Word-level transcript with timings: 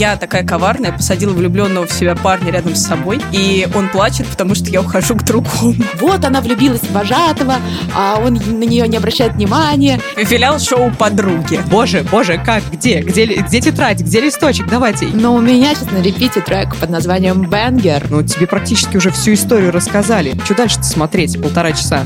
я 0.00 0.16
такая 0.16 0.44
коварная, 0.44 0.92
посадила 0.92 1.34
влюбленного 1.34 1.86
в 1.86 1.92
себя 1.92 2.14
парня 2.14 2.50
рядом 2.50 2.74
с 2.74 2.86
собой, 2.86 3.20
и 3.32 3.68
он 3.74 3.90
плачет, 3.90 4.26
потому 4.28 4.54
что 4.54 4.70
я 4.70 4.80
ухожу 4.80 5.14
к 5.14 5.24
другому. 5.24 5.74
Вот 6.00 6.24
она 6.24 6.40
влюбилась 6.40 6.80
в 6.80 6.90
вожатого, 6.92 7.56
а 7.94 8.18
он 8.18 8.32
на 8.32 8.64
нее 8.64 8.88
не 8.88 8.96
обращает 8.96 9.34
внимания. 9.34 10.00
Филиал 10.16 10.58
шоу 10.58 10.90
«Подруги». 10.90 11.60
Боже, 11.70 12.02
боже, 12.10 12.40
как, 12.42 12.62
где, 12.72 13.02
где, 13.02 13.26
где 13.26 13.60
тетрадь, 13.60 14.00
где 14.00 14.22
листочек, 14.22 14.68
давайте. 14.68 15.06
Но 15.08 15.34
у 15.34 15.40
меня 15.40 15.74
сейчас 15.74 15.90
на 15.90 16.00
репите 16.00 16.40
трек 16.40 16.74
под 16.76 16.88
названием 16.88 17.42
«Бенгер». 17.42 18.06
Ну, 18.08 18.22
тебе 18.22 18.46
практически 18.46 18.96
уже 18.96 19.10
всю 19.10 19.34
историю 19.34 19.70
рассказали. 19.70 20.34
Что 20.46 20.54
дальше-то 20.54 20.84
смотреть? 20.84 21.40
Полтора 21.42 21.72
часа. 21.72 22.04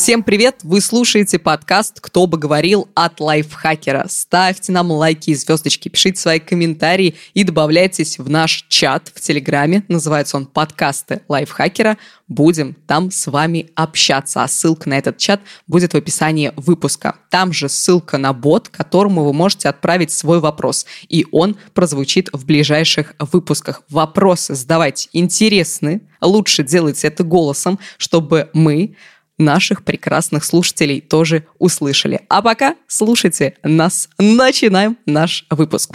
Всем 0.00 0.22
привет! 0.22 0.60
Вы 0.62 0.80
слушаете 0.80 1.38
подкаст 1.38 2.00
«Кто 2.00 2.26
бы 2.26 2.38
говорил» 2.38 2.88
от 2.94 3.20
лайфхакера. 3.20 4.06
Ставьте 4.08 4.72
нам 4.72 4.90
лайки 4.90 5.28
и 5.28 5.34
звездочки, 5.34 5.90
пишите 5.90 6.18
свои 6.18 6.38
комментарии 6.40 7.16
и 7.34 7.44
добавляйтесь 7.44 8.18
в 8.18 8.30
наш 8.30 8.64
чат 8.70 9.12
в 9.14 9.20
Телеграме. 9.20 9.84
Называется 9.88 10.38
он 10.38 10.46
«Подкасты 10.46 11.20
лайфхакера». 11.28 11.98
Будем 12.28 12.76
там 12.86 13.10
с 13.10 13.26
вами 13.26 13.72
общаться. 13.74 14.42
А 14.42 14.48
ссылка 14.48 14.88
на 14.88 14.96
этот 14.96 15.18
чат 15.18 15.42
будет 15.66 15.92
в 15.92 15.96
описании 15.98 16.54
выпуска. 16.56 17.16
Там 17.28 17.52
же 17.52 17.68
ссылка 17.68 18.16
на 18.16 18.32
бот, 18.32 18.70
которому 18.70 19.24
вы 19.24 19.34
можете 19.34 19.68
отправить 19.68 20.12
свой 20.12 20.40
вопрос. 20.40 20.86
И 21.10 21.26
он 21.30 21.58
прозвучит 21.74 22.30
в 22.32 22.46
ближайших 22.46 23.14
выпусках. 23.18 23.82
Вопросы 23.90 24.54
задавайте 24.54 25.10
интересные. 25.12 26.00
Лучше 26.22 26.64
делайте 26.64 27.08
это 27.08 27.22
голосом, 27.22 27.78
чтобы 27.98 28.48
мы 28.54 28.96
наших 29.40 29.82
прекрасных 29.82 30.44
слушателей 30.44 31.00
тоже 31.00 31.46
услышали. 31.58 32.20
А 32.28 32.42
пока 32.42 32.76
слушайте 32.86 33.54
нас. 33.64 34.08
Начинаем 34.18 34.96
наш 35.06 35.46
выпуск. 35.50 35.90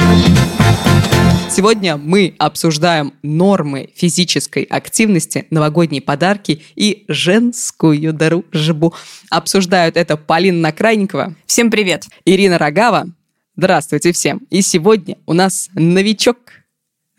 Сегодня 1.50 1.96
мы 1.96 2.36
обсуждаем 2.40 3.14
нормы 3.22 3.90
физической 3.96 4.64
активности, 4.64 5.46
новогодние 5.52 6.02
подарки 6.02 6.64
и 6.76 7.06
женскую 7.08 8.12
дружбу. 8.12 8.94
Обсуждают 9.30 9.96
это 9.96 10.18
Полина 10.18 10.60
Накрайникова. 10.60 11.36
Всем 11.46 11.72
привет. 11.72 12.08
Ирина 12.26 12.58
Рогава. 12.58 13.06
Здравствуйте 13.56 14.12
всем. 14.12 14.42
И 14.50 14.62
сегодня 14.62 15.18
у 15.26 15.34
нас 15.34 15.70
новичок 15.76 16.38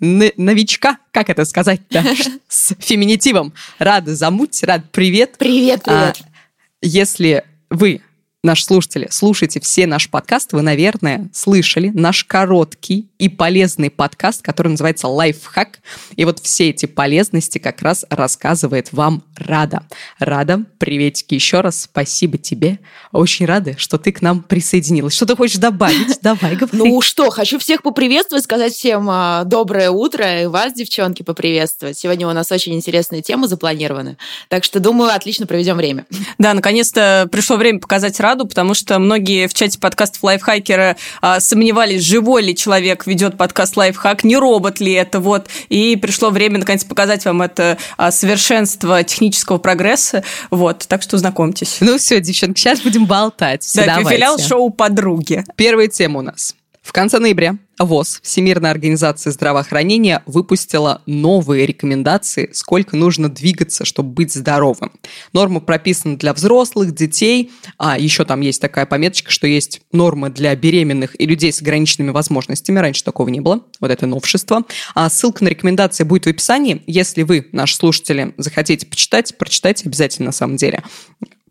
новичка, 0.00 0.98
как 1.10 1.30
это 1.30 1.44
сказать-то, 1.44 2.04
с 2.48 2.74
феминитивом. 2.78 3.52
Рада 3.78 4.14
замуть, 4.14 4.62
рад 4.62 4.90
привет. 4.90 5.36
Привет, 5.38 5.84
привет. 5.84 5.86
А, 5.88 6.12
если 6.82 7.44
вы 7.70 8.02
наши 8.42 8.64
слушатели, 8.64 9.08
слушайте 9.10 9.60
все 9.60 9.86
наши 9.86 10.08
подкасты, 10.08 10.56
вы, 10.56 10.62
наверное, 10.62 11.28
слышали 11.32 11.88
наш 11.88 12.24
короткий 12.24 13.08
и 13.18 13.28
полезный 13.28 13.90
подкаст, 13.90 14.42
который 14.42 14.68
называется 14.68 15.08
«Лайфхак». 15.08 15.80
И 16.14 16.24
вот 16.24 16.38
все 16.38 16.70
эти 16.70 16.86
полезности 16.86 17.58
как 17.58 17.82
раз 17.82 18.06
рассказывает 18.08 18.92
вам 18.92 19.24
Рада. 19.36 19.82
Рада, 20.18 20.62
приветики 20.78 21.34
еще 21.34 21.60
раз, 21.60 21.82
спасибо 21.82 22.38
тебе. 22.38 22.78
Очень 23.12 23.46
рада, 23.46 23.74
что 23.78 23.98
ты 23.98 24.12
к 24.12 24.22
нам 24.22 24.42
присоединилась. 24.42 25.14
Что 25.14 25.26
ты 25.26 25.36
хочешь 25.36 25.58
добавить? 25.58 26.18
Давай, 26.22 26.56
говори. 26.56 26.78
Ну 26.78 27.00
что, 27.00 27.30
хочу 27.30 27.58
всех 27.58 27.82
поприветствовать, 27.82 28.44
сказать 28.44 28.72
всем 28.72 29.08
а, 29.10 29.44
доброе 29.44 29.90
утро, 29.90 30.42
и 30.42 30.46
вас, 30.46 30.72
девчонки, 30.72 31.22
поприветствовать. 31.22 31.98
Сегодня 31.98 32.28
у 32.28 32.32
нас 32.32 32.52
очень 32.52 32.74
интересные 32.74 33.22
темы 33.22 33.48
запланированы, 33.48 34.18
так 34.48 34.62
что, 34.64 34.78
думаю, 34.78 35.14
отлично 35.14 35.46
проведем 35.46 35.76
время. 35.76 36.06
Да, 36.38 36.52
наконец-то 36.52 37.28
пришло 37.32 37.56
время 37.56 37.80
показать 37.80 38.20
Раду, 38.20 38.36
раду, 38.36 38.46
потому 38.46 38.74
что 38.74 38.98
многие 38.98 39.48
в 39.48 39.54
чате 39.54 39.78
подкастов 39.78 40.22
лайфхакера 40.22 40.96
а, 41.20 41.40
сомневались, 41.40 42.02
живой 42.02 42.42
ли 42.42 42.54
человек 42.54 43.06
ведет 43.06 43.36
подкаст 43.36 43.76
лайфхак, 43.76 44.24
не 44.24 44.36
робот 44.36 44.80
ли 44.80 44.92
это, 44.92 45.20
вот. 45.20 45.46
И 45.68 45.96
пришло 45.96 46.30
время, 46.30 46.58
наконец, 46.58 46.84
показать 46.84 47.24
вам 47.24 47.42
это 47.42 47.78
а, 47.96 48.10
совершенство 48.10 49.02
технического 49.02 49.25
прогресса, 49.58 50.22
вот. 50.50 50.86
Так 50.88 51.02
что 51.02 51.18
знакомьтесь. 51.18 51.78
Ну 51.80 51.98
все, 51.98 52.20
девчонки, 52.20 52.58
сейчас 52.58 52.80
будем 52.80 53.06
болтать. 53.06 53.68
Да, 53.74 54.02
филиал 54.04 54.38
шоу 54.38 54.70
«Подруги». 54.70 55.44
Первая 55.56 55.88
тема 55.88 56.20
у 56.20 56.22
нас. 56.22 56.54
В 56.82 56.92
конце 56.92 57.18
ноября 57.18 57.56
ВОЗ, 57.78 58.20
Всемирная 58.22 58.70
организация 58.70 59.32
здравоохранения, 59.32 60.22
выпустила 60.26 61.02
новые 61.06 61.66
рекомендации, 61.66 62.50
сколько 62.52 62.96
нужно 62.96 63.28
двигаться, 63.28 63.84
чтобы 63.84 64.10
быть 64.10 64.32
здоровым. 64.32 64.92
Нормы 65.32 65.60
прописаны 65.60 66.16
для 66.16 66.32
взрослых, 66.32 66.94
детей, 66.94 67.50
а 67.78 67.98
еще 67.98 68.24
там 68.24 68.40
есть 68.40 68.60
такая 68.60 68.86
пометочка, 68.86 69.30
что 69.30 69.46
есть 69.46 69.82
нормы 69.92 70.30
для 70.30 70.54
беременных 70.56 71.20
и 71.20 71.26
людей 71.26 71.52
с 71.52 71.60
ограниченными 71.60 72.10
возможностями. 72.10 72.78
Раньше 72.78 73.04
такого 73.04 73.28
не 73.28 73.40
было. 73.40 73.62
Вот 73.80 73.90
это 73.90 74.06
новшество. 74.06 74.64
А 74.94 75.10
ссылка 75.10 75.44
на 75.44 75.48
рекомендации 75.48 76.04
будет 76.04 76.26
в 76.26 76.28
описании. 76.28 76.82
Если 76.86 77.22
вы, 77.22 77.48
наши 77.52 77.76
слушатели, 77.76 78.34
захотите 78.38 78.86
почитать, 78.86 79.36
прочитайте 79.36 79.88
обязательно 79.88 80.26
на 80.26 80.32
самом 80.32 80.56
деле 80.56 80.82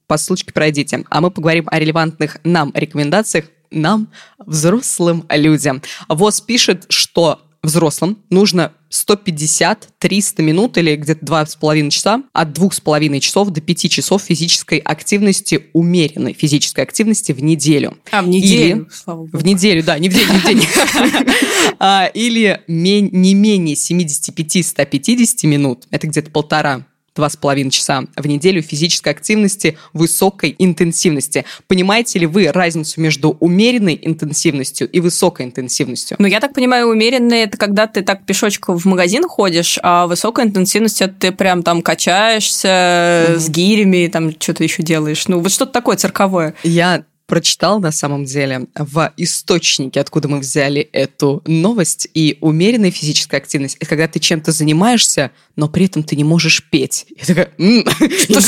по 0.07 0.17
ссылочке 0.17 0.53
пройдите. 0.53 1.03
А 1.09 1.21
мы 1.21 1.31
поговорим 1.31 1.67
о 1.71 1.79
релевантных 1.79 2.37
нам 2.43 2.71
рекомендациях 2.73 3.45
нам, 3.71 4.07
взрослым 4.37 5.25
людям. 5.29 5.81
ВОЗ 6.07 6.41
пишет, 6.41 6.85
что 6.89 7.41
взрослым 7.65 8.17
нужно 8.29 8.71
150-300 8.91 10.41
минут 10.41 10.77
или 10.77 10.95
где-то 10.95 11.25
2,5 11.25 11.89
часа, 11.89 12.23
от 12.31 12.57
2,5 12.57 13.19
часов 13.19 13.49
до 13.49 13.59
5 13.59 13.91
часов 13.91 14.21
физической 14.21 14.77
активности, 14.77 15.67
умеренной 15.73 16.33
физической 16.33 16.81
активности 16.81 17.33
в 17.33 17.43
неделю. 17.43 17.97
А, 18.11 18.21
в 18.21 18.29
неделю, 18.29 18.77
или, 18.77 18.87
слава 18.91 19.17
богу. 19.19 19.37
В 19.37 19.43
неделю, 19.43 19.83
да, 19.83 19.99
не 19.99 20.09
в 20.09 20.13
день, 20.13 20.27
не 20.29 20.39
в 20.39 20.45
день. 20.45 20.67
А, 21.79 22.05
или 22.13 22.61
не 22.67 23.33
менее 23.33 23.75
75-150 23.75 25.45
минут, 25.47 25.85
это 25.91 26.07
где-то 26.07 26.31
полтора 26.31 26.85
два 27.15 27.29
с 27.29 27.37
половиной 27.37 27.71
часа 27.71 28.03
в 28.15 28.27
неделю 28.27 28.61
физической 28.61 29.09
активности 29.09 29.77
высокой 29.93 30.55
интенсивности. 30.59 31.45
Понимаете 31.67 32.19
ли 32.19 32.25
вы 32.25 32.51
разницу 32.51 32.99
между 32.99 33.37
умеренной 33.39 33.97
интенсивностью 34.01 34.89
и 34.89 34.99
высокой 34.99 35.45
интенсивностью? 35.45 36.17
Ну, 36.19 36.27
я 36.27 36.39
так 36.39 36.53
понимаю, 36.53 36.87
умеренная 36.87 37.45
это 37.45 37.57
когда 37.57 37.87
ты 37.87 38.01
так 38.01 38.25
пешочком 38.25 38.77
в 38.77 38.85
магазин 38.85 39.23
ходишь, 39.27 39.79
а 39.81 40.07
высокая 40.07 40.45
интенсивность 40.45 41.01
это 41.01 41.13
ты 41.13 41.31
прям 41.31 41.63
там 41.63 41.81
качаешься 41.81 42.67
mm-hmm. 42.67 43.39
с 43.39 43.49
гирями, 43.49 44.07
там 44.07 44.31
что-то 44.31 44.63
еще 44.63 44.83
делаешь. 44.83 45.27
Ну, 45.27 45.39
вот 45.39 45.51
что-то 45.51 45.71
такое 45.71 45.97
цирковое. 45.97 46.53
Я 46.63 47.05
прочитал 47.27 47.79
на 47.79 47.91
самом 47.91 48.25
деле 48.25 48.67
в 48.75 49.11
источнике, 49.17 49.99
откуда 49.99 50.27
мы 50.27 50.39
взяли 50.39 50.81
эту 50.81 51.41
новость. 51.47 52.07
И 52.13 52.37
умеренная 52.41 52.91
физическая 52.91 53.39
активность– 53.39 53.77
это 53.79 53.89
когда 53.89 54.07
ты 54.07 54.19
чем-то 54.19 54.51
занимаешься, 54.51 55.31
но 55.55 55.67
при 55.67 55.85
этом 55.85 56.03
ты 56.03 56.15
не 56.15 56.23
можешь 56.23 56.63
петь. 56.69 57.07
Я 57.17 57.25
такая, 57.25 57.51
что, 57.57 58.41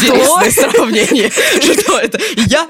сравнение. 0.52 1.30
Что 1.62 2.00
это? 2.00 2.20
Я, 2.48 2.68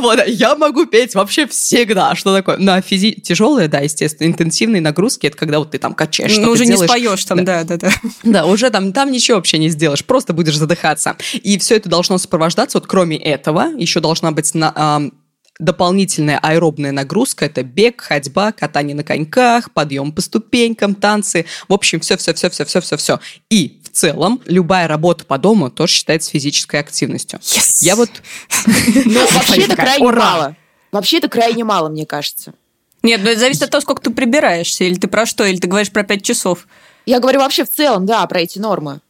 вот, 0.00 0.20
я 0.26 0.56
могу 0.56 0.86
петь 0.86 1.14
вообще 1.14 1.46
всегда. 1.46 2.14
Что 2.14 2.34
такое? 2.34 2.58
На 2.58 2.80
физи... 2.80 3.12
Тяжелые, 3.12 3.68
да, 3.68 3.80
естественно, 3.80 4.28
интенсивные 4.28 4.82
нагрузки– 4.82 5.26
это 5.28 5.36
когда 5.36 5.58
вот 5.58 5.70
ты 5.70 5.78
там 5.78 5.94
качаешь, 5.94 6.36
Ну, 6.36 6.50
уже 6.50 6.66
не 6.66 6.76
споешь 6.76 7.24
там, 7.24 7.44
да, 7.44 7.64
да, 7.64 7.76
да. 7.76 7.92
Да, 8.22 8.46
уже 8.46 8.70
там, 8.70 8.92
там 8.92 9.10
ничего 9.10 9.36
вообще 9.36 9.58
не 9.58 9.68
сделаешь, 9.68 10.04
просто 10.04 10.32
будешь 10.32 10.56
задыхаться. 10.56 11.16
И 11.32 11.58
все 11.58 11.76
это 11.76 11.88
должно 11.88 12.18
сопровождаться, 12.18 12.78
вот 12.78 12.86
кроме 12.86 13.16
этого, 13.16 13.72
еще 13.76 14.00
должна 14.00 14.32
быть 14.32 14.54
на, 14.54 15.10
дополнительная 15.58 16.38
аэробная 16.38 16.92
нагрузка– 16.92 17.44
это 17.46 17.62
бег, 17.62 18.02
ходьба, 18.02 18.52
катание 18.52 18.94
на 18.94 19.04
коньках, 19.04 19.70
подъем 19.72 20.12
по 20.12 20.20
ступенькам, 20.20 20.94
танцы. 20.94 21.46
В 21.68 21.72
общем, 21.72 22.00
все-все-все-все-все-все-все. 22.00 23.20
И 23.50 23.80
в 23.84 23.90
целом 23.90 24.40
любая 24.46 24.88
работа 24.88 25.24
по 25.24 25.38
дому 25.38 25.70
тоже 25.70 25.94
считается 25.94 26.30
физической 26.30 26.80
активностью. 26.80 27.38
Yes. 27.40 27.78
Я 27.80 27.96
вот... 27.96 28.10
Ну, 29.04 29.20
вообще 29.32 29.62
это 29.62 29.76
крайне 29.76 30.12
мало. 30.12 30.56
Вообще 30.92 31.18
это 31.18 31.28
крайне 31.28 31.64
мало, 31.64 31.88
мне 31.88 32.06
кажется. 32.06 32.54
Нет, 33.02 33.20
но 33.22 33.30
это 33.30 33.40
зависит 33.40 33.62
от 33.62 33.70
того, 33.70 33.80
сколько 33.80 34.02
ты 34.02 34.10
прибираешься, 34.10 34.84
или 34.84 34.96
ты 34.96 35.08
про 35.08 35.26
что, 35.26 35.44
или 35.44 35.58
ты 35.58 35.68
говоришь 35.68 35.92
про 35.92 36.02
пять 36.02 36.22
часов. 36.22 36.66
Я 37.06 37.20
говорю 37.20 37.40
вообще 37.40 37.64
в 37.64 37.70
целом, 37.70 38.04
да, 38.04 38.26
про 38.26 38.40
эти 38.40 38.58
нормы. 38.58 39.00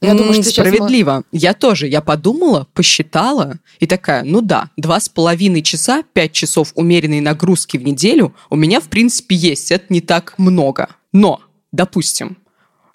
Я 0.00 0.14
думаю, 0.14 0.34
что 0.34 0.50
Справедливо. 0.50 1.24
Мы... 1.32 1.38
Я 1.38 1.54
тоже. 1.54 1.88
Я 1.88 2.00
подумала, 2.00 2.66
посчитала 2.74 3.58
и 3.80 3.86
такая, 3.86 4.22
ну 4.24 4.40
да, 4.40 4.70
два 4.76 5.00
с 5.00 5.08
половиной 5.08 5.62
часа, 5.62 6.02
пять 6.12 6.32
часов 6.32 6.72
умеренной 6.74 7.20
нагрузки 7.20 7.76
в 7.76 7.82
неделю 7.82 8.34
у 8.50 8.56
меня, 8.56 8.80
в 8.80 8.88
принципе, 8.88 9.34
есть. 9.34 9.70
Это 9.70 9.86
не 9.88 10.00
так 10.00 10.34
много. 10.38 10.88
Но, 11.12 11.40
допустим, 11.72 12.36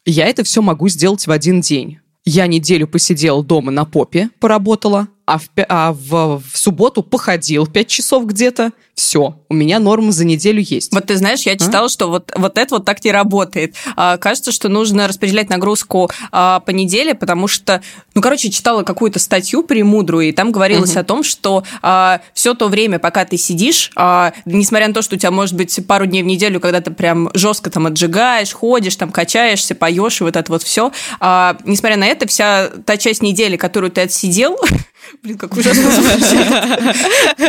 я 0.05 0.27
это 0.27 0.43
все 0.43 0.61
могу 0.61 0.89
сделать 0.89 1.25
в 1.25 1.31
один 1.31 1.61
день. 1.61 1.99
Я 2.23 2.45
неделю 2.45 2.87
посидела 2.87 3.43
дома 3.43 3.71
на 3.71 3.83
попе, 3.83 4.29
поработала, 4.39 5.07
а 5.25 5.37
в, 5.37 5.49
а 5.69 5.93
в, 5.93 6.41
в 6.41 6.57
субботу 6.57 7.03
походил 7.03 7.67
5 7.67 7.87
часов 7.87 8.25
где-то, 8.25 8.71
все, 8.95 9.39
у 9.49 9.53
меня 9.53 9.79
норма 9.79 10.11
за 10.11 10.25
неделю 10.25 10.61
есть. 10.61 10.93
Вот 10.93 11.07
ты 11.07 11.15
знаешь, 11.15 11.41
я 11.41 11.57
читала, 11.57 11.87
а? 11.87 11.89
что 11.89 12.07
вот, 12.07 12.31
вот 12.35 12.57
это 12.57 12.75
вот 12.75 12.85
так 12.85 13.03
не 13.03 13.11
работает. 13.11 13.75
А, 13.95 14.17
кажется, 14.17 14.51
что 14.51 14.69
нужно 14.69 15.07
распределять 15.07 15.49
нагрузку 15.49 16.09
а, 16.31 16.59
по 16.59 16.71
неделе, 16.71 17.15
потому 17.15 17.47
что, 17.47 17.81
ну, 18.13 18.21
короче, 18.21 18.51
читала 18.51 18.83
какую-то 18.83 19.17
статью 19.19 19.63
премудрую, 19.63 20.29
и 20.29 20.31
там 20.31 20.51
говорилось 20.51 20.91
угу. 20.91 20.99
о 20.99 21.03
том, 21.03 21.23
что 21.23 21.63
а, 21.81 22.21
все 22.33 22.53
то 22.53 22.67
время, 22.67 22.99
пока 22.99 23.25
ты 23.25 23.37
сидишь, 23.37 23.91
а, 23.95 24.33
несмотря 24.45 24.87
на 24.87 24.93
то, 24.93 25.01
что 25.01 25.15
у 25.15 25.17
тебя 25.17 25.31
может 25.31 25.55
быть 25.55 25.79
пару 25.87 26.05
дней 26.05 26.21
в 26.21 26.27
неделю, 26.27 26.59
когда 26.59 26.81
ты 26.81 26.91
прям 26.91 27.31
жестко 27.33 27.69
там 27.71 27.87
отжигаешь, 27.87 28.53
ходишь, 28.53 28.97
там 28.97 29.11
качаешься, 29.11 29.73
поешь, 29.73 30.21
и 30.21 30.23
вот 30.23 30.35
это 30.35 30.51
вот 30.51 30.63
все, 30.63 30.91
а, 31.19 31.57
несмотря 31.65 31.97
на 31.97 32.05
это, 32.05 32.27
вся 32.27 32.69
та 32.85 32.97
часть 32.97 33.23
недели, 33.23 33.57
которую 33.57 33.91
ты 33.91 34.01
отсидел, 34.01 34.57
Блин, 35.23 35.37
как 35.37 35.55
ужасно 35.55 35.91
звучит. 35.91 36.47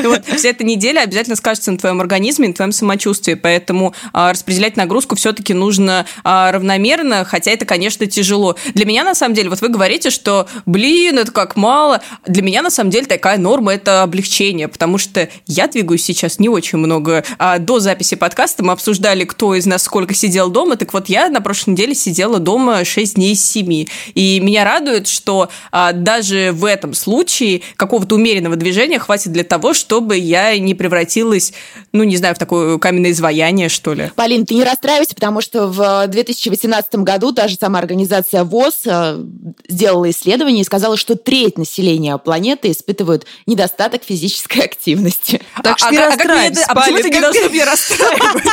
Вот, 0.04 0.24
вся 0.36 0.48
эта 0.48 0.64
неделя 0.64 1.00
обязательно 1.00 1.36
скажется 1.36 1.70
на 1.70 1.78
твоем 1.78 2.00
организме, 2.00 2.48
на 2.48 2.54
твоем 2.54 2.72
самочувствии, 2.72 3.34
поэтому 3.34 3.94
а, 4.12 4.32
распределять 4.32 4.76
нагрузку 4.76 5.16
все-таки 5.16 5.54
нужно 5.54 6.06
а, 6.24 6.50
равномерно, 6.50 7.24
хотя 7.24 7.50
это, 7.50 7.64
конечно, 7.64 8.06
тяжело. 8.06 8.56
Для 8.74 8.84
меня, 8.84 9.04
на 9.04 9.14
самом 9.14 9.34
деле, 9.34 9.48
вот 9.48 9.60
вы 9.60 9.68
говорите, 9.68 10.10
что, 10.10 10.48
блин, 10.66 11.18
это 11.18 11.30
как 11.30 11.56
мало. 11.56 12.02
Для 12.26 12.42
меня, 12.42 12.62
на 12.62 12.70
самом 12.70 12.90
деле, 12.90 13.06
такая 13.06 13.38
норма– 13.38 13.74
это 13.74 14.02
облегчение, 14.02 14.68
потому 14.68 14.98
что 14.98 15.28
я 15.46 15.68
двигаюсь 15.68 16.02
сейчас 16.02 16.38
не 16.38 16.48
очень 16.48 16.78
много. 16.78 17.24
А 17.38 17.58
до 17.58 17.80
записи 17.80 18.16
подкаста 18.16 18.64
мы 18.64 18.72
обсуждали, 18.72 19.24
кто 19.24 19.54
из 19.54 19.66
нас 19.66 19.82
сколько 19.84 20.14
сидел 20.14 20.50
дома, 20.50 20.76
так 20.76 20.92
вот 20.92 21.08
я 21.08 21.28
на 21.28 21.40
прошлой 21.40 21.72
неделе 21.72 21.94
сидела 21.94 22.38
дома 22.38 22.84
6 22.84 23.14
дней 23.14 23.34
из 23.34 23.44
7. 23.44 23.86
И 24.14 24.40
меня 24.40 24.64
радует, 24.64 25.06
что 25.06 25.48
даже 25.70 26.50
в 26.52 26.64
этом 26.64 26.94
случае 26.94 27.41
какого-то 27.76 28.14
умеренного 28.14 28.56
движения 28.56 28.98
хватит 28.98 29.32
для 29.32 29.44
того, 29.44 29.74
чтобы 29.74 30.16
я 30.16 30.58
не 30.58 30.74
превратилась, 30.74 31.52
ну, 31.92 32.04
не 32.04 32.16
знаю, 32.16 32.34
в 32.34 32.38
такое 32.38 32.78
каменное 32.78 33.10
изваяние, 33.10 33.68
что 33.68 33.94
ли. 33.94 34.10
Полин, 34.16 34.46
ты 34.46 34.54
не 34.54 34.64
расстраивайся, 34.64 35.14
потому 35.14 35.40
что 35.40 35.66
в 35.66 36.06
2018 36.08 36.96
году 36.96 37.32
та 37.32 37.48
же 37.48 37.56
самая 37.56 37.82
организация 37.82 38.44
ВОЗ 38.44 38.80
э, 38.86 39.24
сделала 39.68 40.10
исследование 40.10 40.62
и 40.62 40.64
сказала, 40.64 40.96
что 40.96 41.16
треть 41.16 41.58
населения 41.58 42.16
планеты 42.18 42.70
испытывают 42.70 43.26
недостаток 43.46 44.02
физической 44.04 44.60
активности. 44.60 45.40
Так 45.62 45.78
что 45.78 45.88
а, 45.88 45.90
не 45.90 45.98
а, 45.98 46.06
расстраивайся, 46.06 46.64
а, 46.68 46.74
почему 46.74 46.98
ты 46.98 47.10
не 47.10 47.20
должна 47.20 47.48
меня 47.48 47.64
расстраивать? 47.70 48.44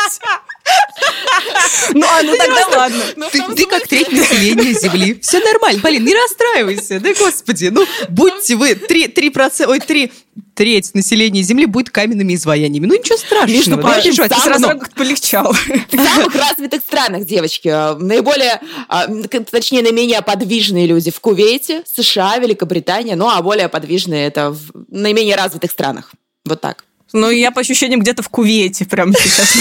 Ну, 2.23 2.31
а 2.31 2.31
ну 2.31 2.37
тогда 2.37 2.77
ладно. 2.77 3.03
Ну, 3.15 3.55
ты 3.55 3.65
как 3.65 3.87
треть 3.87 4.11
населения 4.11 4.73
Земли. 4.73 5.19
Все 5.21 5.39
нормально, 5.39 5.81
Полин, 5.81 6.03
не 6.03 6.13
расстраивайся. 6.13 6.99
Да 6.99 7.13
господи, 7.13 7.65
ну 7.65 7.85
будьте 8.09 8.55
вы 8.55 8.75
три 8.75 9.07
три 9.07 9.29
процента, 9.29 9.71
ой, 9.71 9.79
три 9.79 10.11
треть 10.55 10.93
населения 10.93 11.41
Земли 11.41 11.65
будет 11.65 11.89
каменными 11.89 12.35
изваяниями. 12.35 12.85
Ну, 12.85 12.97
ничего 12.97 13.17
страшного. 13.17 13.49
Между 13.49 13.77
прочим, 13.77 14.27
да, 14.27 14.39
сразу 14.39 14.67
как-то 14.67 14.95
полегчало. 14.95 15.53
В 15.53 15.95
самых 15.95 16.35
развитых 16.35 16.81
странах, 16.81 17.25
девочки, 17.25 17.69
наиболее, 18.01 18.59
а, 18.87 19.07
точнее, 19.51 19.81
наименее 19.81 20.21
подвижные 20.21 20.85
люди 20.85 21.11
в 21.11 21.19
Кувейте, 21.19 21.83
США, 21.91 22.37
Великобритания, 22.39 23.15
ну, 23.15 23.29
а 23.29 23.41
более 23.41 23.69
подвижные 23.69 24.27
это 24.27 24.51
в 24.51 24.71
наименее 24.89 25.35
развитых 25.35 25.71
странах. 25.71 26.11
Вот 26.45 26.61
так. 26.61 26.83
Ну, 27.13 27.29
я 27.29 27.51
по 27.51 27.61
ощущениям 27.61 28.01
где-то 28.01 28.23
в 28.23 28.29
Кувейте 28.29 28.85
прямо 28.85 29.13
сейчас. 29.13 29.57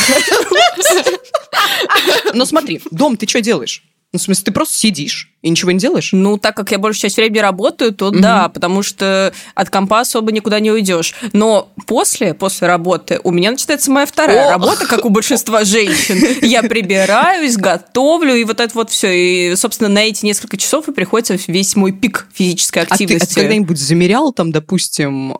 Ну, 2.34 2.44
смотри, 2.44 2.80
дом 2.90 3.16
ты 3.16 3.26
что 3.26 3.40
делаешь? 3.40 3.82
Ну, 4.10 4.18
в 4.18 4.22
смысле, 4.22 4.44
ты 4.44 4.52
просто 4.52 4.74
сидишь 4.74 5.30
и 5.42 5.50
ничего 5.50 5.70
не 5.70 5.78
делаешь? 5.78 6.10
Ну, 6.12 6.38
так 6.38 6.56
как 6.56 6.70
я 6.70 6.78
большую 6.78 7.02
часть 7.02 7.16
времени 7.18 7.40
работаю, 7.40 7.92
то 7.92 8.08
угу. 8.08 8.18
да, 8.18 8.48
потому 8.48 8.82
что 8.82 9.34
от 9.54 9.68
компа 9.68 10.00
особо 10.00 10.32
никуда 10.32 10.60
не 10.60 10.70
уйдешь. 10.70 11.14
Но 11.34 11.68
после, 11.86 12.32
после 12.32 12.68
работы 12.68 13.20
у 13.22 13.30
меня 13.30 13.50
начинается 13.50 13.90
моя 13.90 14.06
вторая 14.06 14.46
Ох. 14.46 14.52
работа, 14.52 14.86
как 14.86 15.04
у 15.04 15.10
большинства 15.10 15.62
женщин. 15.64 16.38
Я 16.40 16.62
прибираюсь, 16.62 17.56
готовлю, 17.58 18.34
и 18.34 18.44
вот 18.44 18.60
это 18.60 18.72
вот 18.74 18.90
все. 18.90 19.12
И, 19.52 19.56
собственно, 19.56 19.90
на 19.90 19.98
эти 19.98 20.24
несколько 20.24 20.56
часов 20.56 20.88
и 20.88 20.92
приходится 20.92 21.36
весь 21.46 21.76
мой 21.76 21.92
пик 21.92 22.28
физической 22.32 22.84
активности. 22.84 23.24
А 23.24 23.26
ты, 23.26 23.32
а 23.32 23.34
ты 23.34 23.40
когда-нибудь 23.42 23.78
замерял 23.78 24.32
там, 24.32 24.52
допустим, 24.52 25.36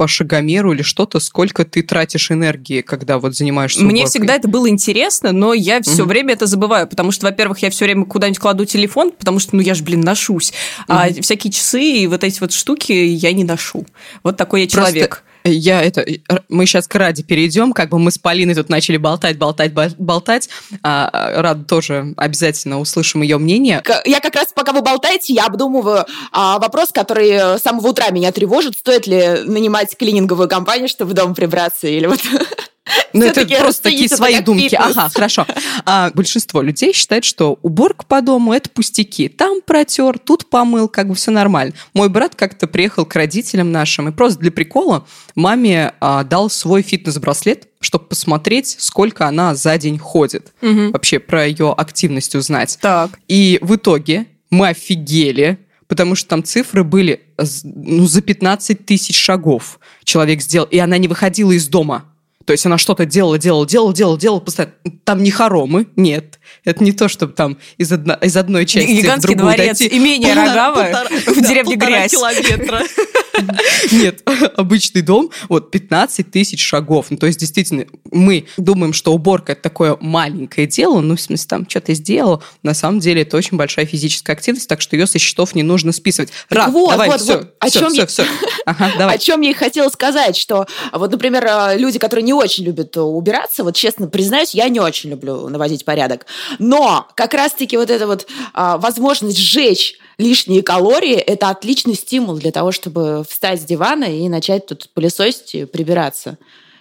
по 0.00 0.08
шагомеру 0.08 0.72
или 0.72 0.80
что-то, 0.80 1.20
сколько 1.20 1.66
ты 1.66 1.82
тратишь 1.82 2.30
энергии, 2.30 2.80
когда 2.80 3.18
вот 3.18 3.36
занимаешься 3.36 3.84
Мне 3.84 4.06
всегда 4.06 4.36
это 4.36 4.48
было 4.48 4.66
интересно, 4.66 5.30
но 5.30 5.52
я 5.52 5.82
все 5.82 6.04
угу. 6.04 6.08
время 6.08 6.32
это 6.32 6.46
забываю, 6.46 6.88
потому 6.88 7.10
что, 7.10 7.26
во-первых, 7.26 7.58
я 7.58 7.68
все 7.68 7.84
время 7.84 8.06
куда-нибудь 8.06 8.38
кладу 8.38 8.64
телефон, 8.64 9.10
потому 9.10 9.38
что, 9.40 9.56
ну, 9.56 9.60
я 9.60 9.74
же, 9.74 9.84
блин, 9.84 10.00
ношусь. 10.00 10.54
Угу. 10.88 10.96
А 10.96 11.08
всякие 11.20 11.52
часы 11.52 11.82
и 11.82 12.06
вот 12.06 12.24
эти 12.24 12.40
вот 12.40 12.54
штуки 12.54 12.92
я 12.92 13.30
не 13.34 13.44
ношу. 13.44 13.84
Вот 14.22 14.38
такой 14.38 14.62
я 14.62 14.68
человек. 14.68 15.22
Я 15.44 15.82
это, 15.82 16.04
мы 16.48 16.66
сейчас 16.66 16.86
к 16.86 16.94
Раде 16.94 17.22
перейдем, 17.22 17.72
как 17.72 17.90
бы 17.90 17.98
мы 17.98 18.10
с 18.10 18.18
Полиной 18.18 18.54
тут 18.54 18.68
начали 18.68 18.96
болтать, 18.96 19.38
болтать, 19.38 19.72
болтать. 19.98 20.48
А, 20.82 21.32
Рад 21.42 21.66
тоже 21.66 22.14
обязательно 22.16 22.78
услышим 22.78 23.22
ее 23.22 23.38
мнение. 23.38 23.82
Я 24.04 24.20
как 24.20 24.34
раз, 24.34 24.52
пока 24.54 24.72
вы 24.72 24.82
болтаете, 24.82 25.32
я 25.32 25.46
обдумываю 25.46 26.04
а, 26.32 26.58
вопрос, 26.58 26.90
который 26.92 27.58
с 27.58 27.62
самого 27.62 27.88
утра 27.88 28.10
меня 28.10 28.32
тревожит. 28.32 28.76
Стоит 28.76 29.06
ли 29.06 29.42
нанимать 29.44 29.96
клининговую 29.96 30.48
компанию, 30.48 30.88
чтобы 30.88 31.14
дома 31.14 31.34
прибраться? 31.34 31.86
Или 31.88 32.06
вот 32.06 32.20
ну, 33.12 33.24
это 33.24 33.46
просто 33.46 33.84
такие 33.84 34.08
свои 34.08 34.40
думки. 34.40 34.74
Ага, 34.74 35.08
хорошо. 35.12 35.46
А, 35.84 36.10
большинство 36.14 36.62
людей 36.62 36.92
считает, 36.92 37.24
что 37.24 37.58
уборка 37.62 38.04
по 38.06 38.20
дому– 38.20 38.52
это 38.54 38.70
пустяки. 38.70 39.28
Там 39.28 39.60
протер, 39.62 40.18
тут 40.18 40.48
помыл, 40.48 40.88
как 40.88 41.08
бы 41.08 41.14
все 41.14 41.30
нормально. 41.30 41.74
Мой 41.94 42.08
брат 42.08 42.34
как-то 42.34 42.66
приехал 42.66 43.04
к 43.04 43.14
родителям 43.14 43.72
нашим 43.72 44.08
и 44.08 44.12
просто 44.12 44.40
для 44.40 44.50
прикола 44.50 45.06
маме 45.34 45.94
а, 46.00 46.24
дал 46.24 46.50
свой 46.50 46.82
фитнес-браслет, 46.82 47.68
чтобы 47.80 48.06
посмотреть, 48.06 48.76
сколько 48.78 49.26
она 49.26 49.54
за 49.54 49.76
день 49.78 49.98
ходит. 49.98 50.52
Угу. 50.62 50.90
Вообще 50.90 51.18
про 51.18 51.46
ее 51.46 51.72
активность 51.72 52.34
узнать. 52.34 52.78
Так. 52.80 53.10
И 53.28 53.58
в 53.62 53.76
итоге 53.76 54.26
мы 54.50 54.68
офигели, 54.68 55.58
потому 55.86 56.14
что 56.14 56.28
там 56.28 56.44
цифры 56.44 56.84
были 56.84 57.20
ну, 57.64 58.06
за 58.06 58.20
15 58.20 58.84
тысяч 58.84 59.18
шагов 59.18 59.78
человек 60.04 60.42
сделал, 60.42 60.66
и 60.70 60.78
она 60.78 60.98
не 60.98 61.08
выходила 61.08 61.52
из 61.52 61.68
дома. 61.68 62.04
То 62.44 62.52
есть 62.52 62.64
она 62.66 62.78
что-то 62.78 63.04
делала, 63.04 63.38
делала, 63.38 63.66
делала, 63.66 63.94
делала, 63.94 64.18
делала 64.18 64.40
постоянно. 64.40 64.74
Там 65.04 65.22
не 65.22 65.30
хоромы, 65.30 65.86
нет. 65.96 66.38
Это 66.64 66.82
не 66.82 66.92
то, 66.92 67.08
чтобы 67.08 67.32
там 67.32 67.58
из, 67.76 67.92
одно, 67.92 68.14
из 68.14 68.36
одной 68.36 68.66
части 68.66 68.90
Гигантский 68.90 69.34
в 69.34 69.36
другую 69.36 69.56
дворец, 69.56 69.78
дойти. 69.78 69.96
имение 69.96 70.34
Рогава 70.34 71.04
в 71.26 71.40
деревне 71.46 71.76
Грязь. 71.76 72.10
километра. 72.10 72.82
Нет, 73.92 74.22
обычный 74.56 75.02
дом, 75.02 75.30
вот 75.48 75.70
15 75.70 76.30
тысяч 76.30 76.62
шагов. 76.64 77.06
Ну, 77.10 77.16
то 77.16 77.26
есть, 77.26 77.38
действительно, 77.38 77.86
мы 78.10 78.46
думаем, 78.56 78.92
что 78.92 79.12
уборка– 79.12 79.52
это 79.52 79.62
такое 79.62 79.96
маленькое 80.00 80.66
дело, 80.66 81.00
ну, 81.00 81.16
в 81.16 81.20
смысле, 81.20 81.46
там, 81.48 81.68
что 81.68 81.80
то 81.80 81.94
сделал. 81.94 82.42
На 82.62 82.74
самом 82.74 83.00
деле, 83.00 83.22
это 83.22 83.36
очень 83.36 83.56
большая 83.56 83.86
физическая 83.86 84.36
активность, 84.36 84.68
так 84.68 84.80
что 84.80 84.96
ее 84.96 85.06
со 85.06 85.18
счетов 85.18 85.54
не 85.54 85.62
нужно 85.62 85.92
списывать. 85.92 86.30
Рад, 86.48 86.70
вот, 86.70 86.90
давай, 86.90 87.08
вот, 87.08 87.20
все, 87.20 87.38
вот. 87.38 87.54
О 87.58 87.66
все, 87.68 87.80
чем 87.80 87.90
все, 87.90 88.00
я... 88.00 88.06
все. 88.06 88.24
Ага, 88.66 88.92
давай. 88.98 89.16
О 89.16 89.18
чем 89.18 89.40
я 89.40 89.50
и 89.50 89.54
хотела 89.54 89.88
сказать, 89.88 90.36
что 90.36 90.66
вот, 90.92 91.10
например, 91.10 91.44
э, 91.44 91.78
люди, 91.78 91.98
которые 91.98 92.24
не 92.24 92.29
очень 92.32 92.64
любят 92.64 92.96
убираться, 92.96 93.64
вот 93.64 93.76
честно 93.76 94.08
признаюсь, 94.08 94.54
я 94.54 94.68
не 94.68 94.80
очень 94.80 95.10
люблю 95.10 95.48
наводить 95.48 95.84
порядок. 95.84 96.26
Но 96.58 97.08
как 97.14 97.34
раз-таки 97.34 97.76
вот 97.76 97.90
эта 97.90 98.06
вот 98.06 98.26
а, 98.52 98.78
возможность 98.78 99.38
сжечь 99.38 99.98
лишние 100.18 100.62
калории– 100.62 101.14
это 101.16 101.48
отличный 101.48 101.94
стимул 101.94 102.36
для 102.36 102.52
того, 102.52 102.72
чтобы 102.72 103.24
встать 103.28 103.60
с 103.62 103.64
дивана 103.64 104.04
и 104.04 104.28
начать 104.28 104.66
тут 104.66 104.90
пылесосить 104.92 105.54
и 105.54 105.64
прибираться. 105.64 106.38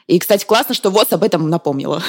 И, 0.08 0.20
кстати, 0.20 0.46
классно, 0.46 0.74
что 0.74 0.90
ВОЗ 0.90 1.08
об 1.12 1.24
этом 1.24 1.50
напомнила. 1.50 2.04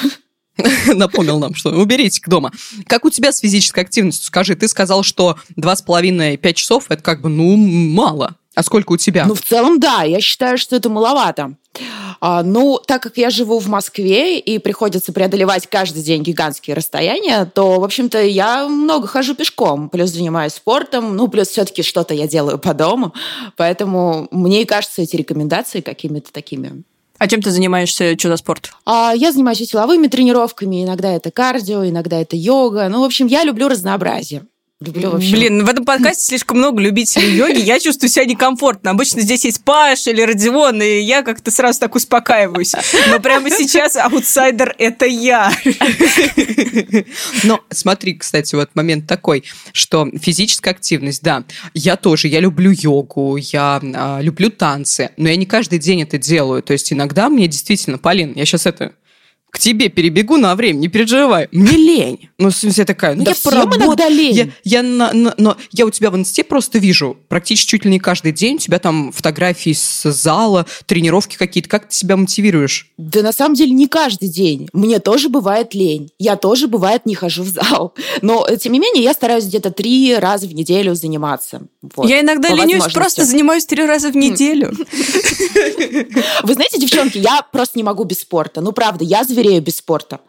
Напомнил 0.93 1.39
нам, 1.39 1.55
что 1.55 1.69
уберите 1.69 2.21
к 2.21 2.27
дома. 2.27 2.51
Как 2.87 3.05
у 3.05 3.09
тебя 3.09 3.31
с 3.31 3.39
физической 3.39 3.81
активностью? 3.81 4.25
Скажи, 4.25 4.55
ты 4.55 4.67
сказал, 4.67 5.03
что 5.03 5.37
два 5.55 5.75
с 5.75 5.81
половиной 5.81 6.37
пять 6.37 6.57
часов– 6.57 6.85
это 6.89 7.01
как 7.01 7.21
бы, 7.21 7.29
ну, 7.29 7.55
мало. 7.55 8.35
А 8.53 8.63
сколько 8.63 8.91
у 8.91 8.97
тебя? 8.97 9.25
Ну, 9.25 9.33
в 9.33 9.41
целом, 9.41 9.79
да. 9.79 10.03
Я 10.03 10.19
считаю, 10.19 10.57
что 10.57 10.75
это 10.75 10.89
маловато. 10.89 11.55
А, 12.19 12.43
ну, 12.43 12.79
так 12.85 13.01
как 13.01 13.17
я 13.17 13.29
живу 13.29 13.59
в 13.59 13.67
Москве 13.67 14.39
и 14.39 14.59
приходится 14.59 15.13
преодолевать 15.13 15.67
каждый 15.67 16.03
день 16.03 16.21
гигантские 16.21 16.75
расстояния, 16.75 17.45
то, 17.45 17.79
в 17.79 17.83
общем-то, 17.83 18.21
я 18.21 18.67
много 18.67 19.07
хожу 19.07 19.35
пешком, 19.35 19.89
плюс 19.89 20.11
занимаюсь 20.11 20.53
спортом, 20.53 21.15
ну, 21.15 21.29
плюс 21.29 21.47
все-таки 21.47 21.81
что-то 21.81 22.13
я 22.13 22.27
делаю 22.27 22.59
по 22.59 22.73
дому. 22.73 23.13
Поэтому 23.57 24.27
мне 24.31 24.61
и 24.61 24.65
кажется 24.65 25.01
эти 25.01 25.15
рекомендации 25.15 25.81
какими-то 25.81 26.31
такими 26.31 26.83
а 27.17 27.27
чем 27.27 27.39
ты 27.43 27.51
занимаешься, 27.51 28.17
что 28.17 28.29
за 28.29 28.37
спорт? 28.37 28.71
А, 28.83 29.13
я 29.15 29.31
занимаюсь 29.31 29.59
силовыми 29.59 30.07
тренировками, 30.07 30.83
иногда 30.83 31.11
это 31.11 31.29
кардио, 31.29 31.87
иногда 31.87 32.19
это 32.19 32.35
йога. 32.35 32.89
Ну, 32.89 33.01
в 33.01 33.03
общем, 33.03 33.27
я 33.27 33.43
люблю 33.43 33.67
разнообразие. 33.67 34.47
Люблю 34.81 35.11
вообще. 35.11 35.31
Блин, 35.33 35.63
в 35.63 35.69
этом 35.69 35.85
подкасте 35.85 36.25
слишком 36.25 36.57
много 36.57 36.81
любителей 36.81 37.35
йоги, 37.35 37.59
я 37.59 37.79
чувствую 37.79 38.09
себя 38.09 38.25
некомфортно. 38.25 38.89
Обычно 38.89 39.21
здесь 39.21 39.45
есть 39.45 39.63
Паш 39.63 40.07
или 40.07 40.23
Родион, 40.23 40.81
и 40.81 41.01
я 41.01 41.21
как-то 41.21 41.51
сразу 41.51 41.79
так 41.79 41.93
успокаиваюсь. 41.93 42.73
Но 43.09 43.19
прямо 43.19 43.51
сейчас 43.51 43.95
аутсайдер– 43.95 44.75
это 44.79 45.05
я. 45.05 45.53
Но 47.43 47.61
смотри, 47.69 48.15
кстати, 48.15 48.55
вот 48.55 48.71
момент 48.73 49.05
такой, 49.05 49.43
что 49.71 50.07
физическая 50.19 50.73
активность, 50.73 51.21
да, 51.21 51.43
я 51.75 51.95
тоже, 51.95 52.27
я 52.27 52.39
люблю 52.39 52.71
йогу, 52.71 53.37
я 53.37 53.79
а, 53.83 54.19
люблю 54.19 54.49
танцы, 54.49 55.11
но 55.15 55.29
я 55.29 55.35
не 55.35 55.45
каждый 55.45 55.77
день 55.77 56.01
это 56.01 56.17
делаю. 56.17 56.63
То 56.63 56.73
есть 56.73 56.91
иногда 56.91 57.29
мне 57.29 57.47
действительно, 57.47 57.99
Полин, 57.99 58.33
я 58.33 58.45
сейчас 58.45 58.65
это 58.65 58.93
к 59.51 59.59
тебе 59.59 59.89
перебегу 59.89 60.37
на 60.37 60.55
время, 60.55 60.77
не 60.77 60.87
переживай. 60.87 61.49
Мне 61.51 61.77
лень. 61.77 62.29
Ну, 62.37 62.49
в 62.49 62.55
смысле, 62.55 62.81
я 62.81 62.85
такая, 62.85 63.15
ну, 63.15 63.23
да 63.25 63.31
я 63.31 63.37
поработаю. 63.43 64.09
лень. 64.09 64.35
Я, 64.35 64.49
я, 64.63 64.81
на, 64.81 65.11
на, 65.11 65.35
но 65.37 65.57
я 65.71 65.85
у 65.85 65.89
тебя 65.89 66.09
в 66.09 66.15
инсте 66.15 66.43
просто 66.43 66.79
вижу 66.79 67.17
практически 67.27 67.71
чуть 67.71 67.85
ли 67.85 67.91
не 67.91 67.99
каждый 67.99 68.31
день 68.31 68.55
у 68.55 68.59
тебя 68.59 68.79
там 68.79 69.11
фотографии 69.11 69.73
с 69.73 70.09
зала, 70.09 70.65
тренировки 70.85 71.35
какие-то. 71.35 71.69
Как 71.69 71.89
ты 71.89 71.95
себя 71.95 72.15
мотивируешь? 72.15 72.91
Да 72.97 73.21
на 73.21 73.33
самом 73.33 73.55
деле 73.55 73.71
не 73.71 73.87
каждый 73.87 74.29
день. 74.29 74.69
Мне 74.71 74.99
тоже 74.99 75.27
бывает 75.27 75.73
лень. 75.73 76.11
Я 76.17 76.37
тоже, 76.37 76.67
бывает, 76.67 77.05
не 77.05 77.15
хожу 77.15 77.43
в 77.43 77.49
зал. 77.49 77.93
Но, 78.21 78.47
тем 78.57 78.71
не 78.71 78.79
менее, 78.79 79.03
я 79.03 79.13
стараюсь 79.13 79.45
где-то 79.45 79.71
три 79.71 80.15
раза 80.15 80.47
в 80.47 80.53
неделю 80.55 80.95
заниматься. 80.95 81.63
Вот, 81.81 82.07
я 82.07 82.21
иногда 82.21 82.49
ленюсь, 82.49 82.85
просто 82.93 83.25
занимаюсь 83.25 83.65
три 83.65 83.85
раза 83.85 84.11
в 84.11 84.15
неделю. 84.15 84.71
Вы 86.43 86.53
знаете, 86.53 86.79
девчонки, 86.79 87.17
я 87.17 87.41
просто 87.51 87.77
не 87.77 87.83
могу 87.83 88.05
без 88.05 88.21
спорта. 88.21 88.61
Ну, 88.61 88.71
правда, 88.71 89.03
я 89.03 89.23
зверею 89.41 89.61
без 89.61 89.77
спорта. 89.77 90.19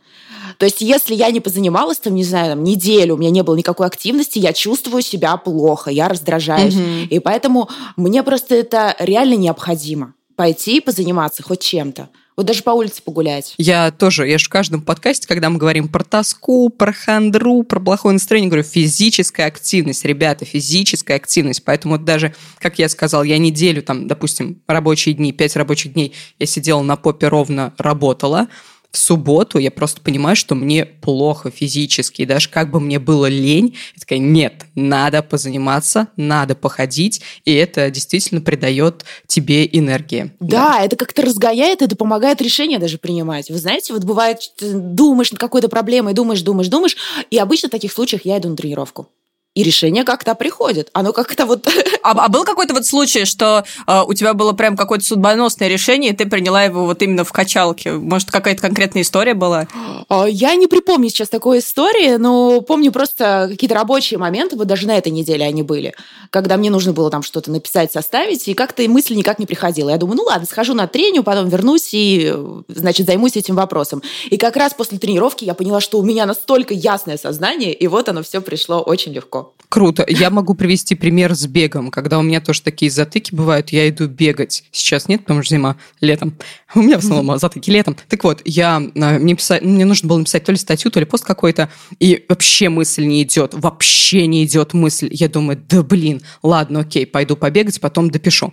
То 0.58 0.66
есть, 0.66 0.80
если 0.80 1.14
я 1.14 1.30
не 1.30 1.40
позанималась 1.40 1.98
там, 1.98 2.14
не 2.14 2.24
знаю, 2.24 2.52
там, 2.52 2.64
неделю, 2.64 3.14
у 3.14 3.16
меня 3.16 3.30
не 3.30 3.42
было 3.42 3.56
никакой 3.56 3.86
активности, 3.86 4.38
я 4.38 4.52
чувствую 4.52 5.02
себя 5.02 5.36
плохо, 5.36 5.90
я 5.90 6.08
раздражаюсь. 6.08 6.74
Угу. 6.74 6.84
И 7.10 7.18
поэтому 7.20 7.68
мне 7.96 8.22
просто 8.22 8.56
это 8.56 8.94
реально 8.98 9.34
необходимо. 9.34 10.14
Пойти 10.36 10.80
позаниматься 10.80 11.42
хоть 11.42 11.60
чем-то. 11.60 12.08
Вот 12.36 12.46
даже 12.46 12.62
по 12.62 12.70
улице 12.70 13.02
погулять. 13.02 13.54
Я 13.58 13.90
тоже, 13.90 14.26
я 14.26 14.38
же 14.38 14.46
в 14.46 14.48
каждом 14.48 14.80
подкасте, 14.80 15.28
когда 15.28 15.50
мы 15.50 15.58
говорим 15.58 15.88
про 15.88 16.02
тоску, 16.02 16.70
про 16.70 16.92
хандру, 16.92 17.62
про 17.62 17.78
плохое 17.78 18.14
настроение, 18.14 18.48
говорю, 18.48 18.64
физическая 18.64 19.46
активность, 19.46 20.04
ребята, 20.04 20.46
физическая 20.46 21.18
активность. 21.18 21.62
Поэтому 21.62 21.98
даже, 21.98 22.34
как 22.58 22.78
я 22.78 22.88
сказал, 22.88 23.22
я 23.22 23.36
неделю, 23.36 23.82
там, 23.82 24.08
допустим, 24.08 24.62
рабочие 24.66 25.14
дни, 25.14 25.32
пять 25.32 25.56
рабочих 25.56 25.92
дней, 25.92 26.14
я 26.38 26.46
сидела 26.46 26.80
на 26.82 26.96
попе 26.96 27.28
ровно, 27.28 27.74
работала, 27.76 28.48
в 28.92 28.98
субботу 28.98 29.58
я 29.58 29.70
просто 29.70 30.02
понимаю, 30.02 30.36
что 30.36 30.54
мне 30.54 30.84
плохо 30.84 31.50
физически, 31.50 32.22
и 32.22 32.26
даже 32.26 32.50
как 32.50 32.70
бы 32.70 32.78
мне 32.78 32.98
было 32.98 33.26
лень, 33.26 33.74
я 33.94 34.00
такая, 34.00 34.18
нет, 34.18 34.66
надо 34.74 35.22
позаниматься, 35.22 36.08
надо 36.16 36.54
походить, 36.54 37.22
и 37.46 37.54
это 37.54 37.90
действительно 37.90 38.42
придает 38.42 39.04
тебе 39.26 39.66
энергии. 39.66 40.32
Да, 40.40 40.74
да. 40.76 40.84
это 40.84 40.96
как-то 40.96 41.22
разгоняет, 41.22 41.80
это 41.80 41.96
помогает 41.96 42.42
решения 42.42 42.78
даже 42.78 42.98
принимать. 42.98 43.50
Вы 43.50 43.56
знаете, 43.56 43.94
вот 43.94 44.04
бывает, 44.04 44.40
думаешь 44.60 45.32
над 45.32 45.40
какой-то 45.40 45.70
проблемой, 45.70 46.12
думаешь, 46.12 46.42
думаешь, 46.42 46.68
думаешь, 46.68 46.96
и 47.30 47.38
обычно 47.38 47.68
в 47.68 47.72
таких 47.72 47.92
случаях 47.92 48.26
я 48.26 48.38
иду 48.38 48.50
на 48.50 48.56
тренировку 48.56 49.08
и 49.54 49.62
решение 49.62 50.04
как-то 50.04 50.34
приходит. 50.34 50.88
Оно 50.92 51.12
как-то 51.12 51.46
вот... 51.46 51.68
А, 52.04 52.12
а 52.12 52.28
был 52.28 52.44
какой-то 52.44 52.74
вот 52.74 52.84
случай, 52.84 53.24
что 53.24 53.64
э, 53.86 54.02
у 54.04 54.12
тебя 54.14 54.34
было 54.34 54.52
прям 54.54 54.76
какое-то 54.76 55.04
судьбоносное 55.04 55.68
решение, 55.68 56.12
и 56.12 56.16
ты 56.16 56.26
приняла 56.26 56.64
его 56.64 56.86
вот 56.86 57.00
именно 57.00 57.22
в 57.22 57.30
качалке? 57.30 57.92
Может, 57.92 58.30
какая-то 58.30 58.60
конкретная 58.60 59.02
история 59.02 59.34
была? 59.34 59.68
А, 60.08 60.24
я 60.24 60.54
не 60.56 60.66
припомню 60.66 61.10
сейчас 61.10 61.28
такой 61.28 61.60
истории, 61.60 62.16
но 62.16 62.60
помню 62.62 62.90
просто 62.90 63.46
какие-то 63.50 63.74
рабочие 63.76 64.18
моменты, 64.18 64.56
вот 64.56 64.66
даже 64.66 64.86
на 64.86 64.96
этой 64.96 65.12
неделе 65.12 65.44
они 65.44 65.62
были, 65.62 65.94
когда 66.30 66.56
мне 66.56 66.70
нужно 66.70 66.92
было 66.92 67.10
там 67.10 67.22
что-то 67.22 67.50
написать, 67.50 67.92
составить, 67.92 68.48
и 68.48 68.54
как-то 68.54 68.82
мысль 68.88 69.14
никак 69.14 69.38
не 69.38 69.46
приходила. 69.46 69.90
Я 69.90 69.98
думаю, 69.98 70.16
ну 70.16 70.24
ладно, 70.24 70.46
схожу 70.46 70.74
на 70.74 70.86
тренинг, 70.88 71.24
потом 71.24 71.48
вернусь 71.48 71.90
и, 71.92 72.34
значит, 72.68 73.06
займусь 73.06 73.36
этим 73.36 73.54
вопросом. 73.54 74.02
И 74.30 74.38
как 74.38 74.56
раз 74.56 74.74
после 74.74 74.98
тренировки 74.98 75.44
я 75.44 75.54
поняла, 75.54 75.80
что 75.80 75.98
у 75.98 76.02
меня 76.02 76.26
настолько 76.26 76.74
ясное 76.74 77.16
сознание, 77.16 77.72
и 77.72 77.86
вот 77.86 78.08
оно 78.08 78.22
все 78.22 78.40
пришло 78.40 78.80
очень 78.80 79.12
легко. 79.12 79.41
Круто. 79.72 80.04
Я 80.06 80.28
могу 80.28 80.52
привести 80.52 80.94
пример 80.94 81.34
с 81.34 81.46
бегом. 81.46 81.90
Когда 81.90 82.18
у 82.18 82.22
меня 82.22 82.42
тоже 82.42 82.60
такие 82.60 82.90
затыки 82.90 83.34
бывают, 83.34 83.70
я 83.70 83.88
иду 83.88 84.06
бегать. 84.06 84.64
Сейчас 84.70 85.08
нет, 85.08 85.22
потому 85.22 85.42
что 85.42 85.54
зима, 85.54 85.78
летом. 86.02 86.36
У 86.74 86.82
меня 86.82 87.00
в 87.00 87.04
основном 87.04 87.38
затыки 87.38 87.70
летом. 87.70 87.96
Так 88.10 88.22
вот, 88.22 88.42
я, 88.44 88.76
а, 88.76 89.18
мне, 89.18 89.34
писать, 89.34 89.62
мне 89.62 89.86
нужно 89.86 90.10
было 90.10 90.18
написать 90.18 90.44
то 90.44 90.52
ли 90.52 90.58
статью, 90.58 90.90
то 90.90 91.00
ли 91.00 91.06
пост 91.06 91.24
какой-то, 91.24 91.70
и 91.98 92.22
вообще 92.28 92.68
мысль 92.68 93.06
не 93.06 93.22
идет. 93.22 93.54
Вообще 93.54 94.26
не 94.26 94.44
идет 94.44 94.74
мысль. 94.74 95.08
Я 95.10 95.30
думаю, 95.30 95.58
да 95.66 95.82
блин, 95.82 96.20
ладно, 96.42 96.80
окей, 96.80 97.06
пойду 97.06 97.34
побегать, 97.34 97.80
потом 97.80 98.10
допишу. 98.10 98.52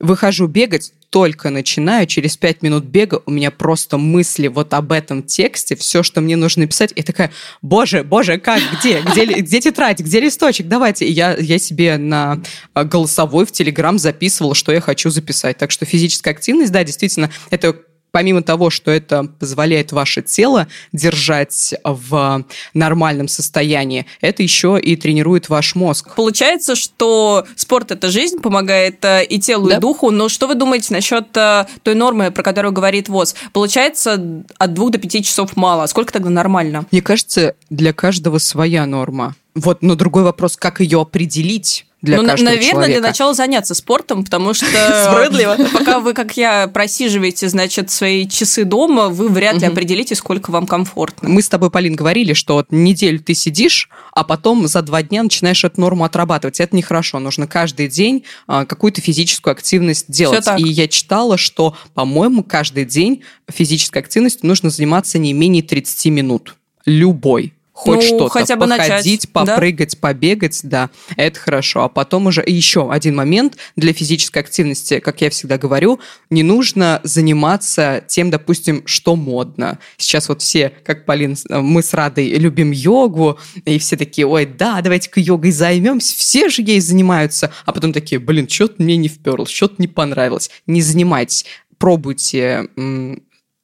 Выхожу 0.00 0.46
бегать, 0.46 0.92
только 1.10 1.50
начинаю, 1.50 2.06
через 2.06 2.36
пять 2.36 2.62
минут 2.62 2.84
бега 2.84 3.22
у 3.24 3.30
меня 3.30 3.50
просто 3.50 3.96
мысли 3.96 4.48
вот 4.48 4.74
об 4.74 4.92
этом 4.92 5.22
тексте, 5.22 5.74
все, 5.74 6.02
что 6.02 6.20
мне 6.20 6.36
нужно 6.36 6.66
писать, 6.66 6.92
и 6.94 7.02
такая, 7.02 7.32
боже, 7.62 8.04
боже, 8.04 8.38
как, 8.38 8.60
где, 8.78 9.00
где, 9.00 9.24
где 9.24 9.60
тетрадь, 9.60 10.00
где 10.00 10.20
листочек, 10.20 10.68
давайте. 10.68 11.06
И 11.06 11.12
я, 11.12 11.34
я 11.36 11.58
себе 11.58 11.96
на 11.96 12.40
а, 12.74 12.84
голосовой 12.84 13.46
в 13.46 13.52
Телеграм 13.52 13.98
записывала, 13.98 14.54
что 14.54 14.70
я 14.70 14.80
хочу 14.80 15.10
записать. 15.10 15.56
Так 15.58 15.70
что 15.70 15.86
физическая 15.86 16.34
активность, 16.34 16.72
да, 16.72 16.84
действительно, 16.84 17.30
это 17.50 17.74
помимо 18.10 18.42
того, 18.42 18.70
что 18.70 18.90
это 18.90 19.24
позволяет 19.24 19.92
ваше 19.92 20.22
тело 20.22 20.68
держать 20.92 21.74
в 21.84 22.44
нормальном 22.74 23.28
состоянии, 23.28 24.06
это 24.20 24.42
еще 24.42 24.78
и 24.80 24.96
тренирует 24.96 25.48
ваш 25.48 25.74
мозг. 25.74 26.14
Получается, 26.14 26.74
что 26.74 27.46
спорт– 27.56 27.90
это 27.92 28.10
жизнь, 28.10 28.38
помогает 28.40 29.04
э, 29.04 29.24
и 29.24 29.38
телу, 29.38 29.68
да. 29.68 29.76
и 29.76 29.80
духу. 29.80 30.10
Но 30.10 30.28
что 30.28 30.46
вы 30.46 30.54
думаете 30.54 30.92
насчет 30.92 31.36
э, 31.36 31.66
той 31.82 31.94
нормы, 31.94 32.30
про 32.30 32.42
которую 32.42 32.72
говорит 32.72 33.08
ВОЗ? 33.08 33.34
Получается, 33.52 34.44
от 34.58 34.74
двух 34.74 34.90
до 34.90 34.98
пяти 34.98 35.22
часов 35.22 35.56
мало. 35.56 35.86
Сколько 35.86 36.12
тогда 36.12 36.30
нормально? 36.30 36.86
Мне 36.90 37.02
кажется, 37.02 37.54
для 37.70 37.92
каждого 37.92 38.38
своя 38.38 38.86
норма. 38.86 39.34
Вот, 39.54 39.82
но 39.82 39.94
другой 39.94 40.22
вопрос, 40.22 40.56
как 40.56 40.80
ее 40.80 41.00
определить? 41.00 41.87
Для 42.00 42.22
ну, 42.22 42.28
каждого 42.28 42.50
наверное, 42.50 42.70
человека. 42.70 43.00
для 43.00 43.08
начала 43.08 43.34
заняться 43.34 43.74
спортом, 43.74 44.24
потому 44.24 44.54
что 44.54 44.66
пока 45.72 45.98
вы, 46.00 46.14
как 46.14 46.36
я, 46.36 46.68
просиживаете, 46.68 47.48
значит, 47.48 47.90
свои 47.90 48.28
часы 48.28 48.64
дома, 48.64 49.08
вы 49.08 49.28
вряд 49.28 49.60
ли 49.60 49.66
определите, 49.66 50.14
сколько 50.14 50.50
вам 50.52 50.66
комфортно. 50.66 51.28
Мы 51.28 51.42
с 51.42 51.48
тобой, 51.48 51.70
Полин, 51.70 51.96
говорили, 51.96 52.34
что 52.34 52.54
вот 52.54 52.66
неделю 52.70 53.18
ты 53.18 53.34
сидишь, 53.34 53.88
а 54.12 54.22
потом 54.22 54.68
за 54.68 54.82
два 54.82 55.02
дня 55.02 55.24
начинаешь 55.24 55.64
эту 55.64 55.80
норму 55.80 56.04
отрабатывать. 56.04 56.60
Это 56.60 56.76
нехорошо. 56.76 57.18
Нужно 57.18 57.48
каждый 57.48 57.88
день 57.88 58.24
а, 58.46 58.64
какую-то 58.64 59.00
физическую 59.00 59.52
активность 59.52 60.08
делать. 60.08 60.46
И 60.58 60.68
я 60.68 60.86
читала, 60.86 61.36
что, 61.36 61.76
по-моему, 61.94 62.44
каждый 62.44 62.84
день 62.84 63.24
физической 63.50 63.98
активностью 63.98 64.46
нужно 64.46 64.70
заниматься 64.70 65.18
не 65.18 65.32
менее 65.32 65.64
30 65.64 66.06
минут. 66.06 66.54
Любой 66.86 67.54
хоть 67.78 67.96
ну, 67.96 68.02
что-то, 68.02 68.28
хотя 68.28 68.56
бы 68.56 68.66
походить, 68.66 69.22
начать, 69.22 69.32
попрыгать, 69.32 69.92
да? 69.92 69.98
побегать, 70.00 70.60
да, 70.64 70.90
это 71.16 71.38
хорошо. 71.38 71.84
А 71.84 71.88
потом 71.88 72.26
уже 72.26 72.42
еще 72.44 72.90
один 72.90 73.14
момент 73.14 73.56
для 73.76 73.92
физической 73.92 74.40
активности, 74.40 74.98
как 74.98 75.20
я 75.20 75.30
всегда 75.30 75.58
говорю, 75.58 76.00
не 76.28 76.42
нужно 76.42 77.00
заниматься 77.04 78.02
тем, 78.08 78.30
допустим, 78.30 78.82
что 78.84 79.14
модно. 79.14 79.78
Сейчас 79.96 80.28
вот 80.28 80.42
все, 80.42 80.72
как 80.84 81.04
Полин, 81.04 81.36
мы 81.48 81.84
с 81.84 81.94
Радой 81.94 82.30
любим 82.30 82.72
йогу, 82.72 83.38
и 83.64 83.78
все 83.78 83.96
такие, 83.96 84.26
ой, 84.26 84.44
да, 84.44 84.80
давайте-ка 84.82 85.20
йогой 85.20 85.52
займемся, 85.52 86.16
все 86.16 86.48
же 86.48 86.62
ей 86.62 86.80
занимаются, 86.80 87.52
а 87.64 87.72
потом 87.72 87.92
такие, 87.92 88.18
блин, 88.18 88.48
что-то 88.48 88.82
мне 88.82 88.96
не 88.96 89.06
вперлось, 89.06 89.50
что-то 89.50 89.76
не 89.78 89.86
понравилось. 89.86 90.50
Не 90.66 90.82
занимайтесь, 90.82 91.44
пробуйте 91.78 92.66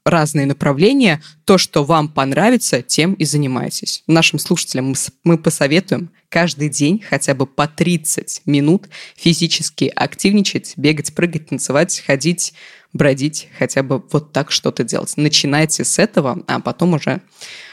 разные 0.04 0.46
направления. 0.46 1.23
То, 1.44 1.58
что 1.58 1.84
вам 1.84 2.08
понравится, 2.08 2.82
тем 2.82 3.14
и 3.14 3.25
занимайтесь. 3.25 4.02
Нашим 4.06 4.38
слушателям 4.38 4.94
мы, 5.25 5.38
посоветуем 5.38 6.11
каждый 6.28 6.68
день 6.68 7.02
хотя 7.08 7.34
бы 7.34 7.46
по 7.46 7.66
30 7.66 8.42
минут 8.46 8.88
физически 9.16 9.92
активничать, 9.94 10.75
бегать, 10.76 11.14
прыгать, 11.14 11.49
танцевать, 11.49 12.02
ходить, 12.06 12.54
бродить, 12.92 13.49
хотя 13.58 13.82
бы 13.82 14.02
вот 14.11 14.32
так 14.32 14.50
что-то 14.50 14.84
делать. 14.84 15.12
Начинайте 15.16 15.84
с 15.84 15.99
этого, 15.99 16.42
а 16.46 16.61
потом 16.61 16.94
уже 16.94 17.20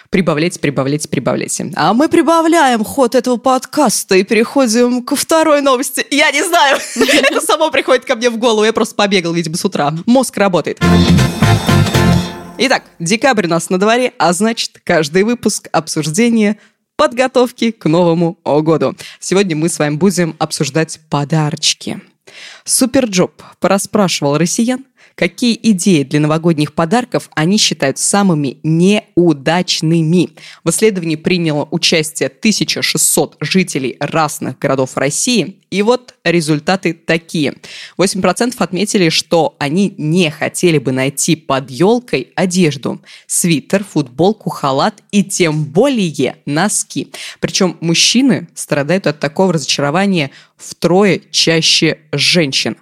прибавляйте, 0.10 0.60
прибавляйте, 0.60 1.10
прибавляйте. 1.10 1.72
А 1.76 1.94
мы 1.94 2.08
прибавляем 2.08 2.84
ход 2.84 3.16
этого 3.16 3.38
подкаста 3.38 4.16
и 4.16 4.24
переходим 4.24 5.04
ко 5.04 5.16
второй 5.16 5.62
новости. 5.62 6.06
Я 6.12 6.32
не 6.32 6.44
знаю, 6.44 6.80
это 6.96 7.42
само 7.42 7.72
приходит 7.72 8.06
ко 8.06 8.16
мне 8.16 8.30
в 8.30 8.38
голову, 8.38 8.64
я 8.66 8.74
просто 8.74 8.96
побегал, 8.96 9.34
видимо, 9.34 9.58
с 9.58 9.66
утра. 9.66 9.94
Мозг 10.06 10.38
работает. 10.38 10.80
Итак, 12.63 12.84
декабрь 13.00 13.48
у 13.48 13.50
нас 13.50 13.72
на 13.72 13.80
дворе, 13.80 14.13
а 14.20 14.34
значит, 14.34 14.82
каждый 14.84 15.24
выпуск 15.24 15.68
обсуждения 15.72 16.60
подготовки 16.96 17.72
к 17.72 17.89
Новому 17.89 18.38
году. 18.46 18.96
Сегодня 19.20 19.56
мы 19.56 19.68
с 19.68 19.80
вами 19.80 19.96
будем 19.96 20.36
обсуждать 20.38 21.00
подарочки. 21.10 22.01
SuperJob 22.63 23.42
пораспрашивал 23.60 24.38
россиян, 24.38 24.86
какие 25.22 25.56
идеи 25.72 26.01
для 26.01 26.20
новогодних 26.20 26.74
подарков 26.74 27.30
они 27.36 27.58
считают 27.58 28.00
самыми 28.00 28.58
неудачными. 28.63 30.32
В 30.63 30.72
исследовании 30.72 31.16
приняло 31.16 31.68
участие 31.70 32.25
1600 32.25 33.38
жителей 33.40 33.98
разных 34.00 34.58
городов 34.58 34.98
России, 34.98 35.58
и 35.70 35.84
вот 35.84 36.16
результаты 36.24 36.96
такие. 36.96 37.54
8% 38.00 38.56
отметили, 38.58 39.10
что 39.10 39.56
они 39.60 39.94
не 40.00 40.32
хотели 40.32 40.80
бы 40.80 40.92
найти 40.92 41.36
под 41.36 41.70
елкой 41.70 42.30
одежду, 42.34 43.00
свитер, 43.28 43.84
футболку, 43.84 44.50
халат 44.50 45.04
и 45.12 45.24
тем 45.24 45.66
более 45.66 46.38
носки. 46.48 47.12
Причем 47.40 47.78
мужчины 47.80 48.48
страдают 48.56 49.06
от 49.06 49.20
такого 49.20 49.54
разочарования 49.54 50.32
втрое 50.58 51.22
чаще 51.30 52.00
женщин. 52.12 52.75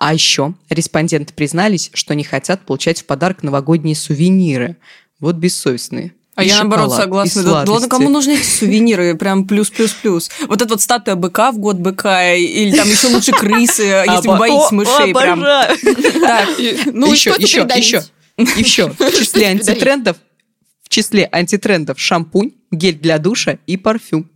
А 0.00 0.14
еще 0.14 0.54
респонденты 0.70 1.34
признались, 1.34 1.90
что 1.92 2.14
не 2.14 2.24
хотят 2.24 2.62
получать 2.62 3.02
в 3.02 3.04
подарок 3.04 3.42
новогодние 3.42 3.94
сувениры. 3.94 4.78
Вот 5.20 5.36
бессовестные. 5.36 6.14
А 6.36 6.42
я 6.42 6.56
наоборот 6.56 6.94
согласна. 6.94 7.42
Да, 7.42 7.64
ладно, 7.70 7.86
кому 7.86 8.08
нужны 8.08 8.32
эти 8.32 8.46
сувениры? 8.46 9.14
Прям 9.14 9.46
плюс-плюс-плюс. 9.46 10.30
Вот 10.48 10.62
эта 10.62 10.70
вот 10.70 10.80
статуя 10.80 11.16
быка 11.16 11.52
в 11.52 11.58
год 11.58 11.76
быка, 11.76 12.32
или 12.32 12.74
там 12.74 12.88
еще 12.88 13.08
лучше 13.08 13.32
крысы, 13.32 13.82
если 14.06 14.26
вы 14.26 14.38
боитесь 14.38 14.70
мышей. 14.72 15.12
Прям. 15.12 15.40
Так, 16.20 16.48
ну 16.86 17.12
еще, 17.12 17.34
еще, 17.38 17.68
еще. 17.76 18.02
Еще 18.56 18.88
в 18.88 19.18
числе 19.18 19.48
антитрендов 19.48 20.16
в 20.82 20.88
числе 20.88 21.28
антитрендов 21.30 22.00
шампунь, 22.00 22.52
гель 22.70 22.98
для 22.98 23.18
душа 23.18 23.58
и 23.66 23.76
парфюм. 23.76 24.30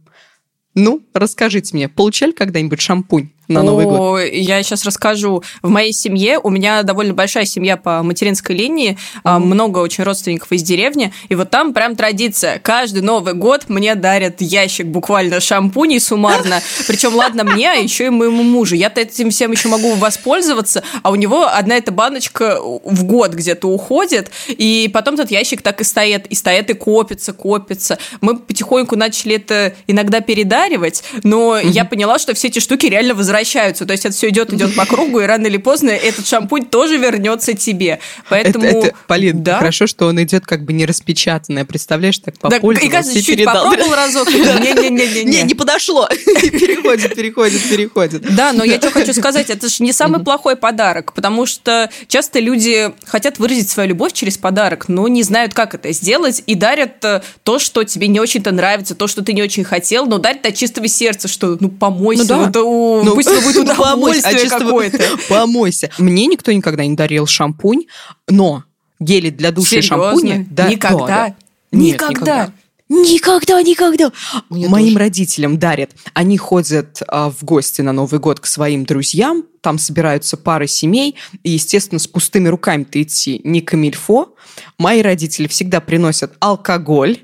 Ну, 0.75 1.03
расскажите 1.15 1.75
мне, 1.75 1.89
получали 1.89 2.33
когда-нибудь 2.33 2.83
шампунь? 2.83 3.31
На 3.49 3.63
Новый 3.63 3.85
год? 3.85 4.23
Я 4.33 4.63
сейчас 4.63 4.85
расскажу. 4.85 5.43
В 5.63 5.69
моей 5.69 5.93
семье, 5.93 6.39
у 6.43 6.51
меня 6.51 6.83
довольно 6.83 7.15
большая 7.15 7.45
семья 7.45 7.77
по 7.77 8.03
материнской 8.03 8.57
линии, 8.57 8.99
mm 9.25 9.45
много 9.45 9.79
очень 9.81 10.05
родственников 10.05 10.51
из 10.53 10.63
деревни, 10.63 11.13
и 11.29 11.35
вот 11.35 11.51
там 11.51 11.75
прям 11.75 11.97
традиция. 11.97 12.59
Каждый 12.59 13.03
Новый 13.03 13.35
год 13.35 13.65
мне 13.69 13.95
дарят 13.95 14.41
ящик 14.41 14.87
буквально 14.87 15.41
шампуней 15.41 16.01
суммарно. 16.01 16.61
Причем, 16.87 17.15
ладно, 17.15 17.45
мне, 17.45 17.71
а 17.71 17.75
еще 17.75 18.07
и 18.07 18.11
моему 18.11 18.43
мужу. 18.43 18.75
Я-то 18.75 19.03
этим 19.03 19.31
всем 19.31 19.53
еще 19.53 19.69
могу 19.69 19.95
воспользоваться, 19.95 20.83
а 21.03 21.11
у 21.11 21.15
него 21.15 21.47
одна 21.47 21.77
эта 21.77 21.93
баночка 21.93 22.59
в 22.61 23.05
год 23.05 23.35
где-то 23.35 23.69
уходит, 23.69 24.31
и 24.49 24.91
потом 24.93 25.15
этот 25.15 25.31
ящик 25.31 25.63
так 25.63 25.81
и 25.81 25.85
стоит, 25.85 26.27
и 26.27 26.35
стоит, 26.35 26.71
и 26.71 26.75
копится, 26.75 27.33
копится. 27.33 27.99
Мы 28.21 28.39
потихоньку 28.39 28.97
начали 28.97 29.37
это 29.37 29.75
иногда 29.87 30.21
передаривать, 30.21 31.05
но 31.23 31.59
mm 31.59 31.65
я 31.75 31.85
поняла, 31.85 32.19
что 32.19 32.35
все 32.35 32.49
эти 32.49 32.61
штуки 32.61 32.87
реально 32.87 33.15
возвращаются 33.15 33.34
возвращаются. 33.35 33.85
То 33.85 33.93
есть 33.93 34.05
это 34.05 34.15
все 34.15 34.29
идет, 34.29 34.53
идет 34.53 34.75
по 34.75 34.87
кругу, 34.87 35.21
и 35.21 35.25
рано 35.25 35.47
или 35.47 35.57
поздно 35.57 35.91
этот 35.91 36.27
шампунь 36.27 36.67
тоже 36.67 36.97
вернется 36.97 37.55
тебе. 37.55 37.99
Поэтому... 38.29 38.65
Это, 38.65 38.79
это, 38.79 38.97
Полин, 39.07 39.43
да? 39.43 39.59
хорошо, 39.59 39.87
что 39.87 40.07
он 40.07 40.23
идет 40.23 40.47
как 40.47 40.65
бы 40.65 40.73
не 40.73 40.87
распечатанный. 40.87 41.65
Представляешь, 41.65 42.19
так 42.19 42.39
попользовался 42.39 42.81
да, 42.81 42.87
и 42.87 42.91
кажется, 42.91 43.23
чуть 43.23 43.37
передал. 43.37 43.65
попробовал 43.65 43.95
разок. 43.97 44.29
Не-не-не. 44.31 45.25
Не, 45.35 45.43
не 45.43 45.55
подошло. 45.55 46.09
Переходит, 46.25 47.15
переходит, 47.15 47.63
переходит. 47.69 48.35
Да, 48.37 48.53
но 48.53 48.65
я 48.65 48.79
что 48.79 48.91
хочу 48.91 49.13
сказать, 49.13 49.51
это 49.51 49.69
же 49.69 49.83
не 49.83 49.93
самый 49.93 50.23
плохой 50.23 50.57
подарок, 50.57 51.13
потому 51.13 51.47
что 51.47 51.91
часто 52.09 52.39
люди 52.39 52.93
хотят 53.07 53.39
выразить 53.39 53.71
свою 53.71 53.91
любовь 53.91 54.13
через 54.13 54.39
подарок, 54.39 54.89
но 54.89 55.09
не 55.09 55.23
знают, 55.23 55.55
как 55.55 55.75
это 55.75 55.93
сделать, 55.93 56.43
и 56.47 56.55
дарят 56.55 57.05
э, 57.05 57.23
то, 57.43 57.59
что 57.59 57.85
тебе 57.85 58.09
не 58.09 58.21
очень-то 58.21 58.53
нравится, 58.53 58.95
то, 58.95 59.07
что 59.07 59.23
ты 59.23 59.33
не 59.33 59.43
очень 59.43 59.65
хотел, 59.65 60.07
но 60.07 60.19
дарят 60.19 60.47
от 60.47 60.55
чистого 60.55 60.89
сердца, 60.89 61.29
что 61.29 61.57
ну 61.59 61.69
помойся, 61.69 62.37
ну, 62.37 62.47
да. 62.51 62.61
ну, 62.61 63.15
пусть 63.15 63.24
это 63.27 63.41
будет 63.45 63.57
удовольствие 63.57 64.49
какое-то. 64.49 65.19
Помойся. 65.29 65.91
Мне 65.99 66.27
никто 66.27 66.53
никогда 66.53 66.85
не 66.85 66.97
дарил 66.97 67.27
шампунь, 67.27 67.87
но 68.29 68.65
гели 69.01 69.31
для 69.31 69.51
душа 69.53 69.77
и 69.77 69.81
шампуни... 69.83 70.47
Да, 70.51 70.69
никогда? 70.69 71.07
Да, 71.07 71.29
да. 71.29 71.37
Нет, 71.73 71.95
никогда. 71.95 72.53
Никогда, 72.89 73.63
никогда. 73.63 74.13
Мне 74.51 74.69
Моим 74.69 74.89
тоже. 74.89 74.99
родителям 74.99 75.59
дарят. 75.59 75.91
Они 76.13 76.37
ходят 76.37 77.03
а, 77.09 77.31
в 77.31 77.43
гости 77.43 77.81
на 77.81 77.93
Новый 77.93 78.21
год 78.21 78.41
к 78.41 78.47
своим 78.47 78.85
друзьям, 78.85 79.45
там 79.63 79.79
собираются 79.79 80.37
пары 80.37 80.67
семей, 80.67 81.17
и, 81.43 81.51
естественно, 81.53 81.99
с 81.99 82.07
пустыми 82.07 82.49
руками-то 82.49 83.03
идти 83.03 83.41
не 83.43 83.63
камильфо. 83.63 84.35
Мои 84.77 85.01
родители 85.01 85.47
всегда 85.49 85.81
приносят 85.81 86.35
алкоголь, 86.41 87.21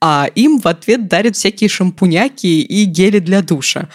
а 0.00 0.28
им 0.34 0.58
в 0.58 0.66
ответ 0.66 1.08
дарят 1.08 1.36
всякие 1.36 1.68
шампуняки 1.68 2.62
и 2.62 2.84
гели 2.84 3.18
для 3.18 3.42
душа. 3.42 3.88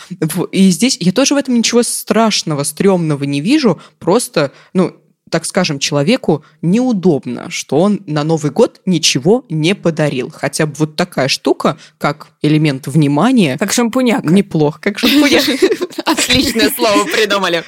И 0.51 0.69
здесь 0.69 0.98
я 1.00 1.12
тоже 1.12 1.36
в 1.36 1.38
этом 1.38 1.55
ничего 1.55 1.84
страшного, 1.84 2.63
стрёмного 2.63 3.24
не 3.24 3.41
вижу, 3.41 3.81
просто, 4.00 4.51
ну, 4.74 4.96
так 5.29 5.45
скажем, 5.45 5.79
человеку 5.79 6.43
неудобно, 6.62 7.50
что 7.50 7.79
он 7.79 8.01
на 8.05 8.24
Новый 8.24 8.51
год 8.51 8.81
ничего 8.86 9.45
не 9.50 9.75
подарил. 9.75 10.31
Хотя 10.33 10.65
бы 10.65 10.74
вот 10.77 10.95
такая 10.95 11.27
штука, 11.27 11.77
как 11.98 12.29
элемент 12.41 12.88
внимания. 12.88 13.57
Как 13.57 13.71
шампуняк. 13.71 14.24
Неплохо, 14.24 14.79
как 14.81 15.00
шампуняк. 15.00 15.43
Отличное 16.05 16.69
слово 16.69 17.05
придумали. 17.05 17.63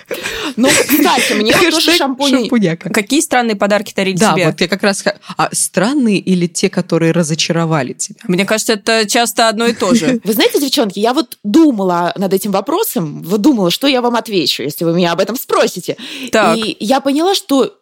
Ну, 0.56 0.70
кстати, 0.70 1.34
мне 1.34 1.54
тоже 1.54 1.94
шампуняк. 1.94 2.82
Какие 2.94 3.22
странные 3.22 3.56
подарки 3.56 3.94
дарили 3.96 4.16
тебе? 4.16 4.28
Да, 4.36 4.46
вот 4.46 4.62
я 4.62 4.68
как 4.68 4.84
раз... 4.84 5.04
А 5.38 5.50
странные 5.52 6.18
или 6.18 6.48
те, 6.48 6.70
которые 6.70 7.12
разочаровали 7.12 7.94
тебя? 7.94 8.20
Мне 8.28 8.46
кажется, 8.46 8.74
это 8.74 9.08
часто 9.08 9.50
одно 9.50 9.66
и 9.66 9.74
то 9.74 9.94
же. 9.94 10.20
Вы 10.24 10.34
знаете, 10.34 10.60
девчонки, 10.60 11.00
я 11.00 11.14
вот 11.14 11.38
думала 11.44 12.14
над 12.16 12.34
этим 12.34 12.52
вопросом, 12.52 13.22
вот 13.24 13.42
думала, 13.42 13.72
что 13.72 13.88
я 13.88 14.02
вам 14.02 14.16
отвечу, 14.16 14.64
если 14.64 14.86
вы 14.86 14.94
меня 14.94 15.12
об 15.12 15.20
этом 15.20 15.36
спросите. 15.36 15.98
Так. 16.32 16.58
И 16.58 16.78
я 16.80 17.00
поняла, 17.02 17.36
что 17.36 17.51
что 17.52 17.74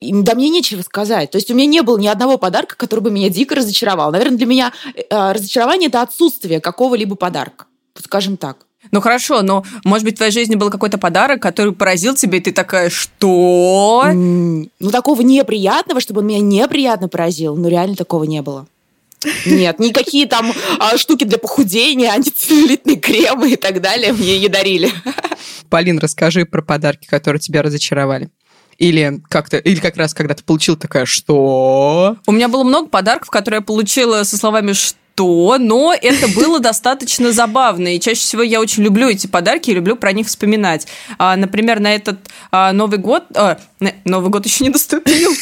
да 0.00 0.34
мне 0.34 0.48
нечего 0.48 0.80
сказать. 0.80 1.30
То 1.30 1.36
есть 1.36 1.50
у 1.50 1.54
меня 1.54 1.66
не 1.66 1.82
было 1.82 1.98
ни 1.98 2.06
одного 2.06 2.38
подарка, 2.38 2.76
который 2.76 3.00
бы 3.00 3.10
меня 3.10 3.28
дико 3.28 3.54
разочаровал. 3.54 4.10
Наверное, 4.10 4.38
для 4.38 4.46
меня 4.46 4.72
э, 4.94 5.32
разочарование– 5.32 5.88
это 5.90 6.00
отсутствие 6.00 6.60
какого-либо 6.60 7.14
подарка. 7.14 7.66
Скажем 8.02 8.36
так. 8.36 8.58
Ну 8.92 9.00
хорошо, 9.00 9.42
но 9.42 9.64
может 9.84 10.04
быть 10.04 10.14
в 10.14 10.16
твоей 10.18 10.32
жизни 10.32 10.54
был 10.54 10.70
какой-то 10.70 10.96
подарок, 10.96 11.42
который 11.42 11.72
поразил 11.72 12.14
тебя, 12.14 12.38
и 12.38 12.40
ты 12.40 12.52
такая, 12.52 12.88
что? 12.88 14.04
Mm, 14.06 14.70
ну 14.78 14.90
такого 14.90 15.20
неприятного, 15.22 16.00
чтобы 16.00 16.20
он 16.20 16.28
меня 16.28 16.40
неприятно 16.40 17.08
поразил, 17.08 17.56
ну 17.56 17.68
реально 17.68 17.96
такого 17.96 18.24
не 18.24 18.42
было. 18.42 18.66
Нет, 19.44 19.78
никакие 19.78 20.26
там 20.26 20.52
а, 20.78 20.96
штуки 20.96 21.24
для 21.24 21.38
похудения, 21.38 22.12
антицеллюлитные 22.12 22.96
кремы 22.96 23.52
и 23.52 23.56
так 23.56 23.80
далее 23.80 24.12
мне 24.12 24.38
не 24.38 24.48
дарили. 24.48 24.90
Полин, 25.68 25.98
расскажи 25.98 26.44
про 26.46 26.62
подарки, 26.62 27.06
которые 27.06 27.40
тебя 27.40 27.62
разочаровали. 27.62 28.30
Или 28.78 29.20
как-то, 29.28 29.56
или 29.58 29.80
как 29.80 29.96
раз 29.96 30.14
когда 30.14 30.34
ты 30.34 30.44
получил 30.44 30.76
такая, 30.76 31.06
что? 31.06 32.16
У 32.26 32.32
меня 32.32 32.48
было 32.48 32.64
много 32.64 32.88
подарков, 32.88 33.30
которые 33.30 33.58
я 33.58 33.62
получила 33.62 34.22
со 34.24 34.36
словами 34.36 34.72
«что?», 34.72 34.96
то, 35.16 35.56
но 35.58 35.94
это 36.00 36.28
было 36.28 36.60
достаточно 36.60 37.32
забавно. 37.32 37.96
И 37.96 37.98
чаще 37.98 38.20
всего 38.20 38.42
я 38.42 38.60
очень 38.60 38.84
люблю 38.84 39.08
эти 39.08 39.26
подарки 39.26 39.70
и 39.70 39.74
люблю 39.74 39.96
про 39.96 40.12
них 40.12 40.28
вспоминать. 40.28 40.86
А, 41.18 41.36
например, 41.36 41.80
на 41.80 41.94
этот 41.94 42.18
а, 42.52 42.72
Новый 42.72 42.98
год... 42.98 43.24
А, 43.34 43.58
Новый 44.04 44.30
год 44.30 44.46
еще 44.46 44.64
не 44.64 44.70
наступил. 44.70 45.32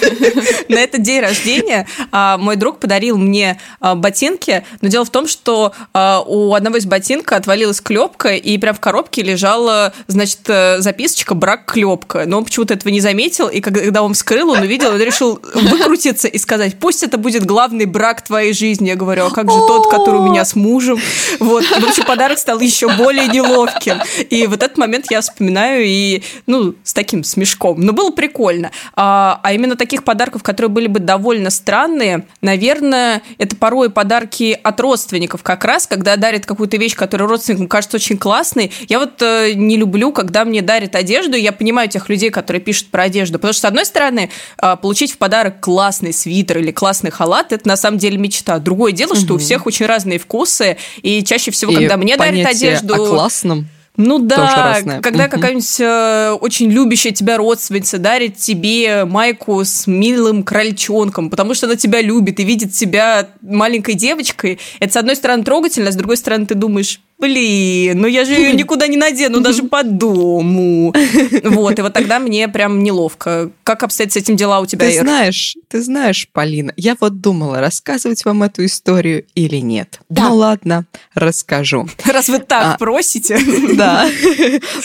На 0.68 0.78
этот 0.78 1.02
день 1.02 1.20
рождения 1.20 1.86
а, 2.12 2.38
мой 2.38 2.56
друг 2.56 2.78
подарил 2.78 3.18
мне 3.18 3.60
а, 3.78 3.94
ботинки, 3.94 4.64
но 4.80 4.88
дело 4.88 5.04
в 5.04 5.10
том, 5.10 5.28
что 5.28 5.74
а, 5.92 6.22
у 6.26 6.54
одного 6.54 6.78
из 6.78 6.86
ботинка 6.86 7.36
отвалилась 7.36 7.82
клепка, 7.82 8.34
и 8.34 8.56
прям 8.56 8.74
в 8.74 8.80
коробке 8.80 9.22
лежала, 9.22 9.92
значит, 10.06 10.40
э, 10.46 10.80
записочка 10.80 11.34
«брак 11.34 11.66
клепка». 11.66 12.24
Но 12.26 12.38
он 12.38 12.44
почему-то 12.44 12.72
этого 12.72 12.90
не 12.90 13.00
заметил, 13.00 13.48
и 13.48 13.60
когда 13.60 14.02
он 14.02 14.14
вскрыл, 14.14 14.50
он 14.50 14.60
увидел, 14.60 14.90
он 14.90 15.00
решил 15.00 15.38
выкрутиться 15.54 16.28
и 16.28 16.38
сказать, 16.38 16.78
пусть 16.78 17.02
это 17.02 17.18
будет 17.18 17.44
главный 17.44 17.84
брак 17.84 18.22
твоей 18.22 18.54
жизни. 18.54 18.88
Я 18.88 18.96
говорю, 18.96 19.26
а 19.26 19.30
как 19.30 19.50
же 19.50 19.58
тот, 19.58 19.90
который 19.90 20.20
у 20.20 20.24
меня 20.24 20.46
с 20.46 20.54
мужем? 20.54 20.98
Вот, 21.38 21.64
в 21.64 21.84
общем, 21.84 22.04
подарок 22.04 22.38
стал 22.38 22.60
еще 22.60 22.88
более 22.88 23.28
неловким. 23.28 24.00
И 24.30 24.46
вот 24.46 24.62
этот 24.62 24.78
момент 24.78 25.06
я 25.10 25.20
вспоминаю 25.20 25.84
и, 25.84 26.22
ну, 26.46 26.74
с 26.82 26.94
таким 26.94 27.24
смешком. 27.24 27.73
Но 27.76 27.92
было 27.92 28.10
прикольно. 28.10 28.70
А, 28.94 29.40
а 29.42 29.52
именно 29.52 29.76
таких 29.76 30.04
подарков, 30.04 30.42
которые 30.42 30.70
были 30.70 30.86
бы 30.86 31.00
довольно 31.00 31.50
странные, 31.50 32.26
наверное, 32.40 33.22
это 33.38 33.56
порой 33.56 33.90
подарки 33.90 34.58
от 34.62 34.80
родственников 34.80 35.42
как 35.42 35.64
раз, 35.64 35.86
когда 35.86 36.16
дарят 36.16 36.46
какую-то 36.46 36.76
вещь, 36.76 36.94
которая 36.94 37.28
родственникам 37.28 37.68
кажется 37.68 37.96
очень 37.96 38.18
классной. 38.18 38.72
Я 38.88 38.98
вот 38.98 39.22
э, 39.22 39.52
не 39.54 39.76
люблю, 39.76 40.12
когда 40.12 40.44
мне 40.44 40.62
дарят 40.62 40.96
одежду, 40.96 41.36
я 41.36 41.52
понимаю 41.52 41.88
тех 41.88 42.08
людей, 42.08 42.30
которые 42.30 42.60
пишут 42.60 42.88
про 42.88 43.04
одежду, 43.04 43.38
потому 43.38 43.52
что, 43.52 43.62
с 43.62 43.64
одной 43.66 43.84
стороны, 43.84 44.30
э, 44.60 44.76
получить 44.76 45.12
в 45.12 45.18
подарок 45.18 45.60
классный 45.60 46.12
свитер 46.12 46.58
или 46.58 46.72
классный 46.72 47.10
халат, 47.10 47.52
это 47.52 47.66
на 47.68 47.76
самом 47.76 47.98
деле 47.98 48.18
мечта. 48.18 48.58
Другое 48.58 48.92
дело, 48.92 49.14
дело, 49.14 49.24
что 49.24 49.34
у 49.34 49.38
всех 49.38 49.66
очень 49.66 49.86
разные 49.86 50.18
вкусы, 50.18 50.76
и 51.02 51.22
чаще 51.24 51.50
всего, 51.50 51.72
и 51.72 51.76
когда 51.76 51.96
мне 51.96 52.16
дарят 52.16 52.46
одежду... 52.46 52.94
о 52.94 53.08
классном 53.08 53.68
ну 53.96 54.18
да, 54.18 54.82
когда 55.02 55.28
какая-нибудь 55.28 55.80
э, 55.80 56.36
очень 56.40 56.68
любящая 56.68 57.12
тебя 57.12 57.36
родственница 57.36 57.98
дарит 57.98 58.36
тебе 58.36 59.04
майку 59.04 59.64
с 59.64 59.86
милым 59.86 60.42
крольчонком, 60.42 61.30
потому 61.30 61.54
что 61.54 61.66
она 61.66 61.76
тебя 61.76 62.00
любит 62.00 62.40
и 62.40 62.44
видит 62.44 62.74
себя 62.74 63.28
маленькой 63.40 63.94
девочкой, 63.94 64.58
это, 64.80 64.92
с 64.92 64.96
одной 64.96 65.14
стороны, 65.14 65.44
трогательно, 65.44 65.90
а 65.90 65.92
с 65.92 65.96
другой 65.96 66.16
стороны, 66.16 66.46
ты 66.46 66.56
думаешь, 66.56 67.00
блин, 67.24 68.00
ну 68.00 68.06
я 68.06 68.24
же 68.24 68.32
ее 68.32 68.52
никуда 68.56 68.86
не 68.86 68.96
надену, 68.96 69.40
даже 69.40 69.62
по 69.64 69.82
дому. 69.82 70.94
Вот, 71.44 71.78
и 71.78 71.82
вот 71.82 71.92
тогда 71.92 72.18
мне 72.18 72.48
прям 72.48 72.82
неловко. 72.82 73.50
Как 73.62 73.82
обстоят 73.82 74.12
с 74.12 74.16
этим 74.16 74.36
дела 74.36 74.60
у 74.60 74.66
тебя, 74.66 74.86
Ты 74.86 75.00
знаешь, 75.00 75.56
ты 75.68 75.82
знаешь, 75.82 76.28
Полина, 76.32 76.72
я 76.76 76.96
вот 77.00 77.20
думала, 77.20 77.60
рассказывать 77.60 78.24
вам 78.24 78.42
эту 78.42 78.64
историю 78.64 79.24
или 79.34 79.56
нет. 79.56 80.00
Да. 80.08 80.28
Ну 80.28 80.36
ладно, 80.36 80.86
расскажу. 81.14 81.88
Раз 82.04 82.28
вы 82.28 82.38
так 82.38 82.74
а, 82.74 82.78
просите. 82.78 83.38
Да. 83.74 84.08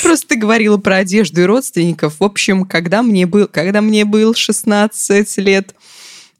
Просто 0.02 0.30
ты 0.30 0.36
говорила 0.36 0.78
про 0.78 0.98
одежду 0.98 1.42
и 1.42 1.46
родственников. 1.46 2.20
В 2.20 2.24
общем, 2.24 2.66
когда 2.66 3.04
мне 3.04 3.26
был, 3.26 3.48
когда 3.48 3.82
мне 3.82 4.06
был 4.06 4.34
16 4.34 5.38
лет, 5.38 5.76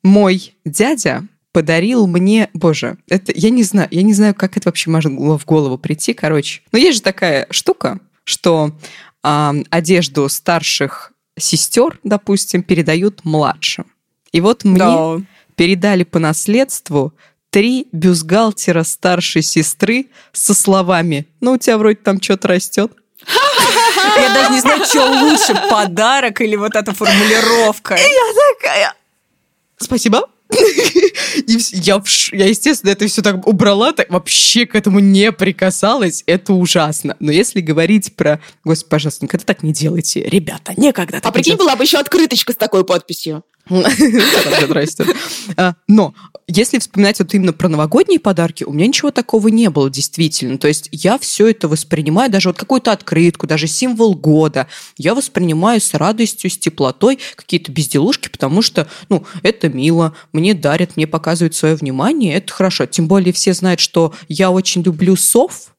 мой 0.04 0.54
дядя 0.66 1.24
подарил 1.52 2.08
мне, 2.08 2.50
боже, 2.54 2.98
это 3.10 3.32
я 3.36 3.50
не 3.50 3.64
знаю, 3.64 3.88
я 3.92 4.04
не 4.04 4.14
знаю, 4.14 4.36
как 4.36 4.58
это 4.58 4.70
вообще 4.70 4.90
могло 4.90 5.38
в 5.38 5.46
голову 5.46 5.78
прийти, 5.78 6.14
короче. 6.14 6.62
Но 6.72 6.78
есть 6.78 6.98
же 6.98 7.02
такая 7.02 7.48
штука, 7.50 8.00
что 8.24 8.72
э, 9.24 9.54
одежду 9.70 10.30
старших 10.30 11.14
сестер, 11.38 12.00
допустим, 12.04 12.64
передают 12.64 13.26
младшим. 13.26 13.86
И 14.32 14.42
вот 14.42 14.64
мне 14.64 14.78
да. 14.78 15.18
передали 15.56 16.04
по 16.04 16.20
наследству 16.20 17.14
три 17.50 17.88
бюстгальтера 17.92 18.84
старшей 18.84 19.42
сестры 19.42 20.08
со 20.34 20.54
словами 20.54 21.28
«Ну, 21.42 21.54
у 21.54 21.58
тебя 21.58 21.78
вроде 21.78 21.98
там 21.98 22.22
что-то 22.22 22.50
растет». 22.50 22.92
Я 24.18 24.34
даже 24.34 24.52
не 24.52 24.60
знаю, 24.60 24.86
что 24.86 25.06
лучше, 25.06 25.54
подарок 25.70 26.42
или 26.42 26.56
вот 26.56 26.76
эта 26.76 26.94
формулировка. 26.94 27.96
И 27.96 28.00
я 28.00 28.56
такая, 28.56 28.94
спасибо, 29.78 30.30
я, 31.48 32.02
я, 32.32 32.46
естественно, 32.48 32.92
это 32.92 33.08
все 33.08 33.22
так 33.22 33.46
убрала, 33.48 33.94
так 33.94 34.10
вообще 34.10 34.66
к 34.66 34.76
этому 34.76 35.00
не 35.00 35.32
прикасалась. 35.32 36.24
Это 36.26 36.54
ужасно. 36.54 37.16
Но 37.20 37.32
если 37.32 37.62
говорить 37.62 38.16
про... 38.16 38.42
Господи, 38.64 38.90
пожалуйста, 38.90 39.26
никогда 39.26 39.46
так 39.46 39.64
не 39.64 39.74
делайте. 39.74 40.24
Ребята, 40.24 40.74
никогда 40.78 41.20
так 41.20 41.26
А 41.26 41.32
прикинь, 41.32 41.56
была 41.56 41.76
бы 41.76 41.84
еще 41.84 41.98
открыточка 41.98 42.54
с 42.54 42.56
такой 42.56 42.84
подписью. 42.84 43.44
А, 45.58 45.76
но 45.88 46.14
если 46.48 46.80
вспоминать 46.80 47.20
вот 47.20 47.34
именно 47.34 47.54
про 47.54 47.70
новогодние 47.70 48.20
подарки, 48.20 48.64
у 48.64 48.74
меня 48.74 48.88
ничего 48.88 49.12
такого 49.12 49.48
не 49.50 49.70
было 49.70 49.90
действительно. 49.90 50.58
То 50.58 50.68
есть 50.68 50.90
я 50.92 51.18
все 51.18 51.48
это 51.48 51.68
воспринимаю, 51.68 52.32
даже 52.32 52.50
вот 52.50 52.58
какую-то 52.58 52.92
открытку, 52.92 53.48
даже 53.48 53.68
символ 53.68 54.16
года, 54.16 54.68
я 54.98 55.14
воспринимаю 55.14 55.80
с 55.80 55.94
радостью, 55.94 56.50
с 56.50 56.58
теплотой 56.58 57.20
какие-то 57.36 57.72
безделушки, 57.72 58.30
потому 58.30 58.62
что, 58.62 58.88
ну, 59.10 59.24
это 59.44 59.70
мило, 59.70 60.16
мне 60.34 60.54
дарят, 60.54 60.96
мне 60.98 61.08
показывают 61.08 61.56
свое 61.56 61.76
внимание, 61.76 62.36
это 62.36 62.52
хорошо. 62.52 62.86
Тем 62.86 63.08
более 63.08 63.34
все 63.34 63.54
знают, 63.54 63.80
что 63.80 64.14
я 64.28 64.52
очень 64.52 64.82
люблю 64.82 65.16
сов, 65.16 65.74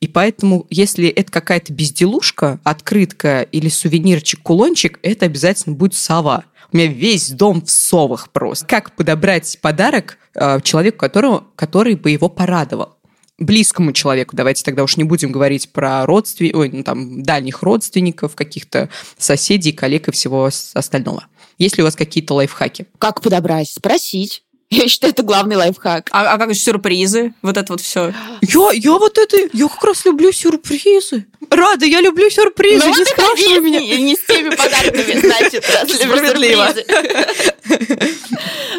и 0.00 0.06
поэтому, 0.06 0.66
если 0.70 1.08
это 1.08 1.32
какая-то 1.32 1.72
безделушка, 1.72 2.60
открытка 2.62 3.42
или 3.42 3.68
сувенирчик, 3.68 4.42
кулончик, 4.42 4.98
это 5.02 5.26
обязательно 5.26 5.74
будет 5.76 5.94
сова. 5.94 6.44
У 6.74 6.76
меня 6.76 6.88
весь 6.88 7.30
дом 7.30 7.64
в 7.64 7.70
совах 7.70 8.30
просто. 8.30 8.66
Как 8.66 8.96
подобрать 8.96 9.58
подарок 9.62 10.18
э, 10.34 10.60
человеку, 10.60 10.98
которого, 10.98 11.46
который 11.54 11.94
бы 11.94 12.10
его 12.10 12.28
порадовал? 12.28 12.96
близкому 13.36 13.92
человеку, 13.92 14.36
давайте 14.36 14.62
тогда 14.62 14.84
уж 14.84 14.96
не 14.96 15.02
будем 15.02 15.32
говорить 15.32 15.72
про 15.72 16.06
родственников, 16.06 16.60
ой, 16.60 16.70
ну, 16.72 16.84
там, 16.84 17.24
дальних 17.24 17.64
родственников, 17.64 18.36
каких-то 18.36 18.90
соседей, 19.18 19.72
коллег 19.72 20.06
и 20.06 20.12
всего 20.12 20.48
остального. 20.74 21.26
Есть 21.58 21.76
ли 21.76 21.82
у 21.82 21.86
вас 21.86 21.96
какие-то 21.96 22.34
лайфхаки? 22.34 22.86
Как 22.98 23.20
подобрать? 23.22 23.68
Спросить. 23.68 24.43
Я 24.82 24.88
считаю, 24.88 25.12
это 25.12 25.22
главный 25.22 25.56
лайфхак. 25.56 26.08
А, 26.10 26.34
а 26.34 26.38
как 26.38 26.52
же 26.52 26.60
сюрпризы? 26.60 27.32
Вот 27.42 27.56
это 27.56 27.72
вот 27.72 27.80
все. 27.80 28.12
Я, 28.42 28.70
я 28.72 28.92
вот 28.92 29.18
это, 29.18 29.36
я 29.52 29.68
как 29.68 29.84
раз 29.84 30.04
люблю 30.04 30.32
сюрпризы. 30.32 31.26
Рада, 31.48 31.86
я 31.86 32.00
люблю 32.00 32.28
сюрпризы. 32.28 32.84
Ну, 32.84 32.96
не 32.96 33.04
спрашивай 33.04 33.60
меня. 33.60 33.80
Не, 33.80 34.02
не 34.02 34.16
с 34.16 34.24
теми 34.24 34.50
подарками, 34.50 35.20
значит, 35.26 35.64
Справедливо. 35.64 36.74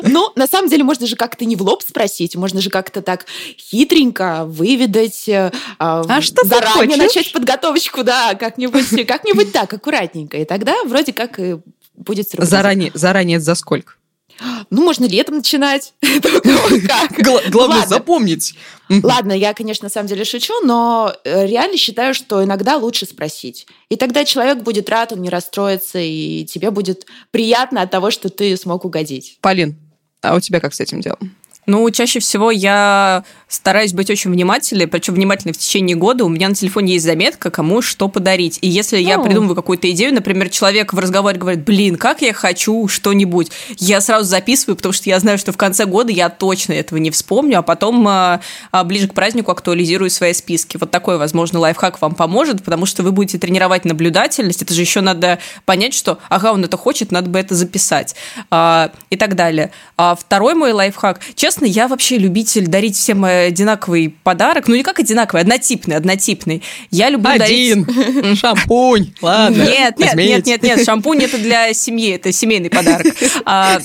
Ну, 0.04 0.32
на 0.36 0.48
самом 0.48 0.70
деле, 0.70 0.84
можно 0.84 1.08
же 1.08 1.16
как-то 1.16 1.46
не 1.46 1.56
в 1.56 1.62
лоб 1.62 1.82
спросить, 1.82 2.36
можно 2.36 2.60
же 2.62 2.70
как-то 2.70 3.02
так 3.02 3.26
хитренько 3.58 4.46
выведать, 4.46 5.28
э, 5.30 5.52
а, 5.80 6.04
а 6.08 6.22
что 6.22 6.46
заранее 6.46 6.98
начать 6.98 7.32
подготовочку, 7.32 8.04
да, 8.04 8.36
как-нибудь, 8.36 9.08
как-нибудь 9.08 9.54
так, 9.54 9.74
аккуратненько. 9.74 10.38
И 10.38 10.46
тогда 10.46 10.76
вроде 10.84 11.14
как 11.14 11.40
и 11.40 11.58
будет 11.96 12.30
сюрприз. 12.30 12.50
Заранее, 12.50 12.92
заранее 12.94 13.40
за 13.40 13.56
сколько? 13.56 13.94
Ну, 14.70 14.84
можно 14.84 15.06
летом 15.06 15.38
начинать. 15.38 15.94
Главное 17.50 17.86
запомнить. 17.88 18.56
Ладно, 18.90 19.32
я, 19.34 19.54
конечно, 19.54 19.86
на 19.86 19.90
самом 19.90 20.08
деле 20.08 20.26
шучу, 20.26 20.54
но 20.64 21.14
э, 21.24 21.48
реально 21.48 21.78
считаю, 21.78 22.14
что 22.14 22.44
иногда 22.44 22.78
лучше 22.78 23.06
спросить. 23.06 23.68
И 23.90 23.96
тогда 23.96 24.26
человек 24.26 24.60
будет 24.60 24.90
рад, 24.90 25.12
он 25.12 25.22
не 25.22 25.30
расстроится, 25.30 26.00
и 26.00 26.46
тебе 26.46 26.72
будет 26.72 27.06
приятно 27.32 27.82
от 27.82 27.92
того, 27.92 28.12
что 28.12 28.30
ты 28.30 28.56
смог 28.58 28.86
угодить. 28.86 29.38
Полин, 29.42 29.76
а 30.22 30.36
у 30.36 30.40
тебя 30.40 30.60
как 30.60 30.74
с 30.74 30.80
этим 30.80 31.02
делом? 31.02 31.36
Ну, 31.66 31.90
чаще 31.90 32.20
всего 32.20 32.52
я 32.52 33.24
стараюсь 33.48 33.94
быть 33.94 34.10
очень 34.10 34.32
внимательной, 34.32 34.88
причем 34.88 35.14
внимательной 35.14 35.54
в 35.54 35.58
течение 35.58 35.96
года. 35.96 36.26
У 36.26 36.30
меня 36.30 36.50
на 36.50 36.56
телефоне 36.56 36.94
есть 36.94 37.06
заметка, 37.06 37.50
кому 37.50 37.82
что 37.82 38.08
подарить. 38.08 38.60
И 38.62 38.68
если 38.68 38.98
я 38.98 39.20
придумываю 39.20 39.56
какую-то 39.56 39.90
идею, 39.92 40.14
например, 40.14 40.50
человек 40.50 40.94
в 40.94 41.00
разговоре 41.00 41.38
говорит, 41.38 41.64
блин, 41.64 41.96
как 41.96 42.22
я 42.22 42.34
хочу 42.34 42.88
что-нибудь, 42.88 43.52
я 43.78 44.02
сразу 44.02 44.28
записываю, 44.28 44.76
потому 44.76 44.94
что 44.94 45.10
я 45.10 45.20
знаю, 45.20 45.38
что 45.38 45.52
в 45.52 45.58
конце 45.58 45.86
года 45.86 46.12
я 46.12 46.30
точно 46.30 46.74
этого 46.74 47.00
не 47.00 47.12
вспомню, 47.12 47.60
а 47.60 47.62
потом 47.62 48.06
а, 48.08 48.42
а, 48.72 48.84
ближе 48.84 49.08
к 49.08 49.14
празднику 49.14 49.52
актуализирую 49.52 50.10
свои 50.10 50.34
списки. 50.34 50.78
Вот 50.78 50.92
такой, 50.92 51.18
возможно, 51.18 51.60
лайфхак 51.60 52.02
вам 52.02 52.16
поможет, 52.16 52.64
потому 52.64 52.86
что 52.86 53.04
вы 53.04 53.12
будете 53.12 53.38
тренировать 53.38 53.86
наблюдательность. 53.86 54.62
Это 54.62 54.74
же 54.74 54.82
еще 54.82 55.02
надо 55.02 55.40
понять, 55.66 55.94
что, 55.94 56.20
ага, 56.30 56.52
он 56.52 56.64
это 56.64 56.78
хочет, 56.78 57.12
надо 57.12 57.30
бы 57.30 57.40
это 57.40 57.56
записать. 57.56 58.16
А, 58.50 58.92
и 59.10 59.18
так 59.18 59.36
далее. 59.36 59.72
А 59.98 60.16
второй 60.16 60.56
мой 60.56 60.72
лайфхак. 60.72 61.20
Честно, 61.36 61.55
я 61.64 61.88
вообще 61.88 62.18
любитель 62.18 62.68
дарить 62.68 62.98
всем 62.98 63.24
одинаковый 63.24 64.16
подарок. 64.24 64.68
Ну, 64.68 64.76
не 64.76 64.84
как 64.84 65.00
одинаковый, 65.00 65.42
однотипный, 65.42 65.96
однотипный. 65.96 66.62
Я 66.92 67.10
люблю 67.10 67.30
Один. 67.30 67.86
дарить... 67.86 68.40
Шампунь, 68.40 69.14
ладно. 69.22 69.64
Нет, 69.64 69.98
нет, 69.98 70.16
нет, 70.16 70.46
нет, 70.46 70.64
нет, 70.64 70.86
шампунь 70.86 71.24
это 71.24 71.38
для 71.38 71.74
семьи, 71.74 72.16
это 72.16 72.32
семейный 72.32 72.70
подарок. 72.70 73.16
А, 73.46 73.80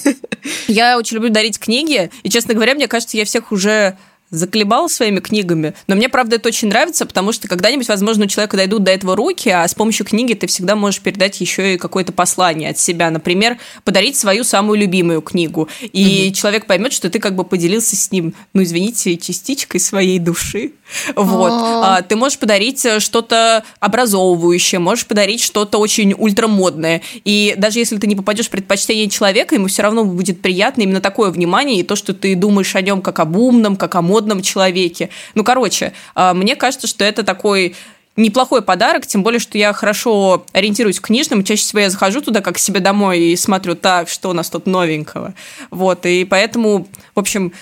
я 0.67 0.99
очень 0.99 1.17
люблю 1.17 1.31
дарить 1.31 1.59
книги, 1.59 2.11
и, 2.23 2.31
честно 2.31 2.55
говоря, 2.55 2.75
мне 2.75 2.89
кажется, 2.89 3.17
я 3.17 3.25
всех 3.25 3.53
уже 3.53 3.97
заколебал 4.31 4.89
своими 4.89 5.21
книгами. 5.21 5.75
Но 5.87 5.97
мне, 5.97 6.09
правда, 6.09 6.37
это 6.37 6.49
очень 6.49 6.69
нравится, 6.69 7.07
потому 7.07 7.33
что 7.33 7.49
когда-нибудь, 7.49 7.89
возможно, 7.89 8.25
у 8.25 8.29
человека 8.29 8.57
дойдут 8.57 8.85
до 8.85 8.93
этого 8.93 9.17
руки, 9.17 9.49
а 9.49 9.67
с 9.67 9.75
помощью 9.75 10.07
книги 10.07 10.35
ты 10.35 10.47
всегда 10.47 10.77
можешь 10.77 11.01
передать 11.01 11.41
еще 11.41 11.75
и 11.75 11.79
какое-то 11.79 12.13
послание 12.13 12.71
от 12.71 12.79
себя. 12.79 13.11
Например, 13.11 13.59
подарить 13.85 14.17
свою 14.17 14.45
самую 14.45 14.79
любимую 14.79 15.21
книгу. 15.23 15.69
И 15.81 16.27
угу. 16.29 16.35
человек 16.35 16.67
поймет, 16.67 16.93
что 16.93 17.11
ты 17.11 17.19
как 17.19 17.35
бы 17.35 17.45
поделился 17.45 17.97
с 17.97 18.13
ним, 18.13 18.35
ну, 18.55 18.63
извините, 18.63 19.17
частичкой 19.17 19.81
своей 19.81 20.19
души. 20.19 20.73
Вот. 21.17 21.53
А, 21.53 22.03
ты 22.03 22.17
можешь 22.17 22.39
подарить 22.39 22.85
э, 22.85 23.01
что-то 23.01 23.65
образовывающее, 23.79 24.79
можешь 24.79 25.07
подарить 25.07 25.41
что-то 25.41 25.79
очень 25.79 26.15
ультрамодное. 26.17 27.03
И 27.25 27.55
даже 27.57 27.79
если 27.79 27.97
ты 27.97 28.07
не 28.07 28.17
попадешь 28.17 28.47
в 28.47 28.51
предпочтение 28.51 29.09
человека, 29.09 29.55
ему 29.55 29.69
все 29.69 29.83
равно 29.83 30.05
будет 30.05 30.41
приятно 30.43 30.83
именно 30.83 31.01
такое 31.01 31.31
внимание 31.31 31.81
и 31.81 31.83
то, 31.83 31.97
что 31.97 32.13
ты 32.13 32.35
думаешь 32.35 32.75
о 32.75 32.83
нем 32.83 33.03
как 33.03 33.21
об 33.21 33.37
умном, 33.37 33.77
как 33.77 33.95
о 33.95 34.03
модном 34.03 34.20
человеке. 34.43 35.11
Ну, 35.35 35.45
короче, 35.45 35.93
а, 36.15 36.35
мне 36.35 36.57
кажется, 36.57 36.87
что 36.87 37.05
это 37.05 37.23
такой 37.23 37.75
неплохой 38.17 38.63
подарок, 38.63 39.07
тем 39.07 39.23
более, 39.23 39.41
что 39.41 39.57
я 39.57 39.73
хорошо 39.73 40.45
ориентируюсь 40.53 40.99
в 40.99 41.03
книжном, 41.03 41.45
чаще 41.45 41.63
всего 41.63 41.81
я 41.81 41.91
захожу 41.91 42.21
туда 42.21 42.41
как 42.41 42.57
к 42.57 42.59
себе 42.59 42.81
домой 42.81 43.21
и 43.21 43.37
смотрю, 43.37 43.75
так, 43.75 44.09
что 44.09 44.31
у 44.31 44.33
нас 44.33 44.51
тут 44.51 44.67
новенького. 44.67 45.35
Вот, 45.71 46.05
и 46.07 46.25
поэтому, 46.25 46.89
в 47.15 47.19
общем, 47.19 47.53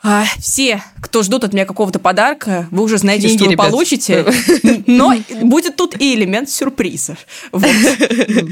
а, 0.00 0.24
все, 0.38 0.82
кто 1.00 1.22
ждут 1.22 1.42
от 1.42 1.52
меня 1.52 1.66
какого-то 1.66 1.98
подарка, 1.98 2.68
вы 2.70 2.84
уже 2.84 2.98
знаете, 2.98 3.22
Деньги, 3.26 3.38
что 3.38 3.46
вы 3.46 3.52
ребят. 3.52 3.66
получите. 3.66 4.26
Но 4.86 5.14
будет 5.42 5.74
тут 5.74 6.00
и 6.00 6.14
элемент 6.14 6.48
сюрприза. 6.48 7.16
Вот. 7.50 7.68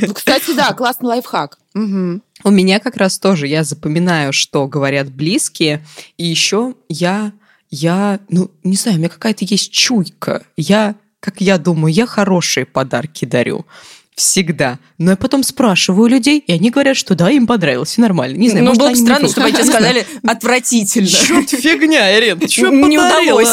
Ну, 0.06 0.12
кстати, 0.12 0.52
да, 0.54 0.72
классный 0.72 1.06
лайфхак. 1.06 1.58
Угу. 1.74 2.20
У 2.44 2.50
меня 2.50 2.80
как 2.80 2.96
раз 2.96 3.18
тоже, 3.18 3.46
я 3.46 3.62
запоминаю, 3.62 4.32
что 4.32 4.66
говорят 4.66 5.08
близкие, 5.10 5.84
и 6.18 6.24
еще 6.24 6.74
я, 6.88 7.32
я, 7.76 8.20
ну, 8.28 8.50
не 8.64 8.76
знаю, 8.76 8.96
у 8.96 9.00
меня 9.00 9.08
какая-то 9.08 9.44
есть 9.44 9.70
чуйка. 9.70 10.42
Я, 10.56 10.94
как 11.20 11.40
я 11.40 11.58
думаю, 11.58 11.92
я 11.92 12.06
хорошие 12.06 12.64
подарки 12.66 13.24
дарю. 13.24 13.66
Всегда. 14.14 14.78
Но 14.96 15.10
я 15.10 15.16
потом 15.18 15.42
спрашиваю 15.42 16.08
людей, 16.08 16.38
и 16.38 16.50
они 16.50 16.70
говорят, 16.70 16.96
что 16.96 17.14
да, 17.14 17.30
им 17.30 17.46
понравилось, 17.46 17.90
все 17.90 18.00
нормально. 18.00 18.36
Не 18.36 18.48
знаю, 18.48 18.64
ну, 18.64 18.74
было 18.74 18.88
бы 18.88 18.96
странно, 18.96 19.28
чтобы 19.28 19.48
они 19.48 19.62
сказали 19.62 20.06
отвратительно. 20.26 21.06
Что 21.06 21.42
фигня, 21.58 22.18
Ирин, 22.18 22.48
что 22.48 22.68
Не 22.70 22.98
удалось. 22.98 23.48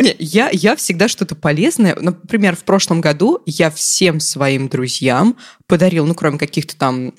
Не, 0.00 0.16
я, 0.18 0.50
я 0.52 0.74
всегда 0.74 1.06
что-то 1.06 1.36
полезное. 1.36 1.94
Например, 1.94 2.56
в 2.56 2.64
прошлом 2.64 3.00
году 3.00 3.42
я 3.46 3.70
всем 3.70 4.18
своим 4.18 4.68
друзьям 4.68 5.36
подарил, 5.68 6.04
ну, 6.04 6.16
кроме 6.16 6.38
каких-то 6.38 6.76
там 6.76 7.12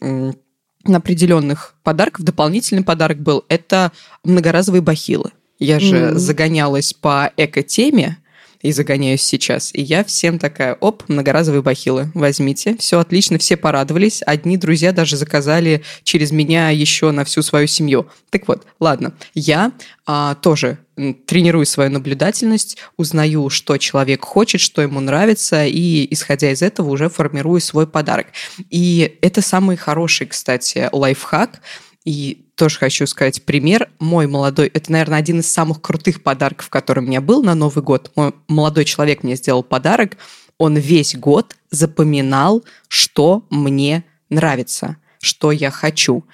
определенных 0.84 1.76
подарков, 1.84 2.26
дополнительный 2.26 2.84
подарок 2.84 3.20
был, 3.20 3.46
это 3.48 3.94
многоразовые 4.26 4.82
бахилы. 4.82 5.32
Я 5.60 5.80
же 5.80 5.96
mm-hmm. 5.96 6.16
загонялась 6.16 6.94
по 6.94 7.32
эко-теме, 7.38 8.18
и 8.62 8.72
загоняюсь 8.72 9.22
сейчас. 9.22 9.72
И 9.74 9.82
я 9.82 10.04
всем 10.04 10.40
такая, 10.40 10.76
оп, 10.76 11.04
многоразовые 11.08 11.62
бахилы, 11.62 12.12
возьмите. 12.14 12.76
Все 12.78 13.00
отлично, 13.00 13.38
все 13.38 13.58
порадовались. 13.58 14.22
Одни 14.26 14.58
друзья 14.58 14.92
даже 14.92 15.18
заказали 15.18 15.84
через 16.04 16.32
меня 16.32 16.70
еще 16.70 17.12
на 17.12 17.24
всю 17.24 17.42
свою 17.42 17.68
семью. 17.68 18.08
Так 18.30 18.48
вот, 18.48 18.66
ладно, 18.80 19.14
я 19.34 19.72
а, 20.06 20.36
тоже 20.36 20.80
тренирую 21.28 21.68
свою 21.68 21.92
наблюдательность, 21.92 22.78
узнаю, 22.98 23.50
что 23.50 23.78
человек 23.78 24.26
хочет, 24.26 24.60
что 24.60 24.82
ему 24.82 25.00
нравится, 25.00 25.66
и, 25.66 26.08
исходя 26.10 26.52
из 26.52 26.64
этого, 26.64 26.90
уже 26.90 27.10
формирую 27.10 27.62
свой 27.62 27.86
подарок. 27.86 28.28
И 28.72 29.18
это 29.22 29.42
самый 29.42 29.78
хороший, 29.78 30.26
кстати, 30.26 30.90
лайфхак. 30.92 31.62
И 32.04 32.47
тоже 32.58 32.80
хочу 32.80 33.06
сказать 33.06 33.44
пример. 33.44 33.88
Мой 34.00 34.28
молодой, 34.28 34.68
это, 34.68 34.92
наверное, 34.92 35.20
один 35.20 35.40
из 35.40 35.52
самых 35.52 35.82
крутых 35.82 36.24
подарков, 36.24 36.70
который 36.70 37.04
у 37.04 37.08
меня 37.08 37.22
был 37.22 37.44
на 37.44 37.56
Новый 37.56 37.84
год. 37.84 38.12
Мой 38.16 38.34
молодой 38.48 38.84
человек 38.84 39.24
мне 39.24 39.36
сделал 39.36 39.64
подарок. 39.64 40.18
Он 40.58 40.76
весь 40.76 41.16
год 41.16 41.56
запоминал, 41.70 42.66
что 42.88 43.46
мне 43.52 44.04
нравится, 44.30 44.98
что 45.22 45.52
я 45.52 45.70
хочу. 45.70 46.26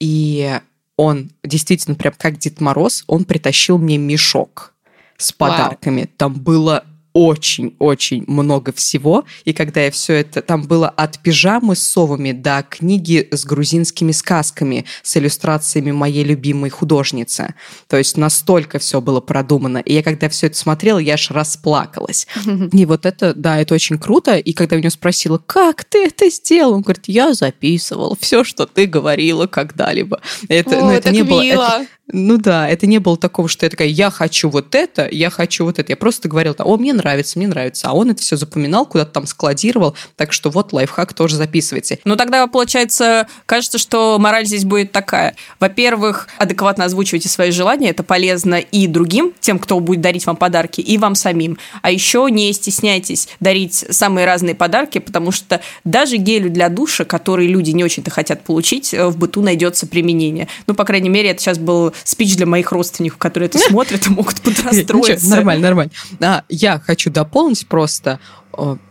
И 0.00 0.60
он 0.96 1.30
действительно 1.44 1.94
прям 1.94 2.12
как 2.18 2.38
Дед 2.38 2.60
Мороз, 2.60 3.04
он 3.06 3.24
притащил 3.24 3.78
мне 3.78 3.98
мешок 3.98 4.74
с 5.16 5.32
подарками. 5.32 6.00
Вау. 6.00 6.10
Там 6.16 6.34
было 6.34 6.84
очень-очень 7.12 8.24
много 8.26 8.72
всего. 8.72 9.24
И 9.44 9.52
когда 9.52 9.82
я 9.82 9.90
все 9.90 10.14
это... 10.14 10.42
Там 10.42 10.62
было 10.62 10.88
от 10.88 11.18
пижамы 11.18 11.74
с 11.74 11.82
совами 11.82 12.32
до 12.32 12.64
книги 12.68 13.28
с 13.30 13.44
грузинскими 13.44 14.12
сказками, 14.12 14.84
с 15.02 15.16
иллюстрациями 15.16 15.90
моей 15.90 16.24
любимой 16.24 16.70
художницы. 16.70 17.54
То 17.88 17.96
есть 17.96 18.16
настолько 18.16 18.78
все 18.78 19.00
было 19.00 19.20
продумано. 19.20 19.78
И 19.78 19.94
я 19.94 20.02
когда 20.02 20.28
все 20.28 20.46
это 20.46 20.56
смотрела, 20.56 20.98
я 20.98 21.14
аж 21.14 21.30
расплакалась. 21.30 22.26
И 22.72 22.86
вот 22.86 23.06
это, 23.06 23.34
да, 23.34 23.58
это 23.60 23.74
очень 23.74 23.98
круто. 23.98 24.36
И 24.36 24.52
когда 24.52 24.76
у 24.76 24.78
него 24.78 24.90
спросила, 24.90 25.38
как 25.38 25.84
ты 25.84 26.06
это 26.06 26.30
сделал? 26.30 26.74
Он 26.74 26.82
говорит, 26.82 27.04
я 27.06 27.34
записывал 27.34 28.16
все, 28.20 28.44
что 28.44 28.66
ты 28.66 28.86
говорила 28.86 29.46
когда-либо. 29.46 30.20
Это, 30.48 30.78
О, 30.78 30.84
ну, 30.84 30.90
это 30.90 31.10
не 31.10 31.22
мило. 31.22 31.40
было... 31.40 31.82
Это, 31.82 31.86
ну 32.10 32.38
да, 32.38 32.68
это 32.68 32.86
не 32.86 32.98
было 32.98 33.18
такого, 33.18 33.48
что 33.48 33.66
я 33.66 33.70
такая, 33.70 33.88
я 33.88 34.10
хочу 34.10 34.48
вот 34.48 34.74
это, 34.74 35.06
я 35.10 35.28
хочу 35.28 35.64
вот 35.64 35.78
это. 35.78 35.92
Я 35.92 35.96
просто 35.96 36.28
говорила, 36.28 36.54
о, 36.58 36.76
мне 36.78 36.94
нравится, 36.94 37.38
мне 37.38 37.46
нравится. 37.48 37.88
А 37.88 37.92
он 37.92 38.10
это 38.10 38.22
все 38.22 38.36
запоминал, 38.36 38.86
куда-то 38.86 39.12
там 39.12 39.26
складировал. 39.26 39.94
Так 40.16 40.32
что 40.32 40.48
вот 40.48 40.72
лайфхак 40.72 41.12
тоже 41.12 41.36
записывайте. 41.36 41.98
Ну 42.04 42.16
тогда, 42.16 42.46
получается, 42.46 43.28
кажется, 43.44 43.76
что 43.76 44.18
мораль 44.18 44.46
здесь 44.46 44.64
будет 44.64 44.90
такая. 44.90 45.36
Во-первых, 45.60 46.28
адекватно 46.38 46.86
озвучивайте 46.86 47.28
свои 47.28 47.50
желания, 47.50 47.90
это 47.90 48.02
полезно 48.02 48.54
и 48.54 48.86
другим, 48.86 49.34
тем, 49.40 49.58
кто 49.58 49.78
будет 49.78 50.00
дарить 50.00 50.24
вам 50.24 50.36
подарки, 50.36 50.80
и 50.80 50.96
вам 50.96 51.14
самим. 51.14 51.58
А 51.82 51.90
еще 51.90 52.26
не 52.30 52.52
стесняйтесь 52.54 53.28
дарить 53.40 53.84
самые 53.90 54.24
разные 54.24 54.54
подарки, 54.54 54.98
потому 54.98 55.30
что 55.30 55.60
даже 55.84 56.16
гелю 56.16 56.48
для 56.48 56.70
душа, 56.70 57.04
который 57.04 57.46
люди 57.46 57.70
не 57.70 57.84
очень-то 57.84 58.10
хотят 58.10 58.44
получить, 58.44 58.94
э, 58.94 59.06
в 59.08 59.18
быту 59.18 59.42
найдется 59.42 59.86
применение. 59.86 60.48
Ну, 60.66 60.74
по 60.74 60.84
крайней 60.84 61.10
мере, 61.10 61.30
это 61.30 61.40
сейчас 61.42 61.58
был 61.58 61.92
спич 62.04 62.36
для 62.36 62.46
моих 62.46 62.72
родственников, 62.72 63.18
которые 63.18 63.48
это 63.48 63.58
смотрят 63.58 64.06
и 64.06 64.10
могут 64.10 64.40
подрастроиться. 64.42 65.30
Нормально, 65.30 65.62
нормально. 65.62 65.92
А, 66.20 66.44
я 66.48 66.78
хочу 66.78 67.10
дополнить 67.10 67.66
просто 67.66 68.18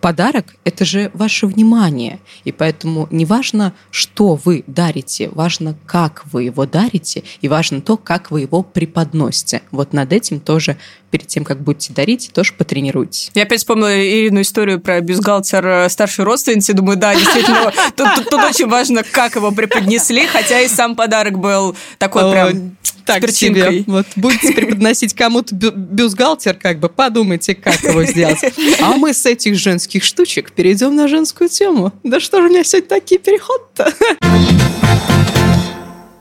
подарок– 0.02 0.56
это 0.64 0.86
же 0.86 1.12
ваше 1.14 1.48
внимание. 1.48 2.20
И 2.44 2.52
поэтому 2.52 3.08
не 3.12 3.26
важно, 3.26 3.74
что 3.92 4.36
вы 4.36 4.64
дарите, 4.68 5.30
важно, 5.30 5.76
как 5.86 6.24
вы 6.32 6.44
его 6.44 6.66
дарите, 6.66 7.24
и 7.42 7.48
важно 7.48 7.82
то, 7.82 7.98
как 7.98 8.32
вы 8.32 8.42
его 8.42 8.64
преподносите. 8.64 9.62
Вот 9.72 9.94
над 9.94 10.14
этим 10.14 10.40
тоже 10.40 10.78
перед 11.12 11.28
тем, 11.28 11.46
как 11.46 11.62
будете 11.62 11.94
дарить, 11.94 12.32
тоже 12.34 12.54
потренируйтесь. 12.54 13.32
Я 13.34 13.44
опять 13.44 13.60
вспомнила 13.60 13.98
Ирину 13.98 14.42
историю 14.42 14.80
про 14.80 15.00
бюстгальтер 15.00 15.66
э, 15.66 15.90
старшей 15.90 16.26
родственницы. 16.26 16.74
Думаю, 16.74 16.98
да, 16.98 17.16
действительно, 17.16 17.72
тут, 17.96 18.34
очень 18.34 18.68
важно, 18.68 19.04
как 19.04 19.36
его 19.36 19.52
преподнесли, 19.52 20.28
хотя 20.28 20.62
и 20.62 20.68
сам 20.68 20.96
подарок 20.96 21.40
был 21.40 21.76
такой 21.98 22.32
прям 22.32 22.78
так 23.06 23.30
себе. 23.32 23.84
Вот 23.88 24.06
будете 24.16 24.54
преподносить 24.54 25.14
кому-то 25.14 25.56
бюстгальтер, 25.56 26.56
как 26.56 26.80
бы 26.80 26.90
подумайте, 26.90 27.56
как 27.56 27.82
его 27.82 28.04
сделать. 28.04 28.40
А 28.82 28.98
мы 28.98 29.14
с 29.14 29.26
этих 29.26 29.57
женских 29.58 30.04
штучек 30.04 30.52
перейдем 30.52 30.96
на 30.96 31.08
женскую 31.08 31.50
тему. 31.50 31.92
Да 32.04 32.20
что 32.20 32.42
же 32.42 32.48
у 32.48 32.50
меня 32.50 32.64
сегодня 32.64 32.90
такие 32.90 33.20
переход-то? 33.20 33.94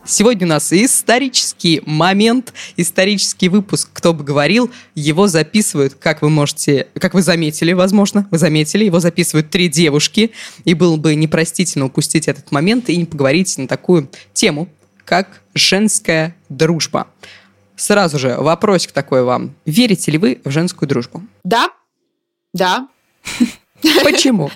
Сегодня 0.08 0.46
у 0.46 0.50
нас 0.50 0.72
исторический 0.72 1.82
момент, 1.84 2.52
исторический 2.76 3.48
выпуск 3.48 3.90
«Кто 3.92 4.14
бы 4.14 4.22
говорил». 4.22 4.70
Его 4.94 5.26
записывают, 5.26 5.94
как 5.94 6.22
вы 6.22 6.30
можете, 6.30 6.86
как 6.94 7.12
вы 7.12 7.22
заметили, 7.22 7.72
возможно, 7.72 8.28
вы 8.30 8.38
заметили, 8.38 8.84
его 8.84 9.00
записывают 9.00 9.50
три 9.50 9.68
девушки. 9.68 10.30
И 10.64 10.74
было 10.74 10.96
бы 10.96 11.16
непростительно 11.16 11.86
упустить 11.86 12.28
этот 12.28 12.52
момент 12.52 12.88
и 12.88 12.96
не 12.96 13.04
поговорить 13.04 13.58
на 13.58 13.66
такую 13.66 14.08
тему, 14.32 14.68
как 15.04 15.42
женская 15.54 16.36
дружба. 16.48 17.08
Сразу 17.74 18.18
же 18.18 18.36
вопросик 18.38 18.92
такой 18.92 19.24
вам. 19.24 19.56
Верите 19.64 20.12
ли 20.12 20.18
вы 20.18 20.40
в 20.44 20.50
женскую 20.50 20.88
дружбу? 20.88 21.22
Да. 21.42 21.70
Да. 22.54 22.88
Почему? 24.04 24.50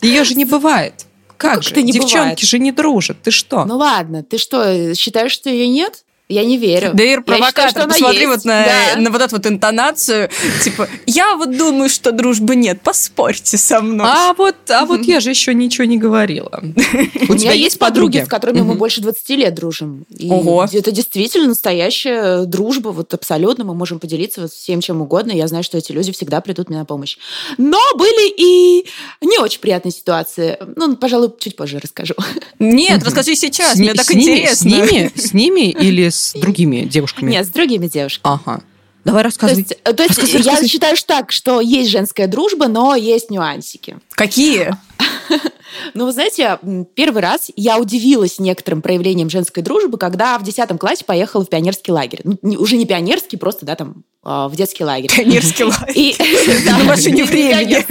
Ее 0.00 0.24
же 0.24 0.34
не 0.34 0.44
бывает. 0.44 1.06
Как, 1.36 1.54
как 1.54 1.62
же? 1.62 1.82
Не 1.82 1.92
Девчонки 1.92 2.16
бывает? 2.16 2.38
же 2.40 2.58
не 2.58 2.72
дружат. 2.72 3.16
Ты 3.22 3.30
что? 3.30 3.64
Ну 3.64 3.76
ладно, 3.76 4.22
ты 4.22 4.38
что, 4.38 4.94
считаешь, 4.94 5.32
что 5.32 5.50
ее 5.50 5.68
нет? 5.68 6.04
Я 6.32 6.44
не 6.44 6.56
верю. 6.56 6.92
Да, 6.94 7.04
Ир, 7.04 7.22
провокатор, 7.22 7.68
считаю, 7.68 7.88
посмотри 7.88 8.26
вот 8.26 8.44
на, 8.46 8.64
да. 8.64 9.00
на 9.00 9.10
вот 9.10 9.20
эту 9.20 9.36
вот 9.36 9.46
интонацию. 9.46 10.30
Типа, 10.64 10.88
я 11.06 11.36
вот 11.36 11.54
думаю, 11.54 11.90
что 11.90 12.10
дружбы 12.10 12.56
нет, 12.56 12.80
поспорьте 12.80 13.58
со 13.58 13.82
мной. 13.82 14.06
А 14.08 14.32
вот, 14.32 14.56
а 14.70 14.86
вот 14.86 15.02
я 15.02 15.20
же 15.20 15.28
еще 15.28 15.52
ничего 15.52 15.84
не 15.84 15.98
говорила. 15.98 16.62
У 17.28 17.36
тебя 17.36 17.52
есть 17.52 17.78
подруги, 17.78 18.24
с 18.24 18.28
которыми 18.28 18.62
мы 18.62 18.76
больше 18.76 19.02
20 19.02 19.28
лет 19.30 19.54
дружим. 19.54 20.06
Ого. 20.30 20.66
Это 20.72 20.90
действительно 20.90 21.48
настоящая 21.48 22.46
дружба, 22.46 22.88
вот 22.88 23.12
абсолютно. 23.12 23.64
Мы 23.64 23.74
можем 23.74 23.98
поделиться 23.98 24.48
всем 24.48 24.80
чем 24.80 25.02
угодно. 25.02 25.32
Я 25.32 25.48
знаю, 25.48 25.64
что 25.64 25.76
эти 25.76 25.92
люди 25.92 26.12
всегда 26.12 26.40
придут 26.40 26.70
мне 26.70 26.78
на 26.78 26.86
помощь. 26.86 27.18
Но 27.58 27.78
были 27.96 28.32
и 28.38 28.86
не 29.20 29.38
очень 29.38 29.60
приятные 29.60 29.92
ситуации. 29.92 30.56
Ну, 30.76 30.96
пожалуй, 30.96 31.30
чуть 31.38 31.56
позже 31.56 31.78
расскажу. 31.78 32.14
Нет, 32.58 33.02
расскажи 33.04 33.34
сейчас, 33.34 33.76
мне 33.76 33.92
так 33.92 34.10
интересно. 34.10 34.56
С 34.56 34.64
ними? 34.64 35.12
С 35.14 35.34
ними 35.34 35.70
или 35.70 36.08
с 36.08 36.21
с 36.22 36.32
другими 36.40 36.82
девушками? 36.82 37.30
Нет, 37.30 37.46
с 37.46 37.50
другими 37.50 37.86
девушками. 37.88 38.38
Ага. 38.44 38.62
Давай 39.04 39.22
рассказывай. 39.22 39.64
То 39.64 39.70
есть, 39.70 39.82
то 39.82 40.02
есть 40.02 40.18
рассказывай, 40.18 40.42
я 40.42 40.50
рассказывай. 40.52 40.68
считаю 40.68 40.96
так, 41.06 41.32
что 41.32 41.60
есть 41.60 41.90
женская 41.90 42.26
дружба, 42.26 42.68
но 42.68 42.94
есть 42.94 43.30
нюансики. 43.30 43.98
Какие? 44.12 44.70
Ну, 45.94 46.04
вы 46.04 46.12
знаете, 46.12 46.58
первый 46.94 47.22
раз 47.22 47.50
я 47.56 47.78
удивилась 47.78 48.38
некоторым 48.38 48.82
проявлением 48.82 49.30
женской 49.30 49.62
дружбы, 49.62 49.96
когда 49.96 50.38
в 50.38 50.42
10 50.42 50.78
классе 50.78 51.04
поехала 51.04 51.44
в 51.44 51.48
пионерский 51.48 51.92
лагерь. 51.92 52.20
Ну, 52.24 52.36
уже 52.58 52.76
не 52.76 52.84
пионерский, 52.84 53.38
просто, 53.38 53.64
да, 53.64 53.74
там, 53.74 54.04
а, 54.22 54.48
в 54.48 54.56
детский 54.56 54.84
лагерь. 54.84 55.10
Пионерский 55.10 55.64
лагерь. 55.64 56.64
На 56.66 56.84
машине 56.84 57.24
времени. 57.24 57.84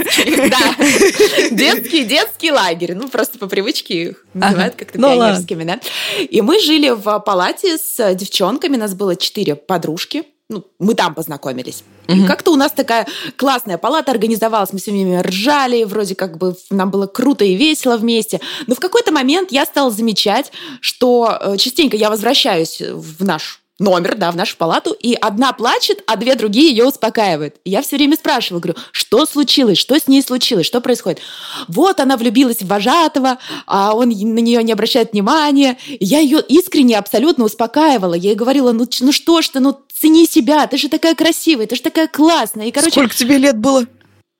Да. 0.48 1.50
Детский, 1.50 2.04
детский 2.04 2.52
лагерь. 2.52 2.94
Ну, 2.94 3.08
просто 3.08 3.38
по 3.38 3.48
привычке 3.48 4.02
их 4.02 4.26
называют 4.32 4.76
как-то 4.76 5.00
ну 5.00 5.08
пионерскими, 5.08 5.64
да. 5.64 5.80
И 6.22 6.40
мы 6.40 6.60
жили 6.60 6.90
в 6.90 7.18
палате 7.20 7.78
с 7.78 8.14
девчонками, 8.14 8.76
нас 8.76 8.94
было 8.94 9.16
четыре 9.16 9.56
подружки 9.56 10.24
ну, 10.52 10.64
мы 10.78 10.94
там 10.94 11.14
познакомились. 11.14 11.82
Угу. 12.08 12.16
И 12.16 12.26
как-то 12.26 12.52
у 12.52 12.56
нас 12.56 12.72
такая 12.72 13.06
классная 13.36 13.78
палата 13.78 14.12
организовалась, 14.12 14.72
мы 14.72 14.78
с 14.78 14.86
ними 14.86 15.20
ржали, 15.20 15.84
вроде 15.84 16.14
как 16.14 16.38
бы 16.38 16.54
нам 16.70 16.90
было 16.90 17.06
круто 17.06 17.44
и 17.44 17.54
весело 17.54 17.96
вместе. 17.96 18.40
Но 18.66 18.74
в 18.74 18.80
какой-то 18.80 19.12
момент 19.12 19.50
я 19.50 19.64
стала 19.64 19.90
замечать, 19.90 20.52
что 20.80 21.38
э, 21.40 21.56
частенько 21.56 21.96
я 21.96 22.10
возвращаюсь 22.10 22.80
в 22.80 23.24
наш 23.24 23.62
номер, 23.82 24.16
да, 24.16 24.30
в 24.30 24.36
нашу 24.36 24.56
палату, 24.56 24.96
и 24.98 25.14
одна 25.14 25.52
плачет, 25.52 26.02
а 26.06 26.16
две 26.16 26.34
другие 26.34 26.70
ее 26.70 26.86
успокаивают. 26.86 27.56
И 27.64 27.70
я 27.70 27.82
все 27.82 27.96
время 27.96 28.16
спрашивала, 28.16 28.60
говорю, 28.60 28.78
что 28.92 29.26
случилось, 29.26 29.78
что 29.78 29.98
с 29.98 30.08
ней 30.08 30.22
случилось, 30.22 30.66
что 30.66 30.80
происходит? 30.80 31.20
Вот 31.68 32.00
она 32.00 32.16
влюбилась 32.16 32.62
в 32.62 32.66
вожатого, 32.66 33.38
а 33.66 33.94
он 33.94 34.08
на 34.08 34.38
нее 34.38 34.62
не 34.62 34.72
обращает 34.72 35.12
внимания. 35.12 35.76
И 35.88 36.04
я 36.04 36.20
ее 36.20 36.40
искренне 36.40 36.96
абсолютно 36.96 37.44
успокаивала. 37.44 38.14
Я 38.14 38.30
ей 38.30 38.36
говорила, 38.36 38.72
ну, 38.72 38.86
ну 39.00 39.12
что 39.12 39.42
ж 39.42 39.48
ты, 39.48 39.60
ну 39.60 39.78
цени 40.02 40.26
себя, 40.26 40.66
ты 40.66 40.76
же 40.76 40.88
такая 40.88 41.14
красивая, 41.14 41.66
ты 41.66 41.76
же 41.76 41.82
такая 41.82 42.08
классная. 42.08 42.66
И, 42.66 42.70
короче, 42.72 42.90
Сколько 42.90 43.14
тебе 43.14 43.38
лет 43.38 43.56
было? 43.56 43.86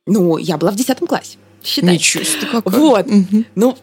Ну, 0.06 0.36
я 0.36 0.56
была 0.58 0.72
в 0.72 0.76
десятом 0.76 1.06
классе. 1.06 1.38
Считай. 1.64 1.94
Ничего 1.94 2.24
себе, 2.24 2.46
какая. 2.50 2.78
Вот. 2.78 3.06
Угу. 3.06 3.44
Ну, 3.54 3.78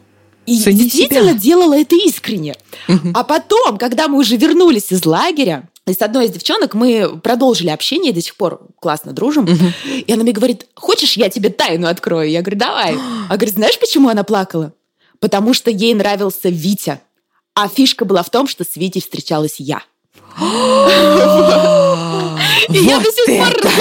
и 0.46 0.60
Цени 0.60 0.84
действительно 0.84 1.32
себя. 1.32 1.40
делала 1.40 1.80
это 1.80 1.96
искренне. 1.96 2.56
Угу. 2.90 3.12
А 3.14 3.24
потом, 3.24 3.78
когда 3.78 4.08
мы 4.10 4.20
уже 4.20 4.36
вернулись 4.36 4.92
из 4.92 5.06
лагеря, 5.06 5.70
и 5.88 5.94
с 5.94 6.02
одной 6.02 6.26
из 6.26 6.32
девчонок 6.32 6.74
мы 6.74 7.18
продолжили 7.20 7.70
общение, 7.70 8.12
до 8.12 8.22
сих 8.22 8.36
пор 8.36 8.68
классно 8.80 9.14
дружим. 9.14 9.46
Угу. 9.46 9.66
И 10.06 10.12
она 10.12 10.24
мне 10.24 10.34
говорит, 10.34 10.68
хочешь, 10.76 11.16
я 11.16 11.30
тебе 11.30 11.50
тайну 11.50 11.88
открою? 11.88 12.30
Я 12.30 12.42
говорю, 12.42 12.60
давай. 12.60 12.96
А 13.30 13.36
говорит, 13.38 13.56
знаешь, 13.56 13.80
почему 13.80 14.10
она 14.10 14.24
плакала? 14.24 14.74
Потому 15.20 15.54
что 15.54 15.72
ей 15.72 15.94
нравился 15.94 16.50
Витя. 16.50 17.00
А 17.56 17.68
фишка 17.68 18.06
была 18.06 18.24
в 18.24 18.30
том, 18.30 18.48
что 18.48 18.64
с 18.64 18.76
Витей 18.76 19.02
встречалась 19.02 19.56
я. 19.60 19.82
И 22.70 22.78
я 22.78 23.00
до 23.00 23.12
сих 23.12 23.26
пор... 23.26 23.72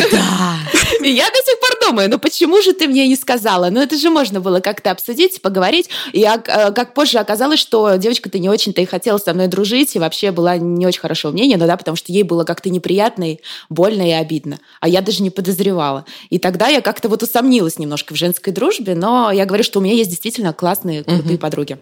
Я 1.00 1.26
до 1.30 1.36
сих 1.36 1.60
пор 1.60 1.70
думаю, 1.88 2.10
ну 2.10 2.18
почему 2.18 2.60
же 2.60 2.72
ты 2.72 2.88
мне 2.88 3.06
не 3.08 3.16
сказала? 3.16 3.70
Ну 3.70 3.80
это 3.80 3.96
же 3.96 4.10
можно 4.10 4.40
было 4.40 4.60
как-то 4.60 4.90
обсудить, 4.90 5.40
поговорить. 5.40 5.88
И 6.12 6.22
э, 6.22 6.38
как 6.72 6.92
позже 6.94 7.18
оказалось, 7.18 7.60
что 7.60 7.96
девочка-то 7.96 8.38
не 8.38 8.48
очень-то 8.48 8.80
и 8.80 8.84
хотела 8.84 9.18
со 9.18 9.32
мной 9.32 9.46
дружить, 9.46 9.96
и 9.96 9.98
вообще 9.98 10.32
была 10.32 10.56
не 10.56 10.86
очень 10.86 11.00
хорошего 11.00 11.32
мнения, 11.32 11.56
ну 11.56 11.66
да, 11.66 11.76
потому 11.76 11.96
что 11.96 12.12
ей 12.12 12.24
было 12.24 12.44
как-то 12.44 12.68
неприятно, 12.68 13.32
и 13.32 13.38
больно 13.68 14.08
и 14.08 14.12
обидно. 14.12 14.58
А 14.80 14.88
я 14.88 15.00
даже 15.00 15.22
не 15.22 15.30
подозревала. 15.30 16.04
И 16.30 16.38
тогда 16.38 16.68
я 16.68 16.80
как-то 16.80 17.08
вот 17.08 17.22
усомнилась 17.22 17.78
немножко 17.78 18.14
в 18.14 18.16
женской 18.16 18.52
дружбе, 18.52 18.94
но 18.94 19.30
я 19.30 19.46
говорю, 19.46 19.64
что 19.64 19.78
у 19.78 19.82
меня 19.82 19.94
есть 19.94 20.10
действительно 20.10 20.52
классные, 20.52 21.04
крутые 21.04 21.38
подруги. 21.38 21.78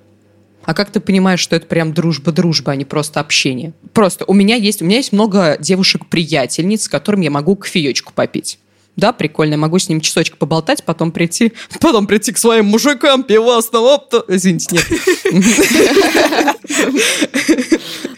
А 0.66 0.74
как 0.74 0.90
ты 0.90 0.98
понимаешь, 1.00 1.40
что 1.40 1.56
это 1.56 1.66
прям 1.66 1.94
дружба-дружба, 1.94 2.72
а 2.72 2.76
не 2.76 2.84
просто 2.84 3.20
общение? 3.20 3.72
Просто 3.94 4.24
у 4.26 4.34
меня 4.34 4.56
есть, 4.56 4.82
у 4.82 4.84
меня 4.84 4.96
есть 4.96 5.12
много 5.12 5.56
девушек-приятельниц, 5.60 6.82
с 6.82 6.88
которыми 6.88 7.24
я 7.24 7.30
могу 7.30 7.54
кофеечку 7.54 8.12
попить. 8.12 8.58
Да, 8.96 9.12
прикольно, 9.12 9.52
я 9.52 9.58
могу 9.58 9.78
с 9.78 9.88
ним 9.88 10.00
часочек 10.00 10.38
поболтать, 10.38 10.82
потом 10.84 11.12
прийти, 11.12 11.52
потом 11.80 12.06
прийти 12.06 12.32
к 12.32 12.38
своим 12.38 12.66
мужикам, 12.66 13.22
пивасным, 13.22 13.84
опта... 13.84 14.24
Извините, 14.28 14.68
нет. 14.72 14.86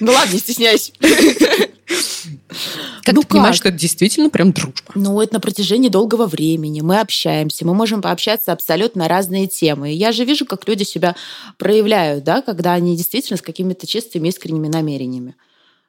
Ну 0.00 0.12
ладно, 0.12 0.32
не 0.32 0.38
стесняйся. 0.38 0.92
Как 3.02 3.14
ну 3.14 3.22
ты 3.22 3.26
как? 3.26 3.28
понимаешь, 3.28 3.56
что 3.56 3.68
это 3.68 3.78
действительно 3.78 4.30
прям 4.30 4.52
дружба? 4.52 4.92
Ну, 4.94 5.20
это 5.20 5.34
на 5.34 5.40
протяжении 5.40 5.88
долгого 5.88 6.26
времени. 6.26 6.82
Мы 6.82 7.00
общаемся, 7.00 7.66
мы 7.66 7.74
можем 7.74 8.00
пообщаться 8.00 8.52
абсолютно 8.52 9.02
на 9.02 9.08
разные 9.08 9.48
темы. 9.48 9.92
Я 9.92 10.12
же 10.12 10.24
вижу, 10.24 10.46
как 10.46 10.68
люди 10.68 10.84
себя 10.84 11.16
проявляют, 11.56 12.22
да, 12.22 12.42
когда 12.42 12.74
они 12.74 12.96
действительно 12.96 13.38
с 13.38 13.42
какими-то 13.42 13.86
чистыми, 13.86 14.28
искренними 14.28 14.68
намерениями 14.68 15.34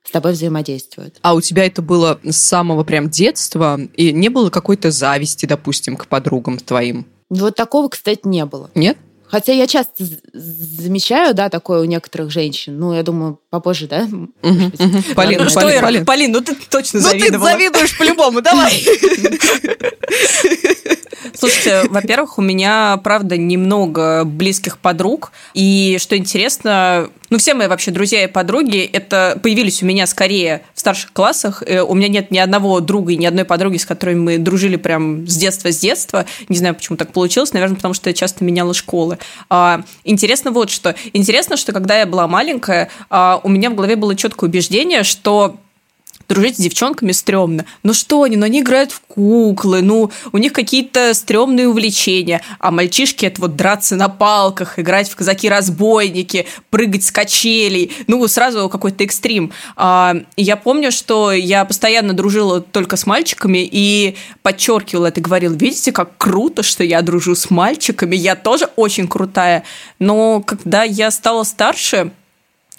с 0.03 0.11
тобой 0.11 0.33
взаимодействуют. 0.33 1.17
А 1.21 1.33
у 1.33 1.41
тебя 1.41 1.65
это 1.65 1.81
было 1.81 2.19
с 2.23 2.37
самого 2.37 2.83
прям 2.83 3.09
детства? 3.09 3.79
И 3.95 4.11
не 4.11 4.29
было 4.29 4.49
какой-то 4.49 4.91
зависти, 4.91 5.45
допустим, 5.45 5.97
к 5.97 6.07
подругам 6.07 6.57
твоим? 6.57 7.05
Вот 7.29 7.55
такого, 7.55 7.89
кстати, 7.89 8.21
не 8.23 8.45
было. 8.45 8.71
Нет? 8.75 8.97
Хотя 9.27 9.53
я 9.53 9.67
часто 9.67 10.05
замечаю, 10.33 11.35
да, 11.35 11.49
такое 11.49 11.81
у 11.81 11.85
некоторых 11.85 12.31
женщин. 12.31 12.79
Ну, 12.79 12.93
я 12.95 13.03
думаю, 13.03 13.39
попозже, 13.51 13.87
да? 13.87 14.07
Полин, 15.15 15.43
ну, 15.43 15.49
что, 15.49 15.61
Полин, 15.61 16.03
Полин, 16.03 16.31
ну 16.31 16.41
ты 16.41 16.55
точно 16.55 16.99
завидовала. 16.99 17.49
Ну 17.49 17.57
ты 17.57 17.59
завидуешь 17.59 17.97
по-любому, 17.97 18.41
давай. 18.41 18.83
Слушайте, 21.35 21.83
во-первых, 21.89 22.39
у 22.39 22.41
меня, 22.41 22.97
правда, 23.03 23.37
немного 23.37 24.23
близких 24.25 24.79
подруг. 24.79 25.31
И 25.53 25.97
что 25.99 26.17
интересно, 26.17 27.11
ну, 27.29 27.37
все 27.37 27.53
мои 27.53 27.67
вообще 27.67 27.91
друзья 27.91 28.23
и 28.23 28.27
подруги, 28.27 28.79
это 28.79 29.39
появились 29.41 29.83
у 29.83 29.85
меня 29.85 30.07
скорее 30.07 30.61
в 30.73 30.79
старших 30.79 31.13
классах. 31.13 31.63
Э, 31.65 31.81
у 31.81 31.93
меня 31.93 32.07
нет 32.07 32.31
ни 32.31 32.37
одного 32.37 32.79
друга 32.79 33.13
и 33.13 33.17
ни 33.17 33.25
одной 33.25 33.45
подруги, 33.45 33.77
с 33.77 33.85
которой 33.85 34.15
мы 34.15 34.37
дружили 34.37 34.77
прям 34.77 35.27
с 35.27 35.35
детства, 35.35 35.71
с 35.71 35.77
детства. 35.77 36.25
Не 36.47 36.57
знаю, 36.57 36.75
почему 36.75 36.97
так 36.97 37.11
получилось. 37.11 37.53
Наверное, 37.53 37.75
потому 37.75 37.93
что 37.93 38.09
я 38.09 38.13
часто 38.13 38.43
меняла 38.43 38.73
школы. 38.73 39.19
А, 39.49 39.83
интересно 40.03 40.51
вот 40.51 40.69
что. 40.69 40.95
Интересно, 41.13 41.57
что 41.57 41.71
когда 41.71 41.97
я 41.97 42.05
была 42.05 42.27
маленькая, 42.27 42.89
а, 43.09 43.39
у 43.43 43.49
меня 43.49 43.69
в 43.69 43.75
голове 43.75 43.95
было 43.95 44.15
четкое 44.15 44.49
убеждение, 44.49 45.03
что 45.03 45.57
дружить 46.29 46.55
с 46.55 46.59
девчонками 46.59 47.11
стрёмно. 47.11 47.65
Ну 47.83 47.93
что 47.93 48.23
они, 48.23 48.37
ну 48.37 48.45
они 48.45 48.61
играют 48.61 48.91
в 48.91 49.01
куклы, 49.01 49.81
ну 49.81 50.11
у 50.31 50.37
них 50.37 50.53
какие-то 50.53 51.13
стрёмные 51.13 51.67
увлечения, 51.67 52.41
а 52.59 52.71
мальчишки 52.71 53.25
это 53.25 53.41
вот 53.41 53.55
драться 53.55 53.95
на 53.95 54.07
палках, 54.07 54.77
играть 54.77 55.09
в 55.09 55.15
казаки-разбойники, 55.15 56.45
прыгать 56.69 57.03
с 57.03 57.11
качелей, 57.11 57.91
ну 58.07 58.25
сразу 58.27 58.69
какой-то 58.69 59.03
экстрим. 59.03 59.51
А, 59.75 60.15
я 60.37 60.55
помню, 60.55 60.91
что 60.91 61.31
я 61.31 61.65
постоянно 61.65 62.13
дружила 62.13 62.61
только 62.61 62.95
с 62.95 63.07
мальчиками 63.07 63.67
и 63.69 64.15
подчеркивала 64.43 65.07
это, 65.07 65.21
говорила, 65.21 65.53
видите, 65.53 65.91
как 65.91 66.15
круто, 66.17 66.61
что 66.61 66.83
я 66.83 67.01
дружу 67.01 67.33
с 67.35 67.49
мальчиками, 67.49 68.15
я 68.15 68.35
тоже 68.35 68.69
очень 68.75 69.07
крутая. 69.07 69.63
Но 69.97 70.41
когда 70.41 70.83
я 70.83 71.09
стала 71.09 71.43
старше, 71.43 72.11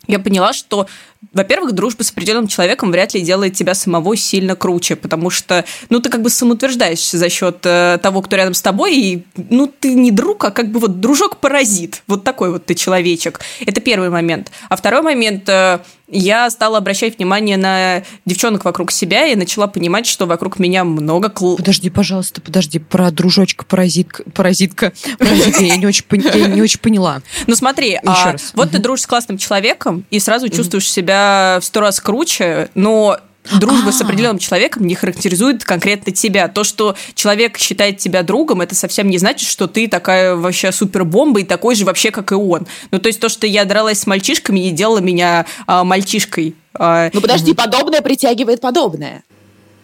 я 0.07 0.19
поняла, 0.19 0.53
что 0.53 0.87
во-первых, 1.33 1.73
дружба 1.73 2.03
с 2.03 2.11
определенным 2.11 2.49
человеком 2.49 2.91
вряд 2.91 3.15
ли 3.15 3.21
делает 3.21 3.55
тебя 3.55 3.75
самого 3.75 4.17
сильно 4.17 4.57
круче, 4.57 4.97
потому 4.97 5.31
что, 5.31 5.65
ну, 5.91 6.01
ты 6.01 6.09
как 6.09 6.23
бы 6.23 6.31
самоутверждаешься 6.31 7.19
за 7.19 7.29
счет 7.29 7.59
э, 7.65 7.99
того, 8.03 8.23
кто 8.23 8.37
рядом 8.37 8.55
с 8.55 8.63
тобой, 8.63 8.97
и, 8.97 9.25
ну, 9.37 9.67
ты 9.67 9.95
не 9.95 10.11
друг, 10.11 10.45
а 10.45 10.51
как 10.51 10.71
бы 10.71 10.81
вот 10.81 11.01
дружок-паразит. 11.01 12.03
Вот 12.07 12.25
такой 12.25 12.51
вот 12.51 12.67
ты 12.67 12.75
человечек. 12.75 13.41
Это 13.65 13.81
первый 13.81 14.09
момент. 14.09 14.51
А 14.69 14.77
второй 14.77 15.03
момент, 15.03 15.49
э, 15.49 15.81
я 16.09 16.51
стала 16.51 16.79
обращать 16.79 17.19
внимание 17.19 17.57
на 17.57 18.03
девчонок 18.25 18.65
вокруг 18.65 18.91
себя 18.91 19.27
и 19.27 19.37
начала 19.37 19.67
понимать, 19.67 20.07
что 20.07 20.27
вокруг 20.27 20.59
меня 20.59 20.85
много 20.85 21.29
кл... 21.29 21.57
Подожди, 21.57 21.91
пожалуйста, 21.91 22.41
подожди, 22.41 22.79
про 22.79 23.11
дружочка 23.11 23.65
паразитка, 23.65 24.25
паразитка, 24.35 24.93
паразитка 25.19 25.63
я 25.63 25.77
не 25.77 25.87
очень, 25.87 26.05
я 26.35 26.49
не 26.49 26.63
очень 26.63 26.81
поняла. 26.81 27.23
Ну 27.47 27.55
смотри, 27.55 28.01
а, 28.05 28.35
вот 28.55 28.73
ты 28.73 28.79
дружишь 28.79 29.05
с 29.05 29.07
классным 29.07 29.39
человеком 29.39 30.05
и 30.11 30.19
сразу 30.19 30.49
чувствуешь 30.49 30.91
себя 30.91 31.10
себя 31.11 31.59
в 31.61 31.65
сто 31.65 31.81
раз 31.81 32.01
круче, 32.01 32.71
но 32.75 33.19
дружба 33.59 33.87
А-а-а. 33.87 33.93
с 33.93 34.01
а. 34.01 34.05
определенным 34.05 34.39
человеком 34.39 34.87
не 34.87 34.95
характеризует 34.95 35.65
конкретно 35.65 36.13
тебя. 36.13 36.49
То, 36.49 36.63
что 36.63 36.95
человек 37.15 37.59
считает 37.59 37.99
тебя 37.99 38.23
другом, 38.23 38.61
это 38.61 38.75
совсем 38.75 39.09
не 39.09 39.19
значит, 39.19 39.49
что 39.49 39.67
ты 39.67 39.89
такая 39.89 40.37
вообще 40.37 40.73
супербомба 40.73 41.41
и 41.41 41.45
такой 41.45 41.75
же 41.75 41.85
вообще, 41.85 42.11
как 42.11 42.33
и 42.33 42.35
он. 42.35 42.67
Ну, 42.91 42.99
то 42.99 43.09
есть 43.09 43.21
то, 43.21 43.29
что 43.29 43.47
я 43.47 43.65
дралась 43.65 44.01
с 44.01 44.07
мальчишками, 44.07 44.61
не 44.61 44.71
делало 44.71 44.99
меня 44.99 45.47
а, 45.67 45.85
мальчишкой. 45.85 46.55
А, 46.75 47.11
ну, 47.13 47.21
подожди, 47.21 47.55
подобное 47.55 48.03
притягивает 48.03 48.61
подобное. 48.61 49.25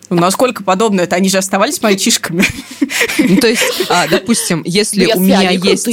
Ну, 0.08 0.20
насколько 0.20 0.62
подобное 0.62 1.04
это 1.04 1.16
они 1.16 1.28
же 1.28 1.38
оставались 1.38 1.82
мальчишками. 1.82 2.44
Ну, 3.18 3.36
то 3.38 3.48
есть, 3.48 3.82
а, 3.88 4.06
допустим, 4.06 4.62
если 4.64 5.10
у 5.12 5.20
меня 5.20 5.50
есть 5.50 5.88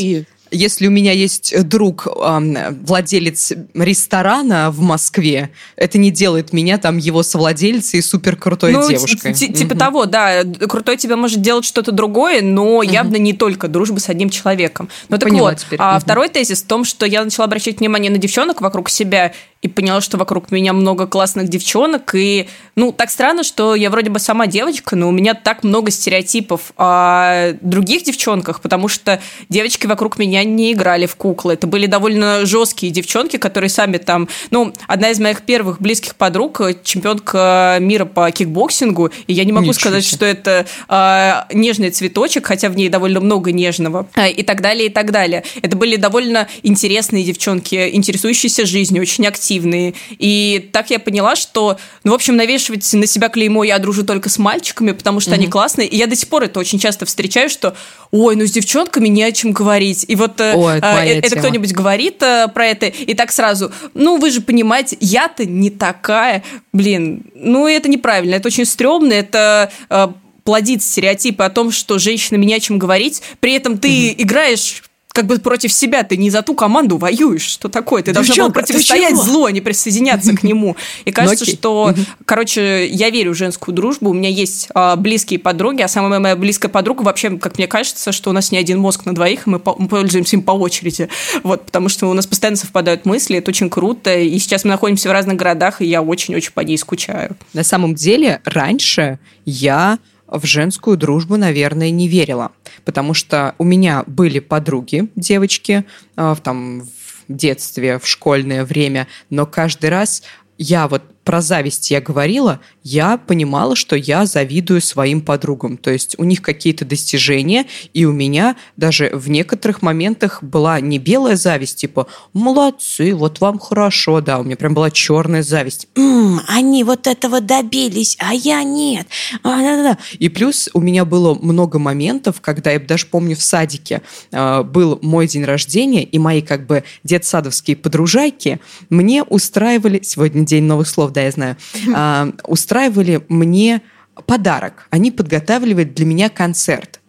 если 0.54 0.88
у 0.88 0.92
меня 0.92 1.12
есть 1.12 1.68
друг, 1.68 2.08
владелец 2.08 3.54
ресторана 3.74 4.72
в 4.72 4.80
Москве, 4.80 5.50
это 5.76 5.98
не 5.98 6.12
делает 6.12 6.54
меня 6.54 6.78
там 6.78 6.98
его 6.98 7.24
совладельцей 7.24 8.00
и 8.00 8.02
супер 8.02 8.36
крутой 8.36 8.74
ну, 8.74 8.88
девушкой. 8.88 9.34
Типа 9.34 9.76
того, 9.76 10.06
да. 10.06 10.44
Крутой 10.44 10.98
тебя 10.98 11.18
может 11.18 11.42
делать 11.42 11.66
что-то 11.66 11.92
другое, 11.92 12.42
но 12.42 12.84
явно 12.84 13.18
не 13.18 13.34
только 13.34 13.68
дружба 13.68 14.00
с 14.00 14.10
одним 14.10 14.30
человеком. 14.30 14.90
Ну 15.10 15.18
так 15.18 15.32
вот, 15.32 15.66
а 15.78 16.00
второй 16.00 16.30
тезис 16.30 16.62
в 16.62 16.68
том, 16.68 16.86
что 16.86 17.06
я 17.06 17.24
начала 17.24 17.46
обращать 17.46 17.80
внимание 17.80 18.12
на 18.12 18.18
девчонок 18.18 18.62
вокруг 18.62 18.90
себя 18.90 19.34
и 19.64 19.70
поняла, 19.70 20.02
что 20.02 20.18
вокруг 20.18 20.52
меня 20.52 20.74
много 20.74 21.08
классных 21.08 21.48
девчонок. 21.48 22.14
И, 22.14 22.48
ну, 22.76 22.92
так 22.92 23.10
странно, 23.10 23.44
что 23.44 23.76
я 23.76 23.90
вроде 23.90 24.10
бы 24.10 24.20
сама 24.20 24.46
девочка, 24.46 24.98
но 24.98 25.08
у 25.08 25.12
меня 25.12 25.34
так 25.34 25.64
много 25.64 25.90
стереотипов 25.90 26.74
о 26.78 27.54
других 27.62 28.04
девчонках, 28.04 28.60
потому 28.60 28.90
что 28.90 29.22
девочки 29.48 29.88
вокруг 29.88 30.20
меня 30.20 30.44
не 30.44 30.74
играли 30.74 31.06
в 31.06 31.16
куклы. 31.16 31.54
Это 31.54 31.66
были 31.66 31.86
довольно 31.86 32.46
жесткие 32.46 32.92
девчонки, 32.92 33.38
которые 33.38 33.70
сами 33.70 33.98
там... 33.98 34.28
Ну, 34.52 34.74
одна 34.88 35.12
из 35.12 35.20
моих 35.20 35.44
первых 35.44 35.80
близких 35.80 36.16
подруг, 36.16 36.62
чемпионка 36.84 37.78
мира 37.80 38.04
по 38.04 38.30
кикбоксингу, 38.32 39.12
и 39.28 39.34
я 39.34 39.46
не 39.46 39.54
могу 39.54 39.68
Ничего 39.68 39.80
сказать, 39.80 40.04
себе. 40.04 40.18
что 40.18 40.26
это 40.26 40.66
э, 40.90 41.56
нежный 41.56 41.90
цветочек, 41.92 42.48
хотя 42.48 42.68
в 42.68 42.76
ней 42.76 42.90
довольно 42.90 43.22
много 43.22 43.54
нежного, 43.54 44.08
э, 44.16 44.30
и 44.30 44.44
так 44.44 44.60
далее, 44.60 44.88
и 44.88 44.90
так 44.90 45.12
далее. 45.12 45.46
Это 45.62 45.78
были 45.78 45.96
довольно 45.96 46.50
интересные 46.64 47.24
девчонки, 47.24 47.92
интересующиеся 47.94 48.66
жизнью, 48.66 49.02
очень 49.02 49.26
активные 49.26 49.53
агрессивные. 49.54 49.94
И 50.18 50.70
так 50.72 50.90
я 50.90 51.00
поняла, 51.00 51.36
что, 51.36 51.78
ну, 52.04 52.12
в 52.12 52.16
общем, 52.16 52.36
навешивать 52.36 52.92
на 52.94 53.08
себя 53.08 53.30
клеймо 53.30 53.64
я 53.64 53.80
дружу 53.80 54.04
только 54.04 54.30
с 54.30 54.38
мальчиками, 54.38 54.92
потому 54.92 55.20
что 55.20 55.32
mm-hmm. 55.32 55.36
они 55.36 55.48
классные. 55.48 55.88
И 55.88 55.98
я 55.98 56.08
до 56.08 56.16
сих 56.16 56.30
пор 56.30 56.44
это 56.44 56.60
очень 56.60 56.80
часто 56.80 57.06
встречаю, 57.06 57.50
что, 57.50 57.76
ой, 58.12 58.36
ну 58.36 58.46
с 58.46 58.52
девчонками 58.52 59.08
не 59.08 59.24
о 59.24 59.32
чем 59.32 59.52
говорить. 59.52 60.06
И 60.08 60.16
вот 60.16 60.40
э, 60.40 60.54
ой, 60.56 60.80
э, 60.82 61.20
это 61.20 61.36
кто-нибудь 61.38 61.74
говорит 61.74 62.22
э, 62.22 62.48
про 62.54 62.68
это, 62.68 62.88
и 62.88 63.14
так 63.14 63.32
сразу, 63.32 63.72
ну, 63.94 64.18
вы 64.18 64.32
же 64.32 64.42
понимаете, 64.42 64.98
я-то 65.00 65.46
не 65.46 65.70
такая. 65.70 66.44
Блин, 66.72 67.26
ну, 67.36 67.68
это 67.68 67.90
неправильно, 67.90 68.36
это 68.36 68.48
очень 68.48 68.66
стрёмно, 68.66 69.14
это 69.14 69.72
э, 69.90 70.08
плодит 70.44 70.84
стереотипы 70.84 71.44
о 71.44 71.50
том, 71.50 71.72
что 71.72 72.00
женщинам 72.00 72.42
не 72.42 72.54
о 72.54 72.60
чем 72.60 72.80
говорить, 72.80 73.22
при 73.40 73.54
этом 73.54 73.78
ты 73.78 73.88
угу. 73.88 74.24
играешь 74.24 74.84
как 75.14 75.28
бы 75.28 75.38
против 75.38 75.72
себя, 75.72 76.04
ты 76.04 76.18
не 76.18 76.32
за 76.32 76.42
ту 76.42 76.56
команду 76.56 76.98
воюешь, 76.98 77.44
что 77.44 77.70
такое, 77.70 78.02
ты 78.02 78.14
должна 78.14 78.36
была 78.36 78.50
противостоять 78.50 79.16
злу, 79.16 79.46
а 79.46 79.52
не 79.52 79.62
присоединяться 79.62 80.36
к 80.36 80.42
нему. 80.42 80.76
И 81.06 81.12
кажется, 81.12 81.46
что, 81.46 81.94
короче, 82.26 82.88
я 82.88 83.12
верю 83.12 83.34
в 83.34 83.36
женскую 83.36 83.76
дружбу, 83.76 84.10
у 84.10 84.14
меня 84.14 84.30
есть 84.30 84.70
а, 84.74 84.96
близкие 84.96 85.40
подруги, 85.40 85.84
а 85.84 85.88
самая 85.88 86.20
моя 86.20 86.36
близкая 86.36 86.72
подруга 86.72 87.04
вообще, 87.04 87.38
как 87.38 87.60
мне 87.60 87.68
кажется, 87.68 88.12
что 88.12 88.32
у 88.32 88.34
нас 88.34 88.52
не 88.52 88.58
один 88.58 88.80
мозг 88.80 89.06
на 89.06 89.14
двоих, 89.14 89.46
и 89.46 89.52
мы 89.52 89.60
пользуемся 89.60 90.36
им 90.36 90.42
по 90.42 90.52
очереди, 90.52 91.10
вот, 91.44 91.64
потому 91.64 91.90
что 91.90 92.10
у 92.10 92.14
нас 92.14 92.26
постоянно 92.26 92.58
совпадают 92.58 93.06
мысли, 93.06 93.38
это 93.38 93.52
очень 93.52 93.70
круто, 93.70 94.16
и 94.16 94.40
сейчас 94.40 94.64
мы 94.64 94.72
находимся 94.72 95.10
в 95.10 95.12
разных 95.12 95.38
городах, 95.38 95.84
и 95.84 95.86
я 95.86 96.02
очень-очень 96.02 96.54
по 96.54 96.62
ней 96.62 96.78
скучаю. 96.80 97.38
На 97.54 97.64
самом 97.64 97.94
деле, 97.94 98.42
раньше 98.46 99.20
я 99.46 100.00
в 100.34 100.46
женскую 100.46 100.98
дружбу, 100.98 101.38
наверное, 101.38 101.92
не 101.92 102.08
верила. 102.08 102.52
Потому 102.84 103.14
что 103.14 103.56
у 103.58 103.64
меня 103.64 104.04
были 104.08 104.40
подруги, 104.40 105.10
девочки, 105.16 105.86
э, 106.18 106.34
в, 106.34 106.42
там, 106.42 106.82
в 106.82 107.24
детстве, 107.28 108.00
в 108.00 108.08
школьное 108.08 108.66
время, 108.66 109.08
но 109.30 109.46
каждый 109.46 109.90
раз 109.90 110.24
я 110.58 110.88
вот 110.88 111.04
про 111.24 111.42
зависть 111.42 111.90
я 111.92 112.02
говорила, 112.02 112.60
я 112.84 113.18
понимала, 113.18 113.76
что 113.76 113.96
я 113.96 114.26
завидую 114.26 114.82
своим 114.82 115.22
подругам. 115.22 115.78
То 115.78 115.92
есть 115.92 116.16
у 116.20 116.24
них 116.24 116.42
какие-то 116.42 116.86
достижения, 116.86 117.66
и 117.94 118.06
у 118.06 118.12
меня 118.12 118.56
даже 118.78 119.10
в 119.14 119.30
некоторых 119.30 119.82
моментах 119.82 120.44
была 120.44 120.80
не 120.80 121.00
белая 121.00 121.36
зависть, 121.36 121.78
типа 121.78 122.08
«молодцы, 122.34 123.16
вот 123.16 123.40
вам 123.40 123.60
хорошо», 123.60 124.22
да, 124.22 124.40
у 124.40 124.44
меня 124.44 124.58
прям 124.58 124.74
была 124.74 124.92
черная 124.92 125.44
зависть. 125.44 125.88
«М-м, 125.96 126.42
они 126.48 126.84
вот 126.84 127.08
этого 127.08 127.40
добились, 127.40 128.18
а 128.20 128.34
я 128.34 128.64
нет». 128.64 129.08
А, 129.44 129.62
да, 129.62 129.78
да, 129.78 129.84
да. 129.84 129.98
И 130.20 130.30
плюс 130.30 130.70
у 130.74 130.82
меня 130.82 131.06
было 131.06 131.34
много 131.34 131.80
моментов, 131.80 132.42
когда 132.42 132.72
я 132.72 132.80
даже 132.80 133.06
помню 133.06 133.36
в 133.36 133.42
садике 133.42 134.02
э, 134.32 134.64
был 134.64 135.00
мой 135.02 135.28
день 135.28 135.46
рождения, 135.46 136.04
и 136.04 136.20
мои 136.20 136.42
как 136.42 136.68
бы 136.68 136.84
детсадовские 137.04 137.78
подружайки 137.78 138.60
мне 138.90 139.24
устраивали, 139.24 140.02
сегодня 140.04 140.46
день 140.46 140.64
новых 140.64 140.88
слов, 140.88 141.13
да, 141.14 141.22
я 141.22 141.32
знаю, 141.32 141.58
э, 141.88 142.32
устраивали 142.46 143.24
мне 143.30 143.82
подарок. 144.26 144.88
Они 144.90 145.12
подготавливали 145.12 145.86
для 145.86 146.06
меня 146.06 146.30
концерт. 146.30 147.00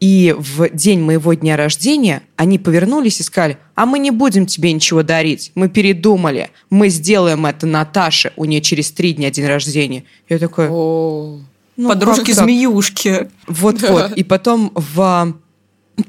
И 0.00 0.34
в 0.38 0.68
день 0.70 1.00
моего 1.00 1.32
дня 1.34 1.56
рождения 1.56 2.22
они 2.36 2.58
повернулись 2.58 3.20
и 3.20 3.22
сказали, 3.22 3.58
а 3.74 3.86
мы 3.86 3.98
не 3.98 4.10
будем 4.10 4.46
тебе 4.46 4.72
ничего 4.72 5.02
дарить, 5.02 5.50
мы 5.54 5.68
передумали, 5.68 6.50
мы 6.70 6.88
сделаем 6.88 7.46
это 7.46 7.66
Наташе, 7.66 8.32
у 8.36 8.44
нее 8.44 8.60
через 8.60 8.90
три 8.92 9.14
дня 9.14 9.30
день 9.30 9.46
рождения. 9.46 10.04
Я 10.28 10.38
такой... 10.38 10.68
Ну, 10.68 11.88
Подружки-змеюшки. 11.88 13.30
Вот-вот. 13.46 14.12
И 14.16 14.24
потом 14.24 14.72
в 14.74 15.34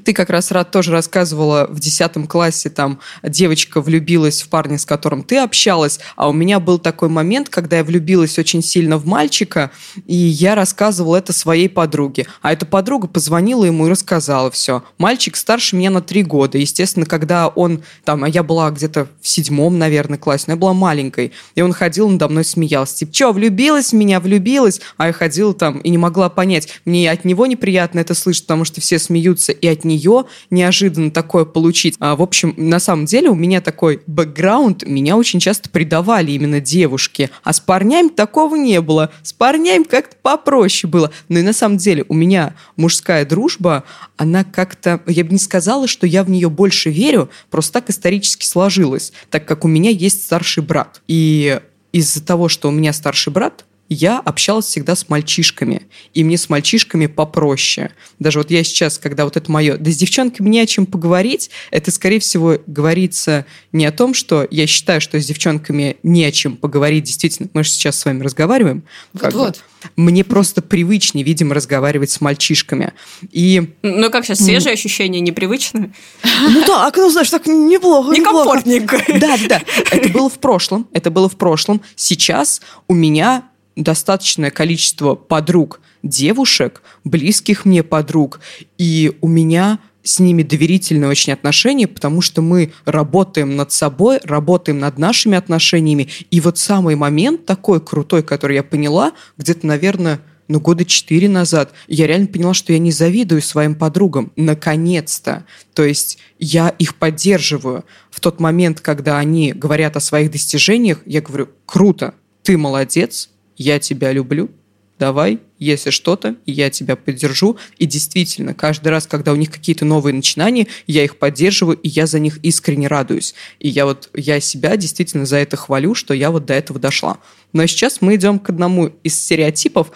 ты 0.04 0.12
как 0.12 0.30
раз, 0.30 0.50
Рад, 0.50 0.70
тоже 0.70 0.92
рассказывала 0.92 1.66
в 1.68 1.78
10 1.78 2.28
классе, 2.28 2.70
там 2.70 3.00
девочка 3.22 3.80
влюбилась 3.80 4.42
в 4.42 4.48
парня, 4.48 4.78
с 4.78 4.86
которым 4.86 5.22
ты 5.22 5.38
общалась, 5.38 6.00
а 6.16 6.28
у 6.28 6.32
меня 6.32 6.60
был 6.60 6.78
такой 6.78 7.08
момент, 7.08 7.48
когда 7.48 7.78
я 7.78 7.84
влюбилась 7.84 8.38
очень 8.38 8.62
сильно 8.62 8.96
в 8.96 9.06
мальчика, 9.06 9.70
и 10.06 10.16
я 10.16 10.54
рассказывала 10.54 11.16
это 11.16 11.32
своей 11.32 11.68
подруге. 11.68 12.26
А 12.42 12.52
эта 12.52 12.66
подруга 12.66 13.08
позвонила 13.08 13.64
ему 13.64 13.86
и 13.86 13.90
рассказала 13.90 14.50
все. 14.50 14.82
Мальчик 14.98 15.36
старше 15.36 15.76
меня 15.76 15.90
на 15.90 16.00
три 16.00 16.22
года. 16.22 16.56
Естественно, 16.58 17.06
когда 17.06 17.48
он, 17.48 17.82
там, 18.04 18.24
а 18.24 18.28
я 18.28 18.42
была 18.42 18.70
где-то 18.70 19.08
в 19.20 19.28
седьмом, 19.28 19.78
наверное, 19.78 20.18
классе, 20.18 20.44
но 20.48 20.54
я 20.54 20.56
была 20.56 20.72
маленькой, 20.72 21.32
и 21.54 21.60
он 21.60 21.72
ходил 21.72 22.08
надо 22.08 22.28
мной 22.28 22.44
смеялся. 22.44 22.96
Типа, 22.96 23.14
что, 23.14 23.32
влюбилась 23.32 23.90
в 23.90 23.94
меня, 23.94 24.20
влюбилась? 24.20 24.80
А 24.96 25.08
я 25.08 25.12
ходила 25.12 25.52
там 25.52 25.78
и 25.78 25.90
не 25.90 25.98
могла 25.98 26.30
понять. 26.30 26.68
Мне 26.84 27.10
от 27.10 27.24
него 27.24 27.46
неприятно 27.46 28.00
это 28.00 28.14
слышать, 28.14 28.44
потому 28.44 28.64
что 28.64 28.80
все 28.80 28.98
смеются, 28.98 29.52
и 29.52 29.73
от 29.74 29.84
нее 29.84 30.24
неожиданно 30.50 31.10
такое 31.10 31.44
получить. 31.44 31.96
А, 32.00 32.16
в 32.16 32.22
общем, 32.22 32.54
на 32.56 32.78
самом 32.78 33.04
деле 33.04 33.28
у 33.28 33.34
меня 33.34 33.60
такой 33.60 34.00
бэкграунд, 34.06 34.86
меня 34.86 35.16
очень 35.16 35.40
часто 35.40 35.68
предавали 35.68 36.32
именно 36.32 36.60
девушки, 36.60 37.30
а 37.42 37.52
с 37.52 37.60
парнями 37.60 38.08
такого 38.08 38.56
не 38.56 38.80
было. 38.80 39.10
С 39.22 39.32
парнями 39.32 39.84
как-то 39.84 40.16
попроще 40.22 40.90
было. 40.90 41.10
Но 41.28 41.38
и 41.38 41.42
на 41.42 41.52
самом 41.52 41.76
деле 41.76 42.04
у 42.08 42.14
меня 42.14 42.54
мужская 42.76 43.26
дружба, 43.26 43.84
она 44.16 44.44
как-то, 44.44 45.00
я 45.06 45.24
бы 45.24 45.32
не 45.32 45.38
сказала, 45.38 45.86
что 45.86 46.06
я 46.06 46.24
в 46.24 46.30
нее 46.30 46.48
больше 46.48 46.90
верю, 46.90 47.28
просто 47.50 47.74
так 47.74 47.90
исторически 47.90 48.46
сложилось, 48.46 49.12
так 49.30 49.46
как 49.46 49.64
у 49.64 49.68
меня 49.68 49.90
есть 49.90 50.24
старший 50.24 50.62
брат. 50.62 51.02
И 51.08 51.60
из-за 51.92 52.24
того, 52.24 52.48
что 52.48 52.68
у 52.68 52.72
меня 52.72 52.92
старший 52.92 53.32
брат, 53.32 53.64
я 53.88 54.18
общалась 54.18 54.66
всегда 54.66 54.96
с 54.96 55.08
мальчишками, 55.08 55.82
и 56.14 56.24
мне 56.24 56.38
с 56.38 56.48
мальчишками 56.48 57.06
попроще. 57.06 57.90
Даже 58.18 58.38
вот 58.38 58.50
я 58.50 58.64
сейчас, 58.64 58.98
когда 58.98 59.24
вот 59.24 59.36
это 59.36 59.50
мое, 59.50 59.76
да 59.76 59.90
с 59.90 59.96
девчонками 59.96 60.48
не 60.48 60.60
о 60.60 60.66
чем 60.66 60.86
поговорить, 60.86 61.50
это, 61.70 61.90
скорее 61.90 62.18
всего, 62.18 62.58
говорится 62.66 63.44
не 63.72 63.84
о 63.84 63.92
том, 63.92 64.14
что 64.14 64.46
я 64.50 64.66
считаю, 64.66 65.00
что 65.00 65.20
с 65.20 65.26
девчонками 65.26 65.96
не 66.02 66.24
о 66.24 66.32
чем 66.32 66.56
поговорить, 66.56 67.04
действительно, 67.04 67.48
мы 67.52 67.64
же 67.64 67.70
сейчас 67.70 67.98
с 67.98 68.04
вами 68.04 68.22
разговариваем. 68.22 68.84
Вот, 69.12 69.34
вот. 69.34 69.64
Мне 69.96 70.24
просто 70.24 70.62
привычнее, 70.62 71.24
видимо, 71.24 71.54
разговаривать 71.54 72.10
с 72.10 72.20
мальчишками. 72.20 72.94
И... 73.30 73.74
Ну, 73.82 74.10
как 74.10 74.24
сейчас, 74.24 74.38
свежие 74.38 74.72
ощущения, 74.72 75.20
непривычные? 75.20 75.92
Ну 76.22 76.62
так, 76.64 76.96
ну, 76.96 77.10
знаешь, 77.10 77.30
так 77.30 77.46
неплохо. 77.46 78.12
Некомфортненько. 78.12 79.02
Да, 79.20 79.36
да, 79.36 79.48
да. 79.48 79.62
Это 79.90 80.08
было 80.08 80.30
в 80.30 80.38
прошлом, 80.38 80.88
это 80.92 81.10
было 81.10 81.28
в 81.28 81.36
прошлом. 81.36 81.82
Сейчас 81.96 82.62
у 82.88 82.94
меня 82.94 83.44
достаточное 83.76 84.50
количество 84.50 85.14
подруг 85.14 85.80
девушек, 86.02 86.82
близких 87.02 87.64
мне 87.64 87.82
подруг, 87.82 88.40
и 88.78 89.16
у 89.20 89.28
меня 89.28 89.78
с 90.04 90.20
ними 90.20 90.42
доверительные 90.42 91.08
очень 91.08 91.32
отношения, 91.32 91.88
потому 91.88 92.20
что 92.20 92.42
мы 92.42 92.72
работаем 92.84 93.56
над 93.56 93.72
собой, 93.72 94.20
работаем 94.22 94.78
над 94.78 94.98
нашими 94.98 95.36
отношениями. 95.36 96.08
И 96.30 96.40
вот 96.40 96.58
самый 96.58 96.94
момент 96.94 97.46
такой 97.46 97.80
крутой, 97.80 98.22
который 98.22 98.56
я 98.56 98.62
поняла, 98.62 99.12
где-то, 99.38 99.66
наверное, 99.66 100.20
ну, 100.46 100.60
года 100.60 100.84
четыре 100.84 101.28
назад, 101.30 101.72
я 101.88 102.06
реально 102.06 102.26
поняла, 102.26 102.52
что 102.52 102.74
я 102.74 102.78
не 102.78 102.92
завидую 102.92 103.40
своим 103.40 103.74
подругам. 103.74 104.30
Наконец-то. 104.36 105.46
То 105.72 105.84
есть 105.84 106.18
я 106.38 106.68
их 106.68 106.96
поддерживаю. 106.96 107.86
В 108.10 108.20
тот 108.20 108.40
момент, 108.40 108.80
когда 108.80 109.18
они 109.18 109.52
говорят 109.52 109.96
о 109.96 110.00
своих 110.00 110.30
достижениях, 110.30 111.00
я 111.06 111.22
говорю, 111.22 111.48
круто, 111.64 112.14
ты 112.42 112.58
молодец, 112.58 113.30
я 113.56 113.78
тебя 113.78 114.12
люблю, 114.12 114.50
давай, 114.98 115.40
если 115.58 115.90
что-то, 115.90 116.36
я 116.46 116.70
тебя 116.70 116.96
поддержу. 116.96 117.56
И 117.78 117.86
действительно, 117.86 118.54
каждый 118.54 118.88
раз, 118.88 119.06
когда 119.06 119.32
у 119.32 119.36
них 119.36 119.50
какие-то 119.50 119.84
новые 119.84 120.14
начинания, 120.14 120.66
я 120.86 121.04
их 121.04 121.18
поддерживаю, 121.18 121.76
и 121.78 121.88
я 121.88 122.06
за 122.06 122.18
них 122.18 122.38
искренне 122.42 122.86
радуюсь. 122.86 123.34
И 123.58 123.68
я 123.68 123.86
вот, 123.86 124.10
я 124.14 124.40
себя 124.40 124.76
действительно 124.76 125.26
за 125.26 125.36
это 125.36 125.56
хвалю, 125.56 125.94
что 125.94 126.14
я 126.14 126.30
вот 126.30 126.46
до 126.46 126.54
этого 126.54 126.78
дошла. 126.78 127.18
Но 127.52 127.66
сейчас 127.66 128.00
мы 128.00 128.14
идем 128.14 128.38
к 128.38 128.50
одному 128.50 128.92
из 129.02 129.20
стереотипов. 129.22 129.90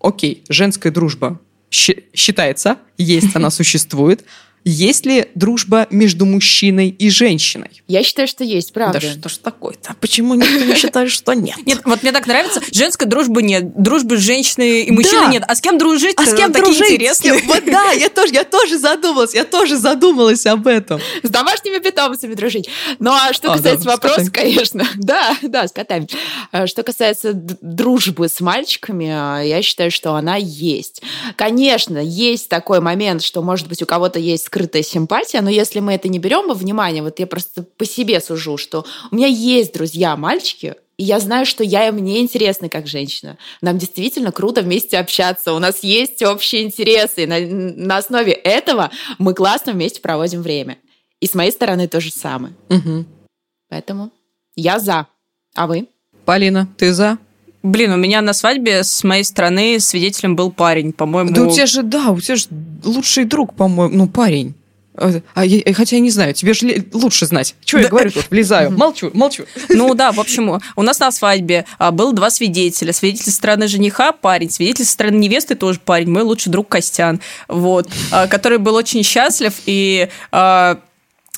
Окей, 0.00 0.44
женская 0.48 0.90
дружба 0.90 1.40
считается, 1.70 2.78
есть 2.98 3.34
она, 3.36 3.50
существует, 3.50 4.24
есть 4.64 5.06
ли 5.06 5.28
дружба 5.34 5.86
между 5.90 6.26
мужчиной 6.26 6.90
и 6.90 7.08
женщиной? 7.08 7.70
Я 7.88 8.02
считаю, 8.02 8.28
что 8.28 8.44
есть, 8.44 8.72
правда. 8.74 9.00
Да 9.00 9.10
что 9.10 9.28
ж 9.30 9.38
такое-то? 9.38 9.96
Почему 10.00 10.34
никто 10.34 10.64
не 10.64 10.74
считает, 10.74 11.10
что 11.10 11.32
нет? 11.32 11.56
Нет, 11.64 11.80
вот 11.84 12.02
мне 12.02 12.12
так 12.12 12.26
нравится. 12.26 12.60
Женской 12.70 13.06
дружбы 13.06 13.42
нет. 13.42 13.74
Дружбы 13.80 14.18
с 14.18 14.20
женщиной 14.20 14.82
и 14.82 14.90
мужчиной 14.90 15.24
да. 15.24 15.30
нет. 15.32 15.44
А 15.48 15.54
с 15.54 15.62
кем 15.62 15.78
дружить? 15.78 16.14
А 16.18 16.26
с 16.26 16.34
кем 16.34 16.52
Такие 16.52 16.64
дружить? 16.64 16.90
Интересные. 16.92 17.40
Вот 17.50 17.64
да, 17.64 17.92
я 17.92 18.08
тоже, 18.08 18.34
я 18.34 18.44
тоже 18.44 18.78
задумалась. 18.78 19.34
Я 19.34 19.44
тоже 19.44 19.76
задумалась 19.76 20.46
об 20.46 20.66
этом. 20.66 21.00
С 21.22 21.30
домашними 21.30 21.78
питомцами 21.78 22.34
дружить. 22.34 22.68
Ну, 22.98 23.12
а 23.12 23.32
что 23.32 23.52
а, 23.52 23.56
касается 23.56 23.86
да, 23.86 23.92
вопроса, 23.92 24.30
конечно. 24.30 24.86
Да, 24.96 25.36
да, 25.42 25.66
с 25.66 25.72
котами. 25.72 26.06
А 26.52 26.66
что 26.66 26.82
касается 26.82 27.32
дружбы 27.32 28.28
с 28.28 28.40
мальчиками, 28.40 29.46
я 29.46 29.62
считаю, 29.62 29.90
что 29.90 30.14
она 30.14 30.36
есть. 30.36 31.02
Конечно, 31.36 31.98
есть 31.98 32.48
такой 32.48 32.80
момент, 32.80 33.22
что, 33.22 33.42
может 33.42 33.66
быть, 33.66 33.82
у 33.82 33.86
кого-то 33.86 34.18
есть 34.18 34.49
скрытая 34.50 34.82
симпатия, 34.82 35.42
но 35.42 35.48
если 35.48 35.78
мы 35.78 35.94
это 35.94 36.08
не 36.08 36.18
берем 36.18 36.48
во 36.48 36.54
внимание, 36.54 37.04
вот 37.04 37.20
я 37.20 37.28
просто 37.28 37.62
по 37.62 37.84
себе 37.84 38.20
сужу, 38.20 38.56
что 38.56 38.84
у 39.12 39.14
меня 39.14 39.28
есть 39.28 39.72
друзья 39.72 40.16
мальчики, 40.16 40.74
и 40.96 41.04
я 41.04 41.20
знаю, 41.20 41.46
что 41.46 41.62
я 41.62 41.86
им 41.86 41.98
не 41.98 42.20
интересна 42.20 42.68
как 42.68 42.88
женщина. 42.88 43.38
Нам 43.62 43.78
действительно 43.78 44.32
круто 44.32 44.62
вместе 44.62 44.98
общаться. 44.98 45.54
У 45.54 45.58
нас 45.60 45.84
есть 45.84 46.22
общие 46.22 46.62
интересы. 46.62 47.22
И 47.22 47.26
на, 47.26 47.38
на 47.40 47.96
основе 47.96 48.32
этого 48.32 48.90
мы 49.18 49.32
классно 49.32 49.72
вместе 49.72 50.02
проводим 50.02 50.42
время. 50.42 50.76
И 51.20 51.26
с 51.26 51.34
моей 51.34 51.52
стороны 51.52 51.88
то 51.88 52.00
же 52.00 52.10
самое. 52.10 52.52
Угу. 52.68 53.06
Поэтому 53.70 54.10
я 54.56 54.78
за. 54.78 55.06
А 55.54 55.66
вы? 55.66 55.88
Полина, 56.26 56.68
ты 56.76 56.92
за? 56.92 57.18
Блин, 57.62 57.92
у 57.92 57.96
меня 57.96 58.22
на 58.22 58.32
свадьбе 58.32 58.82
с 58.82 59.04
моей 59.04 59.24
стороны 59.24 59.80
свидетелем 59.80 60.34
был 60.34 60.50
парень, 60.50 60.92
по-моему. 60.92 61.30
Да 61.32 61.42
у 61.42 61.50
тебя 61.50 61.66
же, 61.66 61.82
да, 61.82 62.10
у 62.10 62.20
тебя 62.20 62.36
же 62.36 62.46
лучший 62.84 63.24
друг, 63.24 63.54
по-моему, 63.54 63.94
ну, 63.94 64.08
парень. 64.08 64.54
А, 64.94 65.12
а 65.34 65.44
я, 65.44 65.72
хотя 65.72 65.96
я 65.96 66.02
не 66.02 66.10
знаю, 66.10 66.34
тебе 66.34 66.52
же 66.52 66.84
лучше 66.92 67.26
знать. 67.26 67.54
Что 67.64 67.78
да. 67.78 67.82
я 67.84 67.88
говорю 67.88 68.10
тут? 68.10 68.30
Влезаю. 68.30 68.70
Молчу, 68.70 69.10
молчу. 69.14 69.44
Ну 69.68 69.94
да, 69.94 70.12
в 70.12 70.20
общем, 70.20 70.60
у 70.76 70.82
нас 70.82 70.98
на 70.98 71.12
свадьбе 71.12 71.64
а, 71.78 71.90
было 71.90 72.12
два 72.12 72.30
свидетеля. 72.30 72.92
Свидетель 72.92 73.24
со 73.24 73.32
стороны 73.32 73.68
жениха 73.68 74.12
парень, 74.12 74.50
свидетель 74.50 74.84
со 74.84 74.92
стороны 74.92 75.16
невесты 75.16 75.54
тоже 75.54 75.80
парень, 75.80 76.10
мой 76.10 76.22
лучший 76.22 76.50
друг 76.50 76.68
Костян, 76.68 77.20
вот, 77.48 77.88
а, 78.10 78.26
который 78.26 78.58
был 78.58 78.74
очень 78.74 79.02
счастлив 79.02 79.52
и 79.66 80.08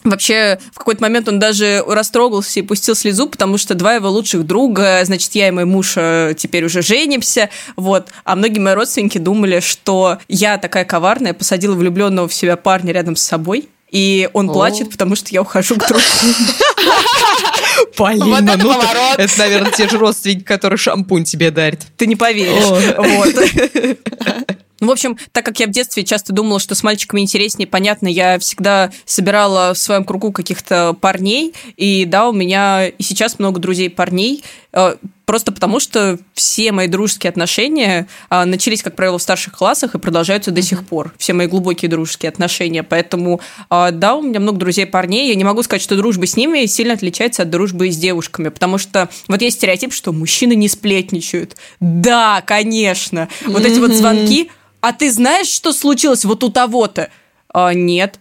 Вообще, 0.05 0.59
в 0.73 0.79
какой-то 0.79 1.03
момент 1.03 1.29
он 1.29 1.39
даже 1.39 1.85
растрогался 1.87 2.61
и 2.61 2.63
пустил 2.63 2.97
слезу, 2.97 3.29
потому 3.29 3.57
что 3.57 3.75
два 3.75 3.95
его 3.95 4.11
лучших 4.11 4.45
друга, 4.45 5.01
значит, 5.05 5.35
я 5.35 5.49
и 5.49 5.51
мой 5.51 5.65
муж 5.65 5.95
э, 5.97 6.35
теперь 6.37 6.65
уже 6.65 6.83
женимся, 6.83 7.51
вот. 7.77 8.09
А 8.25 8.35
многие 8.35 8.59
мои 8.59 8.75
родственники 8.75 9.19
думали, 9.19 9.61
что 9.61 10.19
я 10.29 10.59
такая 10.59 10.85
коварная, 10.85 11.35
посадила 11.35 11.75
влюбленного 11.75 12.27
в 12.27 12.35
себя 12.35 12.57
парня 12.57 12.93
рядом 12.93 13.15
с 13.15 13.23
собой, 13.23 13.69
и 13.91 14.29
он 14.33 14.51
О. 14.51 14.53
плачет, 14.55 14.91
потому 14.91 15.15
что 15.15 15.29
я 15.31 15.43
ухожу 15.43 15.77
к 15.77 15.87
другу. 15.87 16.03
Полина, 17.97 18.25
вот 18.27 18.43
это 18.43 18.57
ну 18.57 18.73
поворот. 18.73 19.19
Это, 19.19 19.39
наверное, 19.39 19.71
те 19.71 19.89
же 19.89 19.99
родственники, 19.99 20.43
которые 20.43 20.79
шампунь 20.79 21.25
тебе 21.25 21.51
дарят. 21.51 21.81
Ты 21.97 22.07
не 22.07 22.17
поверишь. 22.17 22.65
Вот. 22.65 24.49
Ну, 24.83 24.89
в 24.89 24.91
общем, 24.91 25.17
так 25.31 25.45
как 25.45 25.61
я 25.61 25.69
в 25.69 25.71
детстве 25.71 26.03
часто 26.03 26.33
думала, 26.33 26.59
что 26.59 26.75
с 26.75 26.83
мальчиками 26.83 27.21
интереснее, 27.21 27.69
понятно, 27.69 28.09
я 28.09 28.41
всегда 28.41 28.91
собирала 29.05 29.75
в 29.75 29.79
своем 29.79 30.03
кругу 30.03 30.33
каких-то 30.33 30.93
парней, 31.01 31.55
и 31.77 32.05
да, 32.05 32.29
у 32.29 32.33
меня 32.33 32.89
и 32.89 33.01
сейчас 33.01 33.39
много 33.39 33.61
друзей 33.61 33.91
парней, 33.91 34.43
э, 34.73 34.97
просто 35.25 35.53
потому, 35.53 35.79
что 35.79 36.19
все 36.35 36.73
мои 36.73 36.89
дружеские 36.89 37.31
отношения 37.31 38.09
а, 38.29 38.45
начались, 38.45 38.83
как 38.83 38.97
правило, 38.97 39.19
в 39.19 39.23
старших 39.23 39.57
классах 39.57 39.95
и 39.95 40.01
продолжаются 40.01 40.51
до 40.51 40.63
сих 40.63 40.85
пор. 40.85 41.15
Все 41.17 41.33
мои 41.33 41.47
глубокие 41.47 41.89
дружеские 41.89 42.29
отношения. 42.29 42.83
Поэтому, 42.83 43.41
а, 43.71 43.93
да, 43.93 44.17
у 44.17 44.23
меня 44.23 44.41
много 44.41 44.59
друзей 44.59 44.85
парней. 44.85 45.29
Я 45.29 45.37
не 45.37 45.45
могу 45.45 45.63
сказать, 45.63 45.81
что 45.81 45.97
дружба 45.97 46.27
с 46.27 46.37
ними 46.37 46.67
сильно 46.67 46.95
отличается 46.95 47.43
от 47.43 47.51
дружбы 47.51 47.91
с 47.91 47.97
девушками, 47.97 48.49
потому 48.49 48.79
что 48.79 49.09
вот 49.29 49.41
есть 49.41 49.59
стереотип, 49.59 49.93
что 49.93 50.13
мужчины 50.13 50.55
не 50.55 50.69
сплетничают. 50.69 51.57
Да, 51.79 52.43
конечно. 52.45 53.29
Вот 53.47 53.65
эти 53.65 53.79
вот 53.79 53.93
звонки. 53.93 54.51
А 54.83 54.93
ты 54.93 55.11
знаешь, 55.11 55.47
что 55.47 55.73
случилось 55.73 56.25
вот 56.25 56.43
у 56.43 56.51
того-то? 56.51 57.09
А, 57.55 57.73
нет. 57.73 58.19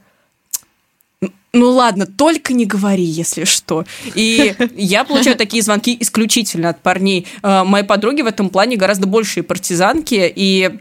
Ну 1.53 1.70
ладно, 1.72 2.05
только 2.05 2.53
не 2.53 2.66
говори, 2.66 3.03
если 3.03 3.43
что. 3.43 3.84
И 4.16 4.55
я 4.76 5.03
получаю 5.03 5.36
такие 5.36 5.64
звонки 5.64 5.97
исключительно 5.99 6.70
от 6.70 6.80
парней. 6.82 7.28
А, 7.41 7.66
мои 7.66 7.84
подруги 7.84 8.22
в 8.22 8.28
этом 8.28 8.49
плане 8.49 8.78
гораздо 8.78 9.07
большие 9.07 9.43
партизанки, 9.43 10.32
и 10.34 10.80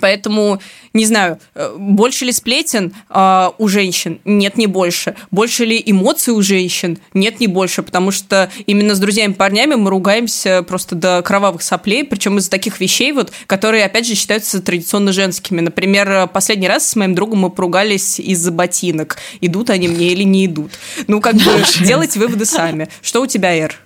Поэтому, 0.00 0.60
не 0.92 1.06
знаю, 1.06 1.38
э, 1.54 1.74
больше 1.78 2.24
ли 2.24 2.32
сплетен 2.32 2.94
э, 3.10 3.50
у 3.58 3.68
женщин? 3.68 4.20
Нет, 4.24 4.56
не 4.56 4.66
больше. 4.66 5.14
Больше 5.30 5.64
ли 5.64 5.82
эмоций 5.84 6.32
у 6.32 6.42
женщин? 6.42 6.98
Нет, 7.12 7.40
не 7.40 7.46
больше, 7.46 7.82
потому 7.82 8.10
что 8.10 8.50
именно 8.66 8.94
с 8.94 8.98
друзьями-парнями 8.98 9.74
мы 9.74 9.90
ругаемся 9.90 10.62
просто 10.62 10.94
до 10.94 11.22
кровавых 11.22 11.62
соплей, 11.62 12.04
причем 12.04 12.38
из-за 12.38 12.50
таких 12.50 12.80
вещей, 12.80 13.12
вот, 13.12 13.32
которые, 13.46 13.84
опять 13.84 14.06
же, 14.06 14.14
считаются 14.14 14.60
традиционно 14.60 15.12
женскими. 15.12 15.60
Например, 15.60 16.26
последний 16.28 16.68
раз 16.68 16.88
с 16.88 16.96
моим 16.96 17.14
другом 17.14 17.40
мы 17.40 17.50
поругались 17.50 18.18
из-за 18.18 18.50
ботинок. 18.50 19.16
Идут 19.40 19.70
они 19.70 19.88
мне 19.88 20.08
или 20.08 20.22
не 20.22 20.46
идут. 20.46 20.72
Ну, 21.06 21.20
как 21.20 21.34
бы, 21.34 21.42
делайте 21.80 22.18
выводы 22.18 22.44
сами. 22.44 22.88
Что 23.02 23.22
у 23.22 23.26
тебя, 23.26 23.54
Эр? 23.54 23.83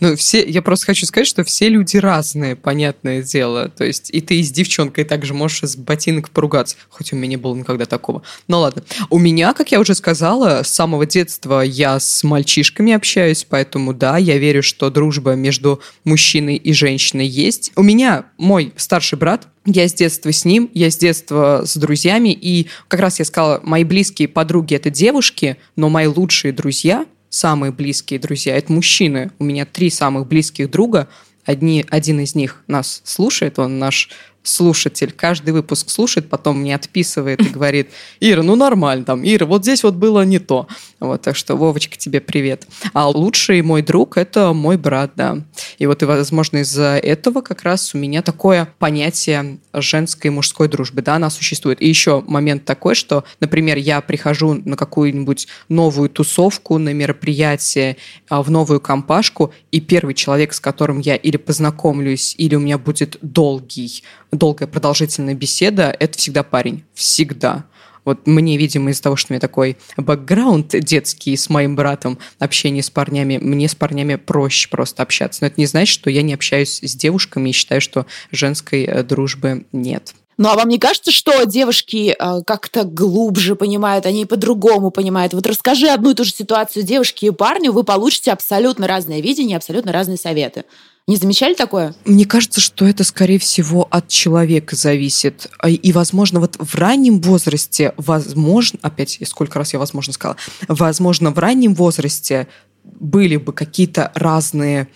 Ну, 0.00 0.16
все, 0.16 0.44
я 0.48 0.62
просто 0.62 0.86
хочу 0.86 1.06
сказать, 1.06 1.26
что 1.26 1.44
все 1.44 1.68
люди 1.68 1.96
разные, 1.96 2.56
понятное 2.56 3.22
дело. 3.22 3.68
То 3.68 3.84
есть 3.84 4.10
и 4.10 4.20
ты 4.20 4.42
с 4.42 4.50
девчонкой 4.50 5.04
также 5.04 5.34
можешь 5.34 5.62
с 5.62 5.76
ботинок 5.76 6.30
поругаться. 6.30 6.76
Хоть 6.88 7.12
у 7.12 7.16
меня 7.16 7.28
не 7.28 7.36
было 7.36 7.54
никогда 7.54 7.84
такого. 7.84 8.22
Ну 8.46 8.60
ладно. 8.60 8.84
У 9.10 9.18
меня, 9.18 9.52
как 9.54 9.72
я 9.72 9.80
уже 9.80 9.94
сказала, 9.94 10.62
с 10.62 10.68
самого 10.68 11.06
детства 11.06 11.60
я 11.60 11.98
с 11.98 12.22
мальчишками 12.22 12.92
общаюсь, 12.92 13.46
поэтому 13.48 13.92
да, 13.92 14.18
я 14.18 14.38
верю, 14.38 14.62
что 14.62 14.90
дружба 14.90 15.34
между 15.34 15.80
мужчиной 16.04 16.56
и 16.56 16.72
женщиной 16.72 17.26
есть. 17.26 17.72
У 17.76 17.82
меня 17.82 18.26
мой 18.36 18.72
старший 18.76 19.18
брат, 19.18 19.48
я 19.64 19.86
с 19.86 19.92
детства 19.92 20.32
с 20.32 20.44
ним, 20.44 20.70
я 20.72 20.90
с 20.90 20.96
детства 20.96 21.62
с 21.64 21.76
друзьями, 21.76 22.32
и 22.32 22.68
как 22.88 23.00
раз 23.00 23.18
я 23.18 23.24
сказала, 23.24 23.60
мои 23.62 23.84
близкие 23.84 24.28
подруги– 24.28 24.74
это 24.76 24.90
девушки, 24.90 25.58
но 25.76 25.88
мои 25.88 26.06
лучшие 26.06 26.52
друзья 26.52 27.04
самые 27.30 27.72
близкие 27.72 28.18
друзья, 28.18 28.56
это 28.56 28.72
мужчины. 28.72 29.30
У 29.38 29.44
меня 29.44 29.66
три 29.66 29.90
самых 29.90 30.26
близких 30.26 30.70
друга. 30.70 31.08
Одни, 31.44 31.84
один 31.88 32.20
из 32.20 32.34
них 32.34 32.62
нас 32.66 33.00
слушает, 33.04 33.58
он 33.58 33.78
наш 33.78 34.10
слушатель 34.48 35.12
каждый 35.12 35.50
выпуск 35.50 35.90
слушает, 35.90 36.28
потом 36.28 36.60
мне 36.60 36.74
отписывает 36.74 37.40
и 37.40 37.48
говорит, 37.48 37.90
Ира, 38.20 38.42
ну 38.42 38.56
нормально 38.56 39.04
там, 39.04 39.22
Ира, 39.22 39.46
вот 39.46 39.62
здесь 39.62 39.82
вот 39.82 39.94
было 39.94 40.24
не 40.24 40.38
то. 40.38 40.66
Вот, 41.00 41.22
так 41.22 41.36
что, 41.36 41.54
Вовочка, 41.54 41.96
тебе 41.96 42.20
привет. 42.20 42.66
А 42.92 43.08
лучший 43.08 43.62
мой 43.62 43.82
друг– 43.82 44.16
это 44.16 44.52
мой 44.52 44.76
брат, 44.76 45.12
да. 45.14 45.38
И 45.78 45.86
вот, 45.86 46.02
и, 46.02 46.06
возможно, 46.06 46.58
из-за 46.58 46.96
этого 46.96 47.40
как 47.40 47.62
раз 47.62 47.94
у 47.94 47.98
меня 47.98 48.22
такое 48.22 48.68
понятие 48.78 49.58
женской 49.72 50.28
и 50.28 50.34
мужской 50.34 50.66
дружбы, 50.66 51.02
да, 51.02 51.16
она 51.16 51.30
существует. 51.30 51.80
И 51.80 51.88
еще 51.88 52.24
момент 52.26 52.64
такой, 52.64 52.94
что, 52.94 53.24
например, 53.38 53.76
я 53.76 54.00
прихожу 54.00 54.54
на 54.54 54.76
какую-нибудь 54.76 55.46
новую 55.68 56.08
тусовку, 56.08 56.78
на 56.78 56.92
мероприятие, 56.92 57.96
а, 58.28 58.42
в 58.42 58.50
новую 58.50 58.80
компашку, 58.80 59.52
и 59.70 59.80
первый 59.80 60.14
человек, 60.14 60.52
с 60.52 60.60
которым 60.60 60.98
я 60.98 61.14
или 61.14 61.36
познакомлюсь, 61.36 62.34
или 62.38 62.56
у 62.56 62.60
меня 62.60 62.78
будет 62.78 63.18
долгий 63.22 64.02
долгая 64.38 64.68
продолжительная 64.68 65.34
беседа, 65.34 65.94
это 65.98 66.18
всегда 66.18 66.42
парень. 66.42 66.84
Всегда. 66.94 67.64
Вот 68.08 68.26
мне, 68.26 68.56
видимо, 68.56 68.90
из-за 68.90 69.02
того, 69.02 69.16
что 69.16 69.32
у 69.32 69.34
меня 69.34 69.40
такой 69.40 69.76
бэкграунд 69.98 70.68
детский 70.80 71.36
с 71.36 71.50
моим 71.50 71.76
братом, 71.76 72.18
общение 72.38 72.82
с 72.82 72.88
парнями, 72.88 73.36
мне 73.36 73.68
с 73.68 73.74
парнями 73.74 74.14
проще 74.14 74.70
просто 74.70 75.02
общаться. 75.02 75.40
Но 75.42 75.48
это 75.48 75.60
не 75.60 75.66
значит, 75.66 75.92
что 75.92 76.08
я 76.08 76.22
не 76.22 76.32
общаюсь 76.32 76.80
с 76.82 76.94
девушками 76.94 77.50
и 77.50 77.52
считаю, 77.52 77.82
что 77.82 78.06
женской 78.30 78.84
э, 78.84 79.02
дружбы 79.02 79.66
нет. 79.72 80.14
Ну 80.38 80.48
а 80.48 80.54
вам 80.54 80.68
не 80.68 80.78
кажется, 80.78 81.10
что 81.10 81.44
девушки 81.44 82.16
э, 82.18 82.42
как-то 82.46 82.84
глубже 82.84 83.56
понимают, 83.56 84.06
они 84.06 84.24
по-другому 84.24 84.90
понимают? 84.90 85.34
Вот 85.34 85.46
расскажи 85.46 85.88
одну 85.88 86.12
и 86.12 86.14
ту 86.14 86.24
же 86.24 86.32
ситуацию 86.32 86.84
девушки 86.84 87.26
и 87.26 87.30
парню, 87.30 87.72
вы 87.72 87.84
получите 87.84 88.32
абсолютно 88.32 88.86
разное 88.86 89.20
видение, 89.20 89.56
абсолютно 89.56 89.92
разные 89.92 90.16
советы. 90.16 90.64
Не 91.08 91.16
замечали 91.16 91.54
такое? 91.54 91.94
Мне 92.04 92.26
кажется, 92.26 92.60
что 92.60 92.86
это, 92.86 93.02
скорее 93.02 93.38
всего, 93.38 93.88
от 93.90 94.08
человека 94.08 94.76
зависит. 94.76 95.50
А, 95.58 95.70
и, 95.70 95.92
возможно, 95.92 96.38
вот 96.38 96.56
в 96.58 96.74
раннем 96.74 97.22
возрасте, 97.22 97.94
возможно, 97.96 98.78
опять, 98.82 99.18
сколько 99.24 99.58
раз 99.58 99.72
я 99.72 99.78
возможно 99.78 100.12
сказала, 100.12 100.36
возможно, 100.68 101.30
в 101.30 101.38
раннем 101.38 101.74
возрасте 101.74 102.46
были 102.84 103.38
бы 103.38 103.54
какие-то 103.54 104.12
разные 104.14 104.88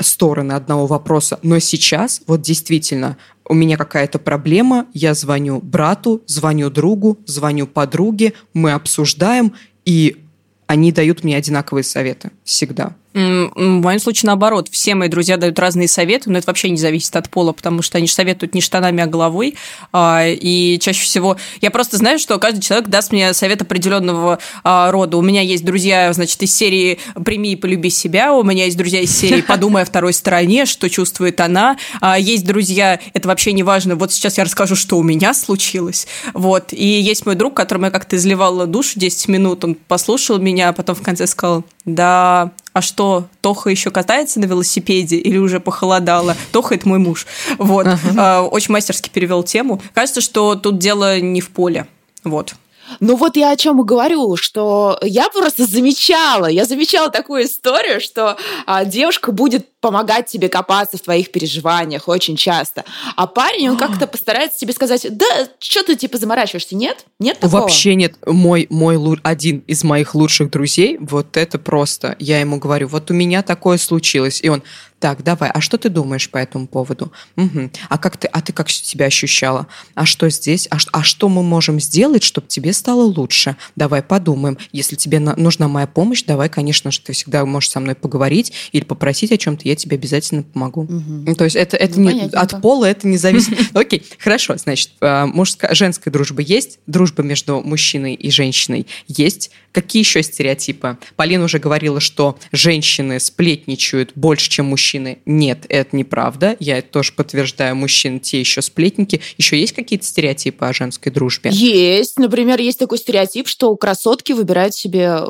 стороны 0.00 0.52
одного 0.52 0.86
вопроса, 0.86 1.38
но 1.42 1.60
сейчас 1.60 2.22
вот 2.26 2.42
действительно 2.42 3.16
у 3.48 3.54
меня 3.54 3.76
какая-то 3.76 4.18
проблема, 4.18 4.86
я 4.94 5.14
звоню 5.14 5.60
брату, 5.60 6.22
звоню 6.26 6.70
другу, 6.70 7.18
звоню 7.26 7.68
подруге, 7.68 8.32
мы 8.52 8.72
обсуждаем, 8.72 9.54
и 9.84 10.24
они 10.66 10.90
дают 10.90 11.22
мне 11.22 11.36
одинаковые 11.36 11.84
советы 11.84 12.32
всегда. 12.42 12.96
В 13.16 13.80
моем 13.82 13.98
случае 13.98 14.26
наоборот. 14.26 14.68
Все 14.70 14.94
мои 14.94 15.08
друзья 15.08 15.38
дают 15.38 15.58
разные 15.58 15.88
советы, 15.88 16.28
но 16.28 16.36
это 16.36 16.48
вообще 16.48 16.68
не 16.68 16.76
зависит 16.76 17.16
от 17.16 17.30
пола, 17.30 17.52
потому 17.52 17.80
что 17.80 17.96
они 17.96 18.08
советуют 18.08 18.54
не 18.54 18.60
штанами, 18.60 19.02
а 19.02 19.06
головой. 19.06 19.54
А, 19.90 20.26
и 20.26 20.78
чаще 20.78 21.02
всего 21.02 21.38
я 21.62 21.70
просто 21.70 21.96
знаю, 21.96 22.18
что 22.18 22.38
каждый 22.38 22.60
человек 22.60 22.88
даст 22.88 23.12
мне 23.12 23.32
совет 23.32 23.62
определенного 23.62 24.38
а, 24.64 24.90
рода. 24.90 25.16
У 25.16 25.22
меня 25.22 25.40
есть 25.40 25.64
друзья, 25.64 26.12
значит, 26.12 26.42
из 26.42 26.54
серии 26.54 26.98
«Прими 27.24 27.52
и 27.52 27.56
полюби 27.56 27.88
себя», 27.88 28.34
у 28.34 28.42
меня 28.42 28.66
есть 28.66 28.76
друзья 28.76 29.00
из 29.00 29.16
серии 29.16 29.40
«Подумай 29.40 29.84
о 29.84 29.86
второй 29.86 30.12
стороне», 30.12 30.66
что 30.66 30.90
чувствует 30.90 31.40
она. 31.40 31.78
А, 32.02 32.18
есть 32.18 32.44
друзья, 32.44 33.00
это 33.14 33.28
вообще 33.28 33.54
не 33.54 33.62
важно. 33.62 33.96
Вот 33.96 34.12
сейчас 34.12 34.36
я 34.36 34.44
расскажу, 34.44 34.76
что 34.76 34.98
у 34.98 35.02
меня 35.02 35.32
случилось. 35.32 36.06
Вот. 36.34 36.74
И 36.74 36.86
есть 36.86 37.24
мой 37.24 37.34
друг, 37.34 37.54
которому 37.54 37.86
я 37.86 37.90
как-то 37.90 38.16
изливала 38.16 38.66
душу 38.66 39.00
10 39.00 39.28
минут, 39.28 39.64
он 39.64 39.74
послушал 39.74 40.38
меня, 40.38 40.68
а 40.68 40.72
потом 40.74 40.94
в 40.94 41.02
конце 41.02 41.26
сказал, 41.26 41.64
да, 41.86 42.50
а 42.76 42.82
что, 42.82 43.24
Тоха 43.40 43.70
еще 43.70 43.90
катается 43.90 44.38
на 44.38 44.44
велосипеде 44.44 45.16
или 45.16 45.38
уже 45.38 45.60
похолодало? 45.60 46.36
Тоха– 46.52 46.74
это 46.76 46.86
мой 46.86 46.98
муж. 46.98 47.26
Вот. 47.56 47.86
Uh-huh. 47.86 48.48
Очень 48.48 48.72
мастерски 48.72 49.08
перевел 49.08 49.42
тему. 49.42 49.80
Кажется, 49.94 50.20
что 50.20 50.56
тут 50.56 50.76
дело 50.76 51.18
не 51.18 51.40
в 51.40 51.48
поле. 51.52 51.86
Вот. 52.22 52.54
Ну 53.00 53.16
вот 53.16 53.38
я 53.38 53.52
о 53.52 53.56
чем 53.56 53.80
и 53.80 53.84
говорю, 53.84 54.36
что 54.36 54.98
я 55.02 55.30
просто 55.30 55.64
замечала, 55.64 56.46
я 56.46 56.66
замечала 56.66 57.10
такую 57.10 57.46
историю, 57.46 58.00
что 58.00 58.36
а, 58.66 58.84
девушка 58.84 59.32
будет 59.32 59.75
помогать 59.86 60.26
тебе 60.26 60.48
копаться 60.48 60.98
в 60.98 61.00
твоих 61.00 61.30
переживаниях 61.30 62.08
очень 62.08 62.36
часто. 62.36 62.84
А 63.14 63.28
парень, 63.28 63.68
он 63.68 63.76
как-то 63.76 64.08
постарается 64.08 64.58
тебе 64.58 64.72
сказать, 64.72 65.06
да, 65.16 65.48
что 65.60 65.84
ты 65.84 65.94
типа 65.94 66.18
заморачиваешься? 66.18 66.74
Нет? 66.74 67.06
Нет 67.20 67.38
такого? 67.38 67.60
Вообще 67.60 67.94
нет. 67.94 68.16
Мой, 68.26 68.66
мой 68.68 68.96
один 69.22 69.62
из 69.68 69.84
моих 69.84 70.16
лучших 70.16 70.50
друзей, 70.50 70.98
вот 70.98 71.36
это 71.36 71.60
просто, 71.60 72.16
я 72.18 72.40
ему 72.40 72.58
говорю, 72.58 72.88
вот 72.88 73.12
у 73.12 73.14
меня 73.14 73.42
такое 73.42 73.78
случилось. 73.78 74.40
И 74.42 74.48
он, 74.48 74.64
так, 74.98 75.22
давай, 75.22 75.50
а 75.50 75.60
что 75.60 75.76
ты 75.76 75.90
думаешь 75.90 76.30
по 76.30 76.38
этому 76.38 76.66
поводу? 76.66 77.12
Угу. 77.36 77.70
А 77.90 77.98
как 77.98 78.16
ты, 78.16 78.28
а 78.28 78.40
ты 78.40 78.54
как 78.54 78.70
себя 78.70 79.06
ощущала? 79.06 79.66
А 79.94 80.06
что 80.06 80.30
здесь? 80.30 80.66
А, 80.70 80.78
а 80.90 81.02
что 81.02 81.28
мы 81.28 81.42
можем 81.42 81.80
сделать, 81.80 82.22
чтобы 82.22 82.46
тебе 82.46 82.72
стало 82.72 83.02
лучше? 83.02 83.56
Давай 83.76 84.02
подумаем. 84.02 84.56
Если 84.72 84.96
тебе 84.96 85.20
на, 85.20 85.36
нужна 85.36 85.68
моя 85.68 85.86
помощь, 85.86 86.24
давай, 86.24 86.48
конечно 86.48 86.90
же, 86.90 87.00
ты 87.00 87.12
всегда 87.12 87.44
можешь 87.44 87.70
со 87.70 87.80
мной 87.80 87.94
поговорить 87.94 88.52
или 88.72 88.84
попросить 88.84 89.32
о 89.32 89.36
чем-то, 89.36 89.68
я 89.68 89.75
тебе 89.76 89.96
обязательно 89.96 90.42
помогу. 90.42 90.82
Угу. 90.82 91.34
То 91.36 91.44
есть 91.44 91.56
это, 91.56 91.76
это 91.76 92.00
ну, 92.00 92.10
не, 92.10 92.22
от 92.22 92.60
пола 92.60 92.86
это 92.86 93.06
не 93.06 93.16
зависит. 93.16 93.54
Окей, 93.74 94.02
хорошо, 94.18 94.56
значит, 94.56 94.90
а, 95.00 95.26
мужская, 95.26 95.74
женская 95.74 96.10
дружба 96.10 96.42
есть, 96.42 96.80
дружба 96.86 97.22
между 97.22 97.60
мужчиной 97.62 98.14
и 98.14 98.30
женщиной 98.30 98.86
есть. 99.06 99.50
Какие 99.76 100.00
еще 100.00 100.22
стереотипы? 100.22 100.96
Полина 101.16 101.44
уже 101.44 101.58
говорила, 101.58 102.00
что 102.00 102.38
женщины 102.50 103.20
сплетничают 103.20 104.12
больше, 104.14 104.48
чем 104.48 104.64
мужчины. 104.64 105.18
Нет, 105.26 105.66
это 105.68 105.94
неправда. 105.94 106.56
Я 106.60 106.78
это 106.78 106.88
тоже 106.88 107.12
подтверждаю. 107.12 107.76
Мужчины 107.76 108.18
те 108.18 108.40
еще 108.40 108.62
сплетники. 108.62 109.20
Еще 109.36 109.60
есть 109.60 109.74
какие-то 109.74 110.06
стереотипы 110.06 110.64
о 110.64 110.72
женской 110.72 111.12
дружбе? 111.12 111.50
Есть. 111.52 112.18
Например, 112.18 112.58
есть 112.58 112.78
такой 112.78 112.96
стереотип, 112.96 113.48
что 113.48 113.76
красотки 113.76 114.32
выбирают 114.32 114.74
себе 114.74 115.18
э, 115.20 115.26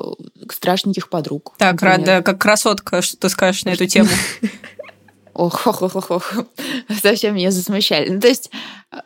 страшненьких 0.52 1.08
подруг. 1.08 1.54
Так, 1.58 1.82
например. 1.82 1.98
Рада, 1.98 2.22
как 2.22 2.40
красотка, 2.40 3.02
что 3.02 3.16
ты 3.16 3.28
скажешь 3.28 3.64
на 3.64 3.70
эту 3.70 3.86
тему? 3.86 4.10
Ох, 5.34 5.66
ох, 5.66 5.82
ох, 5.82 6.10
ох, 6.12 6.32
совсем 7.02 7.34
меня 7.34 7.50
засмущали. 7.50 8.10
Ну, 8.10 8.20
то 8.20 8.28
есть 8.28 8.48
э, 8.92 8.98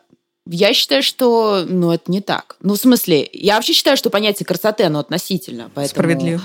я 0.53 0.75
считаю, 0.75 1.03
что 1.03 1.65
ну, 1.69 1.93
это 1.93 2.11
не 2.11 2.21
так. 2.21 2.57
Ну, 2.61 2.75
в 2.75 2.79
смысле, 2.79 3.29
я 3.33 3.57
вообще 3.57 3.73
считаю, 3.73 3.97
что 3.97 4.11
понятие 4.11 4.47
красоты, 4.47 4.85
оно 4.85 4.99
относительно. 4.99 5.71
Поэтому 5.75 5.95
Справедливо. 5.95 6.43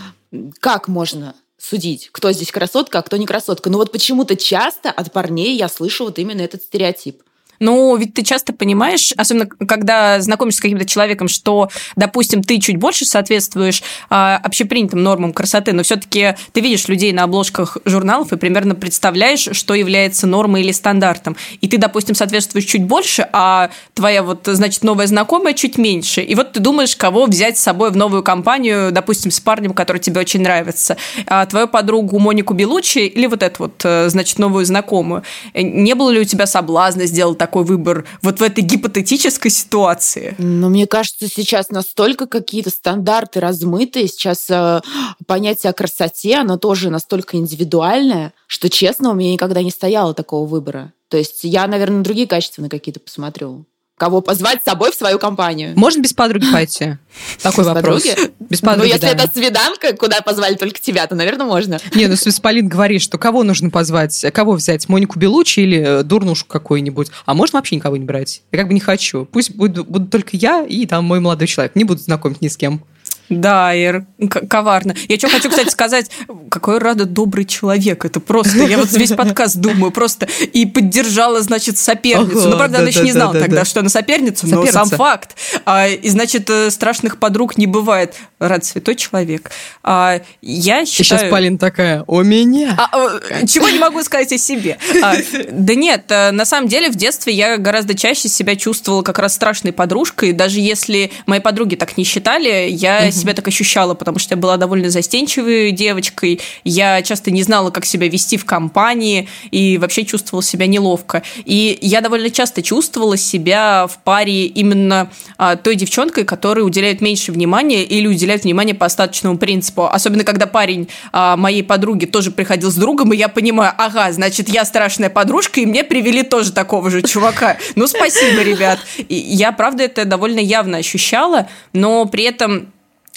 Как 0.60 0.88
можно 0.88 1.36
судить, 1.58 2.10
кто 2.12 2.32
здесь 2.32 2.52
красотка, 2.52 3.00
а 3.00 3.02
кто 3.02 3.18
не 3.18 3.26
красотка. 3.26 3.70
Но 3.70 3.78
вот 3.78 3.92
почему-то 3.92 4.36
часто 4.36 4.92
от 4.92 5.12
парней 5.12 5.58
я 5.58 5.70
слышу 5.70 6.06
вот 6.06 6.20
именно 6.20 6.42
этот 6.42 6.62
стереотип. 6.64 7.24
Ну, 7.60 7.96
ведь 7.96 8.14
ты 8.14 8.24
часто 8.24 8.54
понимаешь, 8.54 9.14
особенно 9.18 9.48
когда 9.48 10.20
знакомишься 10.22 10.60
с 10.60 10.62
каким-то 10.62 10.86
человеком, 10.86 11.28
что, 11.28 11.70
допустим, 11.96 12.44
ты 12.44 12.60
чуть 12.60 12.78
больше 12.78 13.06
соответствуешь 13.06 13.84
а, 14.10 14.40
общепринятым 14.44 15.04
нормам 15.04 15.34
красоты, 15.34 15.74
но 15.74 15.84
все-таки 15.84 16.36
ты 16.52 16.62
видишь 16.62 16.88
людей 16.88 17.12
на 17.14 17.24
обложках 17.24 17.78
журналов 17.86 18.34
и 18.34 18.38
примерно 18.38 18.76
представляешь, 18.76 19.48
что 19.52 19.74
является 19.74 20.28
нормой 20.28 20.62
или 20.62 20.72
стандартом. 20.72 21.36
И 21.62 21.68
ты, 21.68 21.78
допустим, 21.78 22.16
соответствуешь 22.16 22.66
чуть 22.66 22.84
больше, 22.84 23.28
а 23.32 23.70
твоя 23.94 24.24
вот, 24.24 24.42
значит, 24.46 24.84
новая 24.84 25.08
знакомая 25.08 25.54
чуть 25.54 25.78
меньше. 25.78 26.22
И 26.22 26.36
вот 26.36 26.54
ты 26.54 26.60
думаешь, 26.60 26.96
кого 26.96 27.26
взять 27.26 27.58
с 27.58 27.62
собой 27.62 27.92
в 27.92 27.98
новую 27.98 28.24
компанию, 28.24 28.92
допустим, 28.92 29.32
с 29.32 29.40
парнем, 29.40 29.74
который 29.74 30.00
тебе 30.00 30.20
очень 30.22 30.42
нравится. 30.42 30.98
А 31.28 31.46
твою 31.46 31.68
подругу 31.68 32.20
Монику 32.20 32.54
Белучи 32.54 33.00
или 33.00 33.28
вот 33.28 33.44
эту 33.44 33.64
вот, 33.64 33.82
э, 33.84 34.10
значит, 34.10 34.40
новую 34.40 34.66
знакомую. 34.66 35.24
Не 35.54 35.96
было 35.96 36.10
ли 36.10 36.20
у 36.20 36.26
тебя 36.26 36.46
соблазна 36.46 37.06
сделать 37.06 37.38
такой 37.46 37.64
выбор 37.64 38.06
вот 38.24 38.40
в 38.40 38.44
этой 38.44 38.64
гипотетической 38.64 39.52
ситуации? 39.52 40.36
Ну, 40.40 40.70
мне 40.70 40.88
кажется, 40.88 41.28
сейчас 41.28 41.70
настолько 41.70 42.26
какие-то 42.26 42.72
стандарты 42.72 43.40
размытые, 43.40 44.08
сейчас 44.08 44.50
э, 44.50 44.82
понятие 45.28 45.70
о 45.70 45.74
красоте, 45.74 46.38
оно 46.38 46.58
тоже 46.58 46.90
настолько 46.90 47.38
индивидуальное, 47.38 48.34
что, 48.48 48.68
честно, 48.70 49.12
у 49.12 49.14
меня 49.14 49.32
никогда 49.32 49.62
не 49.62 49.70
стояло 49.70 50.16
такого 50.16 50.48
выбора. 50.48 50.92
То 51.10 51.18
есть 51.18 51.44
я, 51.44 51.68
наверное, 51.68 52.04
другие 52.04 52.28
качества 52.28 52.64
на 52.64 52.70
какие-то 52.70 53.00
посмотрю 53.00 53.66
кого 53.98 54.22
позвать 54.22 54.62
с 54.62 54.66
собой 54.66 54.92
в 54.92 54.96
свою 54.96 55.20
компанию. 55.20 55.74
Можно 55.76 56.02
без 56.02 56.14
подруги 56.14 56.52
пойти? 56.52 56.98
Такой 57.42 57.64
без 57.64 57.68
вопрос. 57.68 58.04
Подруги? 58.04 58.32
Без 58.50 58.62
подруги, 58.62 58.88
Ну, 58.88 58.94
если 58.94 59.08
да. 59.08 59.24
это 59.24 59.32
свиданка, 59.34 59.96
куда 59.96 60.22
позвали 60.22 60.56
только 60.56 60.80
тебя, 60.80 61.08
то, 61.08 61.16
наверное, 61.16 61.46
можно. 61.46 61.80
Не, 61.94 62.08
ну, 62.08 62.16
Полин 62.42 62.68
говорит, 62.68 63.02
что 63.02 63.18
кого 63.18 63.44
нужно 63.44 63.70
позвать? 63.70 64.26
Кого 64.34 64.54
взять? 64.54 64.90
Монику 64.90 65.18
Белучи 65.18 65.62
или 65.62 66.00
э, 66.00 66.04
дурнушку 66.04 66.50
какую-нибудь? 66.50 67.10
А 67.26 67.34
можно 67.34 67.60
вообще 67.60 67.78
никого 67.78 67.96
не 67.96 68.06
брать? 68.06 68.42
Я 68.52 68.60
как 68.60 68.68
бы 68.68 68.74
не 68.74 68.80
хочу. 68.82 69.26
Пусть 69.26 69.56
будут, 69.56 69.88
будут 69.88 70.12
только 70.12 70.32
я 70.34 70.64
и 70.64 70.86
там 70.86 71.06
мой 71.06 71.22
молодой 71.22 71.48
человек. 71.48 71.76
Не 71.76 71.86
буду 71.86 72.02
знакомить 72.02 72.42
ни 72.42 72.50
с 72.50 72.58
кем. 72.58 72.84
Да, 73.30 73.74
Ир, 73.74 74.06
коварно. 74.50 74.96
Я 75.08 75.18
что 75.18 75.30
хочу, 75.30 75.50
кстати, 75.50 75.70
сказать, 75.70 76.12
какой 76.50 76.78
рада 76.78 77.06
добрый 77.06 77.46
человек. 77.46 78.06
Это 78.06 78.20
просто, 78.20 78.58
я 78.60 78.78
вот 78.78 78.92
весь 78.92 79.14
подкаст 79.14 79.58
думаю, 79.58 79.92
просто 79.92 80.28
и 80.54 80.66
поддержала, 80.66 81.42
значит, 81.42 81.78
соперницу. 81.78 82.40
Ага, 82.40 82.50
ну, 82.50 82.58
правда, 82.58 82.74
да, 82.74 82.80
она 82.80 82.88
еще 82.90 83.00
да, 83.00 83.06
не 83.06 83.12
знала 83.12 83.34
да, 83.34 83.40
тогда, 83.40 83.58
да. 83.58 83.66
что 83.66 83.80
она 83.80 83.90
соперница, 83.90 84.48
но 84.48 84.66
сам 84.68 84.90
факт. 84.90 85.36
А, 85.66 85.88
и, 85.88 86.10
значит, 86.10 86.50
э, 86.50 86.70
страшных 86.70 87.18
подруг 87.18 87.58
не 87.58 87.68
бывает. 87.68 88.16
Рад 88.48 88.66
святой 88.66 88.96
человек. 88.96 89.52
А, 89.84 90.22
я 90.42 90.86
считаю... 90.86 91.20
И 91.20 91.24
сейчас 91.24 91.24
Полин 91.30 91.58
такая, 91.58 92.04
у 92.08 92.22
меня. 92.24 92.76
А, 92.78 92.90
а, 92.94 93.48
чего 93.48 93.70
не 93.70 93.80
могу 93.80 94.04
сказать 94.04 94.32
о 94.32 94.38
себе? 94.38 94.78
А, 95.02 95.16
да 95.52 95.76
нет, 95.76 96.06
э, 96.10 96.32
на 96.32 96.46
самом 96.46 96.68
деле 96.68 96.90
в 96.90 96.96
детстве 96.96 97.34
я 97.34 97.58
гораздо 97.58 97.96
чаще 97.96 98.30
себя 98.30 98.56
чувствовала 98.56 99.02
как 99.02 99.20
раз 99.20 99.36
страшной 99.36 99.74
подружкой. 99.74 100.34
Даже 100.34 100.60
если 100.60 101.12
мои 101.26 101.40
подруги 101.40 101.76
так 101.76 101.98
не 101.98 102.04
считали, 102.04 102.68
я 102.70 103.12
себя 103.12 103.34
так 103.34 103.48
ощущала, 103.48 103.94
потому 103.94 104.20
что 104.20 104.36
я 104.36 104.38
была 104.38 104.58
довольно 104.58 104.90
застенчивой 104.90 105.72
девочкой, 105.72 106.42
я 106.64 107.02
часто 107.02 107.32
не 107.32 107.44
знала, 107.44 107.72
как 107.72 107.86
себя 107.86 108.08
вести 108.08 108.38
в 108.38 108.46
компании 108.46 109.28
и 109.52 109.78
вообще 109.78 110.06
чувствовала 110.06 110.44
себя 110.44 110.68
неловко. 110.68 111.24
И 111.46 111.78
я 111.82 112.02
довольно 112.02 112.30
часто 112.30 112.62
чувствовала 112.62 113.18
себя 113.18 113.88
в 113.88 113.98
паре 114.04 114.46
именно 114.46 115.10
а, 115.38 115.56
той 115.56 115.76
девчонкой, 115.76 116.26
которая 116.26 116.66
уделяет 116.66 117.02
меньше 117.02 117.32
внимания 117.32 117.84
или 117.84 118.08
уделяет 118.36 118.44
внимание 118.44 118.76
по 118.76 118.86
остаточному 118.86 119.38
принципу. 119.38 119.86
Особенно, 119.86 120.24
когда 120.24 120.46
парень 120.46 120.90
а, 121.12 121.38
моей 121.38 121.64
подруги 121.64 122.06
тоже 122.06 122.32
приходил 122.32 122.70
с 122.72 122.76
другом, 122.76 123.14
и 123.14 123.18
я 123.18 123.30
понимаю, 123.30 123.74
ага, 123.78 124.12
значит, 124.12 124.50
я 124.50 124.66
страшная 124.66 125.10
подружка, 125.10 125.62
и 125.62 125.66
мне 125.66 125.84
привели 125.84 126.24
тоже 126.24 126.52
такого 126.52 126.90
же 126.90 127.02
чувака. 127.02 127.58
Ну, 127.76 127.88
спасибо, 127.88 128.42
ребят. 128.42 128.80
И 128.98 129.16
я, 129.16 129.52
правда, 129.52 129.84
это 129.84 130.06
довольно 130.06 130.40
явно 130.40 130.78
ощущала, 130.78 131.48
но 131.74 132.06
при 132.06 132.24
этом 132.24 132.72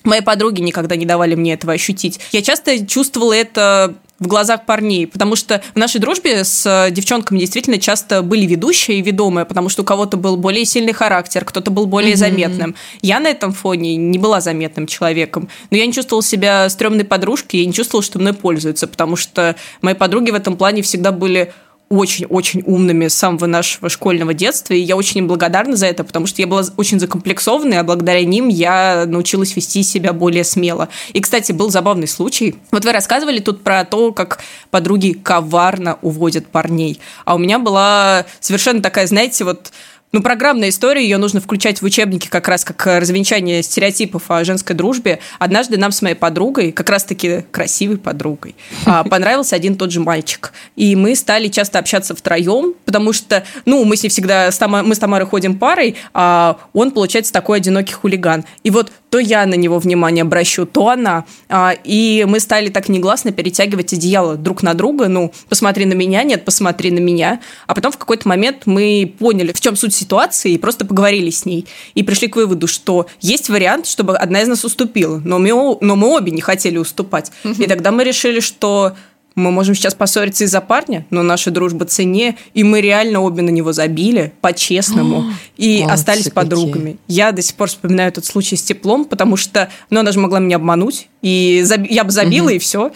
Мои 0.05 0.21
подруги 0.21 0.61
никогда 0.61 0.95
не 0.95 1.05
давали 1.07 1.35
мне 1.35 1.55
этого 1.55 1.73
ощутить. 1.73 2.21
Я 2.31 2.41
часто 2.41 2.87
чувствовала 2.87 3.33
это 3.33 3.97
в 4.19 4.27
глазах 4.27 4.67
парней, 4.67 5.07
потому 5.07 5.37
что 5.37 5.63
в 5.75 5.79
нашей 5.79 6.01
дружбе 6.01 6.43
с 6.45 6.89
девчонками 6.91 7.39
действительно 7.39 7.79
часто 7.79 8.23
были 8.23 8.47
ведущие 8.47 8.99
и 8.99 9.03
ведомые, 9.03 9.45
потому 9.45 9.69
что 9.69 9.83
у 9.83 9.85
кого-то 9.85 10.17
был 10.17 10.37
более 10.37 10.65
сильный 10.65 10.93
характер, 10.93 11.45
кто-то 11.45 11.71
был 11.71 11.87
более 11.87 12.15
mm-hmm. 12.15 12.17
заметным. 12.17 12.75
Я 13.01 13.21
на 13.21 13.29
этом 13.29 13.53
фоне 13.53 13.97
не 13.97 14.19
была 14.19 14.41
заметным 14.41 14.87
человеком, 14.87 15.49
но 15.71 15.77
я 15.77 15.87
не 15.87 15.93
чувствовала 15.93 16.23
себя 16.23 16.69
стрёмной 16.69 17.05
подружкой, 17.05 17.61
я 17.61 17.67
не 17.67 17.73
чувствовала, 17.73 18.03
что 18.03 18.19
мной 18.19 18.33
пользуются, 18.33 18.89
потому 18.89 19.17
что 19.17 19.55
мои 19.83 19.95
подруги 19.95 20.31
в 20.31 20.35
этом 20.35 20.57
плане 20.57 20.83
всегда 20.83 21.13
были 21.13 21.53
очень-очень 21.89 22.63
умными 22.67 23.09
с 23.09 23.15
самого 23.15 23.47
нашего 23.47 23.89
школьного 23.89 24.35
детства, 24.35 24.75
и 24.75 24.81
я 24.81 24.97
очень 24.97 25.19
им 25.19 25.29
благодарна 25.29 25.77
за 25.77 25.87
это, 25.87 26.05
потому 26.05 26.27
что 26.27 26.43
я 26.43 26.47
была 26.47 26.63
очень 26.77 27.01
закомплексованной, 27.01 27.79
а 27.79 27.85
благодаря 27.85 28.25
ним 28.25 28.49
я 28.49 29.05
научилась 29.07 29.57
вести 29.57 29.83
себя 29.83 30.13
более 30.13 30.45
смело. 30.45 30.89
И, 31.13 31.21
кстати, 31.21 31.53
был 31.53 31.71
забавный 31.71 32.09
случай. 32.09 32.57
Вот 32.71 32.85
вы 32.85 32.93
рассказывали 32.93 33.39
тут 33.41 33.63
про 33.63 33.85
то, 33.85 34.13
как 34.13 34.41
подруги 34.71 35.13
коварно 35.13 35.99
уводят 36.03 36.47
парней, 36.47 37.01
а 37.25 37.35
у 37.35 37.39
меня 37.39 37.59
была 37.59 38.27
совершенно 38.41 38.83
такая, 38.83 39.07
знаете, 39.07 39.45
вот 39.45 39.73
ну, 40.11 40.23
программная 40.23 40.71
история, 40.71 41.03
ее 41.03 41.19
нужно 41.19 41.41
включать 41.41 41.83
в 41.83 41.85
учебники 41.85 42.29
как 42.29 42.49
раз 42.49 42.65
как 42.65 42.87
развенчание 42.87 43.63
стереотипов 43.63 44.31
о 44.31 44.43
женской 44.43 44.75
дружбе. 44.75 45.19
Однажды 45.39 45.77
нам 45.77 45.93
с 45.93 46.01
моей 46.01 46.15
подругой, 46.15 46.73
как 46.73 46.89
раз-таки 46.89 47.45
красивой 47.51 47.99
подругой, 47.99 48.55
а, 48.87 49.05
понравился 49.05 49.55
один 49.55 49.77
тот 49.77 49.93
же 49.93 50.01
мальчик. 50.01 50.53
И 50.77 50.97
мы 50.97 51.15
стали 51.15 51.49
часто 51.49 51.79
общаться 51.79 52.15
втроем, 52.15 52.75
потому 52.87 53.13
что, 53.13 53.45
ну, 53.67 53.85
мы 53.85 53.97
с 53.97 54.03
ней 54.03 54.09
всегда, 54.09 54.51
мы 54.83 54.95
с 54.95 54.99
Тамарой 54.99 55.27
ходим 55.27 55.59
парой, 55.59 55.97
а 56.15 56.59
он, 56.73 56.91
получается, 56.91 57.33
такой 57.33 57.59
одинокий 57.59 57.93
хулиган. 57.93 58.45
И 58.63 58.71
вот 58.71 58.91
то 59.11 59.19
я 59.19 59.47
на 59.47 59.55
него 59.55 59.79
внимание 59.79 60.23
обращу, 60.23 60.67
то 60.67 60.89
она. 60.89 61.25
А, 61.49 61.75
и 61.85 62.25
мы 62.29 62.41
стали 62.41 62.69
так 62.69 62.89
негласно 62.89 63.33
перетягивать 63.33 63.93
одеяло 63.93 64.37
друг 64.37 64.63
на 64.63 64.75
друга. 64.75 65.09
Ну, 65.09 65.33
посмотри 65.49 65.87
на 65.87 65.95
меня, 65.95 66.23
нет, 66.23 66.45
посмотри 66.45 66.91
на 66.91 66.99
меня. 66.99 67.41
А 67.67 67.75
потом 67.75 67.93
в 67.93 67.99
какой-то 67.99 68.29
момент 68.29 68.63
мы 68.67 69.15
поняли, 69.19 69.53
в 69.53 69.61
чем 69.61 69.77
суть 69.77 69.95
ситуации, 69.99 70.53
и 70.53 70.59
просто 70.59 70.87
поговорили 70.87 71.31
с 71.31 71.45
ней. 71.45 71.67
И 71.95 72.03
пришли 72.03 72.29
к 72.29 72.37
выводу, 72.37 72.67
что 72.67 73.07
есть 73.21 73.49
вариант, 73.49 73.87
чтобы 73.87 74.17
одна 74.17 74.43
из 74.43 74.49
нас 74.49 74.65
уступила. 74.65 75.21
Но 75.25 75.39
мы, 75.39 75.79
но 75.81 75.97
мы 75.97 76.09
обе 76.17 76.33
не 76.33 76.41
хотели 76.41 76.79
уступать. 76.79 77.31
Угу. 77.45 77.63
И 77.63 77.67
тогда 77.67 77.91
мы 77.91 78.05
решили, 78.05 78.41
что 78.41 78.95
мы 79.39 79.51
можем 79.51 79.75
сейчас 79.75 79.95
поссориться 79.95 80.45
из-за 80.45 80.61
парня, 80.61 81.07
но 81.11 81.23
наша 81.23 81.51
дружба 81.51 81.87
цене, 81.87 82.37
и 82.55 82.65
мы 82.65 82.81
реально 82.81 83.21
обе 83.21 83.43
на 83.43 83.51
него 83.51 83.73
забили, 83.73 84.33
по-честному, 84.41 85.33
и 85.57 85.81
Молодцы 85.83 85.95
остались 85.95 86.31
подругами. 86.31 86.93
Какие. 86.93 86.99
Я 87.07 87.33
до 87.33 87.41
сих 87.41 87.55
пор 87.55 87.69
вспоминаю 87.69 88.09
этот 88.09 88.25
случай 88.25 88.57
с 88.57 88.63
теплом, 88.63 89.05
потому 89.05 89.37
что, 89.37 89.71
ну, 89.91 90.01
она 90.01 90.13
же 90.13 90.19
могла 90.19 90.41
меня 90.41 90.57
обмануть, 90.57 91.09
и 91.23 91.63
заб... 91.65 91.87
я 91.89 92.05
бы 92.05 92.11
забила, 92.11 92.47
угу. 92.47 92.55
и 92.55 92.59
все. 92.59 92.93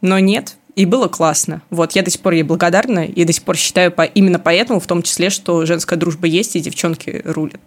Но 0.00 0.18
нет, 0.18 0.56
и 0.80 0.86
было 0.86 1.08
классно. 1.08 1.60
Вот, 1.68 1.92
я 1.92 2.02
до 2.02 2.10
сих 2.10 2.22
пор 2.22 2.32
ей 2.32 2.42
благодарна, 2.42 3.04
и 3.04 3.24
до 3.24 3.32
сих 3.34 3.42
пор 3.42 3.56
считаю 3.56 3.92
по, 3.92 4.02
именно 4.02 4.38
поэтому, 4.38 4.80
в 4.80 4.86
том 4.86 5.02
числе, 5.02 5.28
что 5.28 5.66
женская 5.66 5.96
дружба 5.96 6.26
есть, 6.26 6.56
и 6.56 6.60
девчонки 6.60 7.20
рулят. 7.24 7.60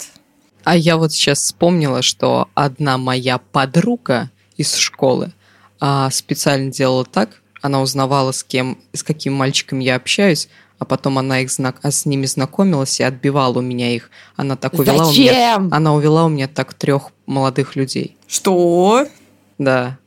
А 0.64 0.76
я 0.76 0.98
вот 0.98 1.12
сейчас 1.12 1.40
вспомнила, 1.40 2.02
что 2.02 2.48
одна 2.56 2.98
моя 2.98 3.38
подруга 3.38 4.32
из 4.58 4.76
школы 4.76 5.32
а, 5.80 6.10
специально 6.10 6.72
делала 6.72 7.06
так, 7.06 7.42
она 7.62 7.82
узнавала, 7.82 8.32
с 8.32 8.44
кем, 8.44 8.80
с 8.94 9.04
какими 9.04 9.34
мальчиками 9.34 9.84
я 9.84 9.96
общаюсь, 9.96 10.50
а 10.80 10.86
потом 10.86 11.20
она 11.20 11.42
их 11.42 11.52
знак, 11.52 11.78
а 11.84 11.92
с 11.92 12.08
ними 12.08 12.26
знакомилась 12.26 13.00
и 13.00 13.04
отбивала 13.04 13.60
у 13.60 13.62
меня 13.62 13.94
их. 13.94 14.10
Она 14.36 14.56
так 14.56 14.74
увела 14.74 15.06
Зачем? 15.06 15.24
у 15.24 15.30
меня, 15.30 15.56
она 15.72 15.94
увела 15.94 16.26
у 16.26 16.30
меня 16.30 16.48
так 16.48 16.74
трех 16.74 17.12
молодых 17.28 17.76
людей. 17.76 18.18
Что? 18.28 19.06
Да. 19.60 20.00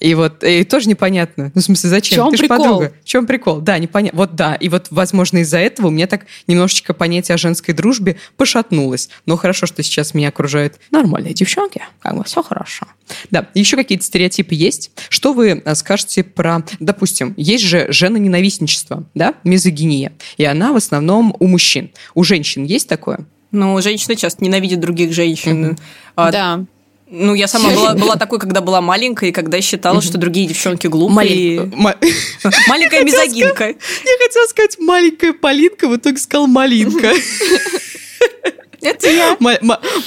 И 0.00 0.14
вот 0.14 0.42
и 0.42 0.64
тоже 0.64 0.88
непонятно. 0.88 1.52
Ну, 1.54 1.60
в 1.60 1.64
смысле, 1.64 1.90
зачем? 1.90 2.18
В 2.18 2.30
чем 2.30 2.32
Ты 2.32 2.38
прикол? 2.38 2.56
подруга. 2.56 2.92
В 3.02 3.04
чем 3.04 3.26
прикол? 3.26 3.60
Да, 3.60 3.78
непонятно. 3.78 4.18
Вот 4.18 4.34
да. 4.34 4.54
И 4.54 4.68
вот, 4.68 4.88
возможно, 4.90 5.38
из-за 5.38 5.58
этого 5.58 5.88
у 5.88 5.90
меня 5.90 6.06
так 6.06 6.26
немножечко 6.46 6.94
понятие 6.94 7.34
о 7.34 7.38
женской 7.38 7.74
дружбе 7.74 8.16
пошатнулось. 8.36 9.10
Но 9.26 9.36
хорошо, 9.36 9.66
что 9.66 9.82
сейчас 9.82 10.14
меня 10.14 10.28
окружают 10.28 10.80
нормальные 10.90 11.34
девчонки. 11.34 11.82
Как 12.00 12.16
бы 12.16 12.24
все 12.24 12.42
хорошо. 12.42 12.86
Да, 13.30 13.48
еще 13.54 13.76
какие-то 13.76 14.04
стереотипы 14.04 14.54
есть. 14.54 14.90
Что 15.10 15.34
вы 15.34 15.62
э, 15.64 15.74
скажете 15.74 16.24
про, 16.24 16.64
допустим, 16.78 17.34
есть 17.36 17.64
же 17.64 17.86
женоненавистничество, 17.90 19.04
да, 19.14 19.34
мизогиния. 19.44 20.12
И 20.38 20.44
она 20.44 20.72
в 20.72 20.76
основном 20.76 21.36
у 21.38 21.46
мужчин. 21.46 21.90
У 22.14 22.24
женщин 22.24 22.64
есть 22.64 22.88
такое? 22.88 23.26
Ну, 23.52 23.80
женщины 23.82 24.16
часто 24.16 24.44
ненавидят 24.44 24.80
других 24.80 25.12
женщин. 25.12 25.72
Mm-hmm. 25.72 25.78
А, 26.14 26.30
да. 26.30 26.64
Ну, 27.12 27.34
я 27.34 27.48
сама 27.48 27.70
была, 27.70 27.94
была 27.94 28.16
такой, 28.16 28.38
когда 28.38 28.60
была 28.60 28.80
маленькая, 28.80 29.30
и 29.30 29.32
когда 29.32 29.60
считала, 29.60 30.00
что 30.00 30.16
другие 30.16 30.46
девчонки 30.46 30.86
глупые. 30.86 31.60
Маленькая 32.68 33.04
мизогинка. 33.04 33.66
Я 33.66 34.18
хотела 34.22 34.46
сказать 34.46 34.76
маленькая 34.78 35.32
Полинка, 35.32 35.88
в 35.88 35.96
итоге 35.96 36.18
сказал 36.18 36.46
малинка. 36.46 37.12
Это 38.82 39.08
я. 39.08 39.36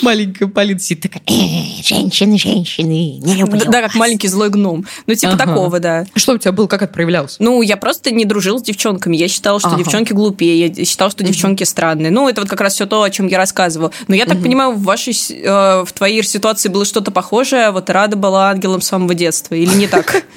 Маленькая 0.01 0.47
Полина 0.47 0.79
сидит 0.79 1.03
такая, 1.03 1.21
«Э, 1.27 1.83
женщины, 1.83 2.37
женщины, 2.37 3.19
не 3.19 3.35
люблю 3.35 3.61
Да, 3.65 3.81
как 3.81 3.95
маленький 3.95 4.27
злой 4.27 4.49
гном. 4.49 4.85
Ну, 5.05 5.15
типа 5.15 5.37
такого, 5.37 5.79
да. 5.79 6.05
Что 6.15 6.33
у 6.33 6.37
тебя 6.37 6.51
было, 6.51 6.67
как 6.67 6.81
это 6.81 6.93
проявлялось? 6.93 7.37
Ну, 7.39 7.61
я 7.61 7.77
просто 7.77 8.11
не 8.11 8.25
дружила 8.25 8.57
с 8.57 8.63
девчонками. 8.63 9.15
Я 9.15 9.27
считала, 9.27 9.59
что 9.59 9.75
девчонки 9.75 10.13
глупее, 10.13 10.67
я 10.67 10.85
считала, 10.85 11.11
что 11.11 11.23
девчонки 11.23 11.63
странные. 11.63 12.11
Ну, 12.11 12.27
это 12.27 12.41
вот 12.41 12.49
как 12.49 12.61
раз 12.61 12.73
все 12.73 12.85
то, 12.85 13.03
о 13.03 13.09
чем 13.09 13.27
я 13.27 13.37
рассказывала. 13.37 13.91
Но 14.07 14.15
я 14.15 14.25
так 14.25 14.41
понимаю, 14.41 14.73
в 14.73 14.83
вашей, 14.83 15.13
э, 15.13 15.83
в 15.85 15.91
твоей 15.93 16.23
ситуации 16.23 16.69
было 16.69 16.85
что-то 16.85 17.11
похожее. 17.11 17.71
Вот 17.71 17.89
Рада 17.89 18.15
была 18.15 18.49
ангелом 18.49 18.81
с 18.81 18.87
самого 18.87 19.13
детства, 19.13 19.55
или 19.55 19.73
не 19.75 19.87
так? 19.87 20.23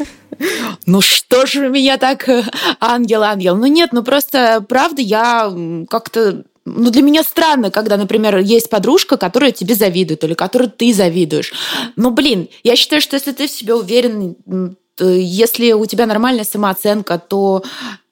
Ну 0.84 1.00
что 1.00 1.46
же 1.46 1.68
меня 1.68 1.96
так 1.96 2.28
э, 2.28 2.44
ангел, 2.78 3.22
ангел? 3.22 3.56
Ну 3.56 3.66
нет, 3.66 3.90
ну 3.92 4.02
просто 4.02 4.64
правда 4.68 5.00
я 5.00 5.50
как-то 5.88 6.44
ну, 6.66 6.90
для 6.90 7.02
меня 7.02 7.22
странно, 7.22 7.70
когда, 7.70 7.96
например, 7.96 8.38
есть 8.38 8.68
подружка, 8.68 9.16
которая 9.16 9.52
тебе 9.52 9.74
завидует, 9.74 10.24
или 10.24 10.34
которой 10.34 10.68
ты 10.68 10.92
завидуешь. 10.92 11.52
Но, 11.94 12.10
блин, 12.10 12.48
я 12.64 12.74
считаю, 12.74 13.00
что 13.00 13.14
если 13.14 13.32
ты 13.32 13.46
в 13.46 13.50
себе 13.50 13.74
уверен, 13.74 14.36
если 14.98 15.72
у 15.72 15.86
тебя 15.86 16.06
нормальная 16.06 16.44
самооценка, 16.44 17.18
то 17.18 17.62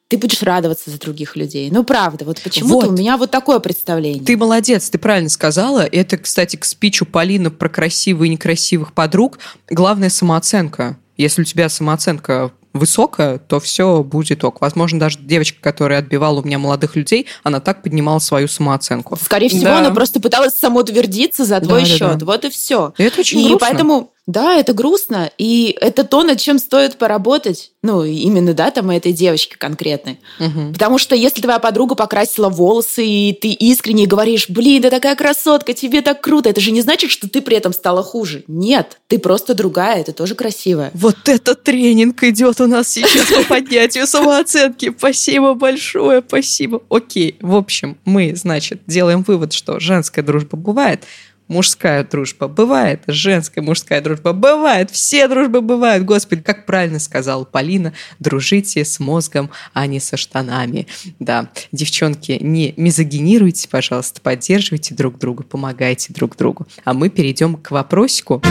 ты 0.07 0.18
будешь 0.18 0.42
радоваться 0.42 0.90
за 0.90 1.00
других 1.00 1.34
людей. 1.34 1.68
Ну, 1.72 1.82
правда, 1.82 2.24
вот 2.24 2.40
почему-то 2.42 2.86
вот. 2.86 2.94
у 2.94 2.96
меня 2.96 3.16
вот 3.16 3.32
такое 3.32 3.59
представление. 3.59 4.22
Ты 4.22 4.36
молодец, 4.36 4.88
ты 4.88 4.98
правильно 4.98 5.30
сказала. 5.30 5.80
Это, 5.80 6.16
кстати, 6.18 6.55
к 6.55 6.64
спичу 6.64 7.07
Полины 7.07 7.50
про 7.50 7.68
красивых 7.68 8.26
и 8.26 8.30
некрасивых 8.30 8.92
подруг. 8.92 9.38
Главная 9.68 10.11
самооценка. 10.11 10.96
Если 11.16 11.42
у 11.42 11.44
тебя 11.44 11.68
самооценка 11.68 12.52
высокая, 12.75 13.39
то 13.39 13.61
все 13.61 14.03
будет 14.03 14.45
ок. 14.45 14.61
Возможно, 14.61 14.99
даже 14.99 15.18
девочка, 15.20 15.59
которая 15.61 16.01
отбивала 16.01 16.41
у 16.41 16.45
меня 16.45 16.59
молодых 16.59 16.97
людей, 16.97 17.27
она 17.45 17.61
так 17.61 17.83
поднимала 17.83 18.18
свою 18.18 18.49
самооценку. 18.49 19.16
Скорее 19.16 19.49
всего, 19.49 19.64
да. 19.64 19.79
она 19.79 19.91
просто 19.93 20.20
пыталась 20.20 20.55
самоутвердиться 20.55 21.45
за 21.45 21.61
твой 21.61 21.83
да, 21.83 21.87
счет. 21.87 22.01
Да, 22.01 22.14
да. 22.14 22.27
Вот 22.27 22.45
и 22.45 22.51
все. 22.51 22.93
И 22.99 23.05
это 23.05 23.20
очень 23.20 23.41
И 23.41 23.49
грустно. 23.49 23.59
поэтому 23.59 24.13
да, 24.27 24.57
это 24.57 24.72
грустно, 24.72 25.31
и 25.37 25.77
это 25.81 26.03
то, 26.03 26.22
над 26.22 26.39
чем 26.41 26.59
стоит 26.59 26.97
поработать. 26.97 27.72
Ну, 27.83 28.05
именно, 28.05 28.55
да, 28.55 28.70
там 28.70 28.89
этой 28.89 29.12
девочки 29.12 29.57
конкретной. 29.57 30.18
Угу. 30.41 30.72
Потому 30.72 30.97
что 30.97 31.14
если 31.14 31.43
твоя 31.43 31.59
подруга 31.59 31.95
покрасила 31.95 32.49
волосы, 32.49 33.05
и 33.05 33.33
ты 33.39 33.49
искренне 33.49 34.07
говоришь, 34.07 34.49
блин, 34.49 34.81
ты 34.81 34.89
такая 34.89 35.14
красотка, 35.14 35.75
тебе 35.75 36.01
так 36.01 36.22
круто, 36.22 36.49
это 36.49 36.62
же 36.62 36.70
не 36.70 36.81
значит, 36.81 37.11
что 37.11 37.29
ты 37.29 37.43
при 37.43 37.59
этом 37.59 37.75
стала 37.75 38.03
хуже. 38.03 38.45
Нет, 38.49 38.99
ты 39.09 39.18
просто 39.18 39.55
другая, 39.55 40.01
это 40.01 40.12
тоже 40.12 40.35
красивая. 40.35 40.91
Вот 40.95 41.29
этот 41.29 41.62
тренинг 41.62 42.22
идет 42.22 42.62
у 42.62 42.66
нас 42.66 42.89
сейчас 42.89 43.31
по 43.31 43.45
поднятию 43.45 44.07
самооценки. 44.07 44.95
Спасибо 44.97 45.53
большое, 45.53 46.22
спасибо. 46.27 46.83
Окей, 46.89 47.37
в 47.43 47.55
общем, 47.55 47.99
мы, 48.07 48.35
значит, 48.35 48.81
делаем 48.87 49.22
вывод, 49.22 49.53
что 49.53 49.79
женская 49.81 50.22
дружба 50.22 50.57
бывает, 50.57 51.05
мужская 51.49 52.05
дружба 52.05 52.49
бывает, 52.49 53.03
женская 53.07 53.62
мужская 53.62 54.01
дружба 54.01 54.32
бывает, 54.32 54.90
все 54.90 55.28
дружбы 55.28 55.61
бывают. 55.61 56.05
Господи, 56.05 56.42
как 56.42 56.66
правильно 56.66 56.99
сказала 56.99 57.45
Полина, 57.45 57.92
дружите 58.18 58.84
с 58.84 59.01
мозгом, 59.01 59.51
а 59.72 59.86
не 59.86 60.01
со 60.01 60.16
штанами. 60.16 60.86
Да, 61.18 61.51
девчонки, 61.72 62.38
не 62.40 62.74
мизогинируйте, 62.76 63.68
пожалуйста, 63.68 64.20
поддерживайте 64.20 64.95
друг 64.95 65.18
друга, 65.18 65.42
помогайте 65.45 66.12
друг 66.12 66.36
другу. 66.36 66.66
А 66.84 66.95
мы 66.95 67.11
перейдем 67.11 67.57
к 67.57 67.70
вопросику. 67.70 68.42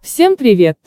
Всем 0.00 0.36
привет! 0.36 0.78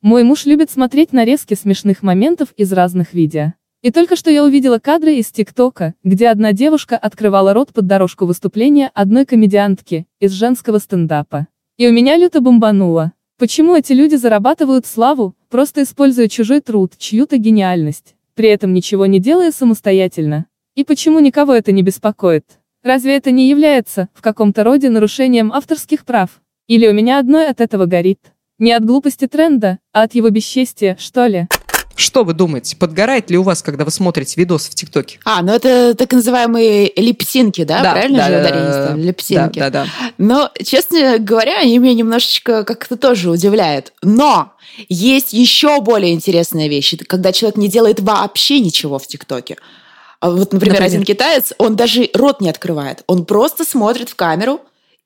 Мой 0.00 0.24
муж 0.24 0.46
любит 0.46 0.68
смотреть 0.68 1.12
нарезки 1.12 1.54
смешных 1.54 2.02
моментов 2.02 2.48
из 2.56 2.72
разных 2.72 3.14
видео. 3.14 3.52
И 3.82 3.90
только 3.90 4.14
что 4.14 4.30
я 4.30 4.44
увидела 4.44 4.78
кадры 4.78 5.16
из 5.16 5.32
ТикТока, 5.32 5.94
где 6.04 6.28
одна 6.28 6.52
девушка 6.52 6.96
открывала 6.96 7.52
рот 7.52 7.72
под 7.72 7.88
дорожку 7.88 8.26
выступления 8.26 8.92
одной 8.94 9.26
комедиантки 9.26 10.06
из 10.20 10.30
женского 10.30 10.78
стендапа. 10.78 11.48
И 11.78 11.88
у 11.88 11.92
меня 11.92 12.16
люто 12.16 12.40
бомбануло. 12.40 13.12
Почему 13.38 13.74
эти 13.74 13.92
люди 13.92 14.14
зарабатывают 14.14 14.86
славу, 14.86 15.34
просто 15.50 15.82
используя 15.82 16.28
чужой 16.28 16.60
труд, 16.60 16.92
чью-то 16.96 17.38
гениальность, 17.38 18.14
при 18.34 18.50
этом 18.50 18.72
ничего 18.72 19.06
не 19.06 19.18
делая 19.18 19.50
самостоятельно? 19.50 20.46
И 20.76 20.84
почему 20.84 21.18
никого 21.18 21.52
это 21.52 21.72
не 21.72 21.82
беспокоит? 21.82 22.60
Разве 22.84 23.16
это 23.16 23.32
не 23.32 23.48
является, 23.48 24.08
в 24.14 24.22
каком-то 24.22 24.62
роде, 24.62 24.90
нарушением 24.90 25.52
авторских 25.52 26.04
прав? 26.04 26.40
Или 26.68 26.86
у 26.86 26.92
меня 26.92 27.18
одной 27.18 27.48
от 27.48 27.60
этого 27.60 27.86
горит? 27.86 28.20
Не 28.60 28.70
от 28.74 28.84
глупости 28.84 29.26
тренда, 29.26 29.80
а 29.92 30.02
от 30.02 30.14
его 30.14 30.30
бесчестия, 30.30 30.96
что 31.00 31.26
ли? 31.26 31.48
Что 32.02 32.24
вы 32.24 32.32
думаете, 32.34 32.74
подгорает 32.76 33.30
ли 33.30 33.38
у 33.38 33.44
вас, 33.44 33.62
когда 33.62 33.84
вы 33.84 33.92
смотрите 33.92 34.34
видосы 34.40 34.72
в 34.72 34.74
ТикТоке? 34.74 35.20
А, 35.24 35.40
ну 35.40 35.52
это 35.52 35.94
так 35.94 36.12
называемые 36.12 36.92
липсинки, 36.96 37.62
да? 37.62 37.80
да 37.80 37.92
Правильно 37.92 38.18
да, 38.18 38.26
же 38.26 38.40
ударение 38.40 38.70
да, 38.70 38.94
Липсинки. 38.96 39.58
Да, 39.60 39.70
да, 39.70 39.84
да. 39.84 39.90
Но, 40.18 40.50
честно 40.64 41.18
говоря, 41.20 41.60
они 41.60 41.78
меня 41.78 41.94
немножечко 41.94 42.64
как-то 42.64 42.96
тоже 42.96 43.30
удивляют. 43.30 43.92
Но 44.02 44.52
есть 44.88 45.32
еще 45.32 45.80
более 45.80 46.12
интересная 46.12 46.66
вещь, 46.66 46.96
когда 47.06 47.30
человек 47.30 47.56
не 47.56 47.68
делает 47.68 48.00
вообще 48.00 48.58
ничего 48.58 48.98
в 48.98 49.06
ТикТоке. 49.06 49.56
А 50.18 50.30
вот, 50.30 50.52
например, 50.52 50.74
например, 50.74 50.82
один 50.82 51.04
китаец, 51.04 51.52
он 51.58 51.76
даже 51.76 52.10
рот 52.14 52.40
не 52.40 52.50
открывает. 52.50 53.04
Он 53.06 53.24
просто 53.24 53.64
смотрит 53.64 54.08
в 54.08 54.16
камеру, 54.16 54.60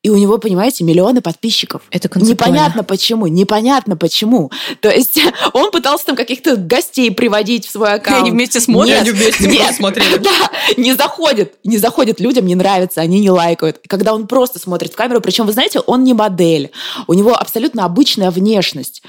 и 0.06 0.08
у 0.08 0.16
него, 0.16 0.38
понимаете, 0.38 0.84
миллионы 0.84 1.20
подписчиков. 1.20 1.82
Это 1.90 2.08
Непонятно 2.20 2.84
почему, 2.84 3.26
непонятно 3.26 3.96
почему. 3.96 4.52
То 4.80 4.88
есть 4.88 5.18
он 5.52 5.72
пытался 5.72 6.06
там 6.06 6.14
каких-то 6.14 6.54
гостей 6.54 7.10
приводить 7.10 7.66
в 7.66 7.72
свой 7.72 7.94
аккаунт. 7.94 8.18
И 8.18 8.20
они 8.20 8.30
вместе 8.30 8.60
смотрят. 8.60 8.88
Нет, 8.88 9.00
они 9.00 9.10
вместе 9.10 9.48
нет, 9.48 9.74
смотрели. 9.74 10.18
Да, 10.26 10.50
не 10.76 10.94
заходит, 10.94 11.54
не 11.64 11.78
заходит 11.78 12.20
людям, 12.20 12.46
не 12.46 12.54
нравится, 12.54 13.00
они 13.00 13.18
не 13.18 13.30
лайкают. 13.30 13.80
Когда 13.88 14.14
он 14.14 14.28
просто 14.28 14.60
смотрит 14.60 14.92
в 14.92 14.96
камеру, 14.96 15.20
причем, 15.20 15.44
вы 15.44 15.52
знаете, 15.52 15.80
он 15.80 16.04
не 16.04 16.14
модель, 16.14 16.70
у 17.08 17.14
него 17.14 17.34
абсолютно 17.34 17.84
обычная 17.84 18.30
внешность. 18.30 19.02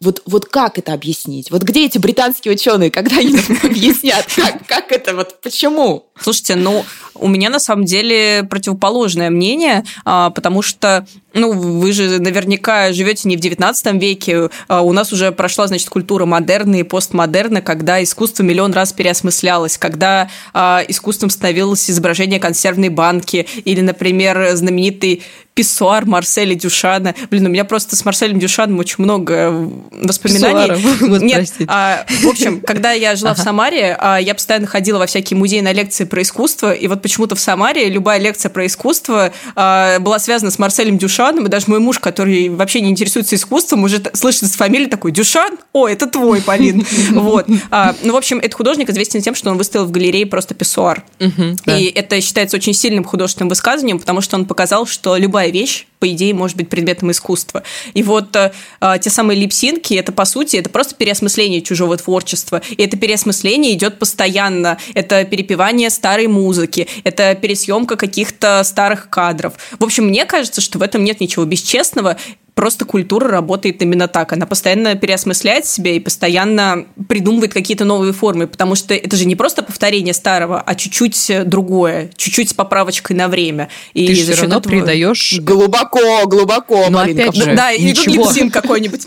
Вот, 0.00 0.22
вот 0.24 0.46
как 0.46 0.78
это 0.78 0.92
объяснить? 0.92 1.50
Вот 1.50 1.62
где 1.62 1.86
эти 1.86 1.98
британские 1.98 2.54
ученые, 2.54 2.92
когда 2.92 3.16
они 3.16 3.36
объяснят, 3.64 4.24
как, 4.36 4.64
как 4.66 4.92
это, 4.92 5.16
вот 5.16 5.40
почему? 5.40 6.06
Слушайте, 6.20 6.54
ну, 6.54 6.84
у 7.14 7.28
меня 7.28 7.50
на 7.50 7.58
самом 7.58 7.84
деле 7.84 8.44
противоположное 8.48 9.30
мнение, 9.30 9.84
а, 10.04 10.30
потому 10.44 10.60
что, 10.60 11.06
ну, 11.32 11.52
вы 11.52 11.92
же 11.92 12.20
наверняка 12.20 12.92
живете 12.92 13.30
не 13.30 13.38
в 13.38 13.40
19 13.40 13.94
веке, 13.94 14.50
а 14.68 14.82
у 14.82 14.92
нас 14.92 15.10
уже 15.10 15.32
прошла, 15.32 15.66
значит, 15.68 15.88
культура 15.88 16.26
модерна 16.26 16.76
и 16.76 16.82
постмодерна, 16.82 17.62
когда 17.62 18.02
искусство 18.02 18.42
миллион 18.42 18.74
раз 18.74 18.92
переосмыслялось, 18.92 19.78
когда 19.78 20.28
а, 20.52 20.82
искусством 20.86 21.30
становилось 21.30 21.90
изображение 21.90 22.40
консервной 22.40 22.90
банки 22.90 23.46
или, 23.64 23.80
например, 23.80 24.50
знаменитый 24.52 25.22
писсуар 25.54 26.04
Марселя 26.04 26.54
Дюшана. 26.54 27.14
Блин, 27.30 27.46
у 27.46 27.48
меня 27.48 27.64
просто 27.64 27.94
с 27.94 28.04
Марселем 28.04 28.40
Дюшаном 28.40 28.78
очень 28.80 28.96
много 28.98 29.70
воспоминаний. 29.92 30.74
Писсуаров. 30.74 31.22
Нет, 31.22 31.52
а, 31.68 32.04
в 32.22 32.26
общем, 32.26 32.60
когда 32.60 32.90
я 32.90 33.14
жила 33.14 33.30
ага. 33.30 33.40
в 33.40 33.44
Самаре, 33.44 33.96
а, 33.98 34.18
я 34.18 34.34
постоянно 34.34 34.66
ходила 34.66 34.98
во 34.98 35.06
всякие 35.06 35.38
музеи 35.38 35.60
на 35.60 35.72
лекции 35.72 36.04
про 36.04 36.22
искусство, 36.22 36.72
и 36.72 36.88
вот 36.88 37.02
почему-то 37.02 37.36
в 37.36 37.40
Самаре 37.40 37.88
любая 37.88 38.18
лекция 38.18 38.50
про 38.50 38.66
искусство 38.66 39.32
а, 39.54 40.00
была 40.00 40.18
связана 40.18 40.50
с 40.50 40.58
Марселем 40.58 40.98
Дюшаном, 40.98 41.46
и 41.46 41.48
даже 41.48 41.66
мой 41.68 41.78
муж, 41.78 42.00
который 42.00 42.48
вообще 42.48 42.80
не 42.80 42.90
интересуется 42.90 43.36
искусством, 43.36 43.84
уже 43.84 44.02
слышит 44.12 44.50
с 44.50 44.56
фамилией 44.56 44.90
такой 44.90 45.12
«Дюшан? 45.12 45.56
О, 45.72 45.86
это 45.86 46.06
твой, 46.06 46.42
Полин». 46.42 46.84
Вот. 47.14 47.46
А, 47.70 47.94
ну, 48.02 48.12
в 48.12 48.16
общем, 48.16 48.38
этот 48.38 48.54
художник 48.54 48.90
известен 48.90 49.20
тем, 49.20 49.34
что 49.34 49.50
он 49.50 49.56
выставил 49.56 49.84
в 49.84 49.90
галерее 49.90 50.26
просто 50.26 50.54
писсуар. 50.54 51.04
И 51.20 51.92
это 51.94 52.20
считается 52.20 52.56
очень 52.56 52.74
сильным 52.74 53.04
художественным 53.04 53.48
высказыванием, 53.50 54.00
потому 54.00 54.20
что 54.20 54.36
он 54.36 54.46
показал, 54.46 54.86
что 54.86 55.16
любая 55.16 55.43
любая 55.44 55.50
вещь, 55.50 55.86
по 55.98 56.08
идее, 56.10 56.34
может 56.34 56.56
быть 56.56 56.68
предметом 56.68 57.10
искусства. 57.10 57.62
И 57.94 58.02
вот 58.02 58.36
э, 58.36 58.52
э, 58.80 58.94
те 59.00 59.10
самые 59.10 59.38
липсинки, 59.40 59.94
это, 59.94 60.12
по 60.12 60.24
сути, 60.24 60.56
это 60.56 60.70
просто 60.70 60.94
переосмысление 60.94 61.62
чужого 61.62 61.96
творчества. 61.96 62.62
И 62.70 62.82
это 62.82 62.96
переосмысление 62.96 63.72
идет 63.72 63.98
постоянно. 63.98 64.78
Это 64.94 65.24
перепевание 65.24 65.90
старой 65.90 66.26
музыки, 66.26 66.88
это 67.04 67.34
пересъемка 67.34 67.96
каких-то 67.96 68.62
старых 68.64 69.08
кадров. 69.08 69.54
В 69.78 69.84
общем, 69.84 70.06
мне 70.06 70.24
кажется, 70.24 70.60
что 70.60 70.78
в 70.78 70.82
этом 70.82 71.04
нет 71.04 71.20
ничего 71.20 71.44
бесчестного 71.44 72.16
просто 72.54 72.84
культура 72.84 73.28
работает 73.28 73.82
именно 73.82 74.08
так. 74.08 74.32
Она 74.32 74.46
постоянно 74.46 74.94
переосмысляет 74.94 75.66
себя 75.66 75.92
и 75.92 76.00
постоянно 76.00 76.86
придумывает 77.08 77.52
какие-то 77.52 77.84
новые 77.84 78.12
формы, 78.12 78.46
потому 78.46 78.74
что 78.74 78.94
это 78.94 79.16
же 79.16 79.24
не 79.26 79.36
просто 79.36 79.62
повторение 79.62 80.14
старого, 80.14 80.60
а 80.60 80.74
чуть-чуть 80.74 81.48
другое, 81.48 82.10
чуть-чуть 82.16 82.50
с 82.50 82.54
поправочкой 82.54 83.16
на 83.16 83.28
время. 83.28 83.68
И 83.92 84.06
Ты 84.06 84.14
все 84.14 84.34
равно 84.34 84.58
этого... 84.58 84.70
придаешь... 84.70 85.33
Глубоко, 85.40 86.26
глубоко, 86.26 86.86
Но 86.90 87.00
опять 87.00 87.34
же, 87.34 87.54
Да, 87.54 87.72
и 87.72 87.82
ничего... 87.82 88.32
тут 88.32 88.52
какой-нибудь. 88.52 89.06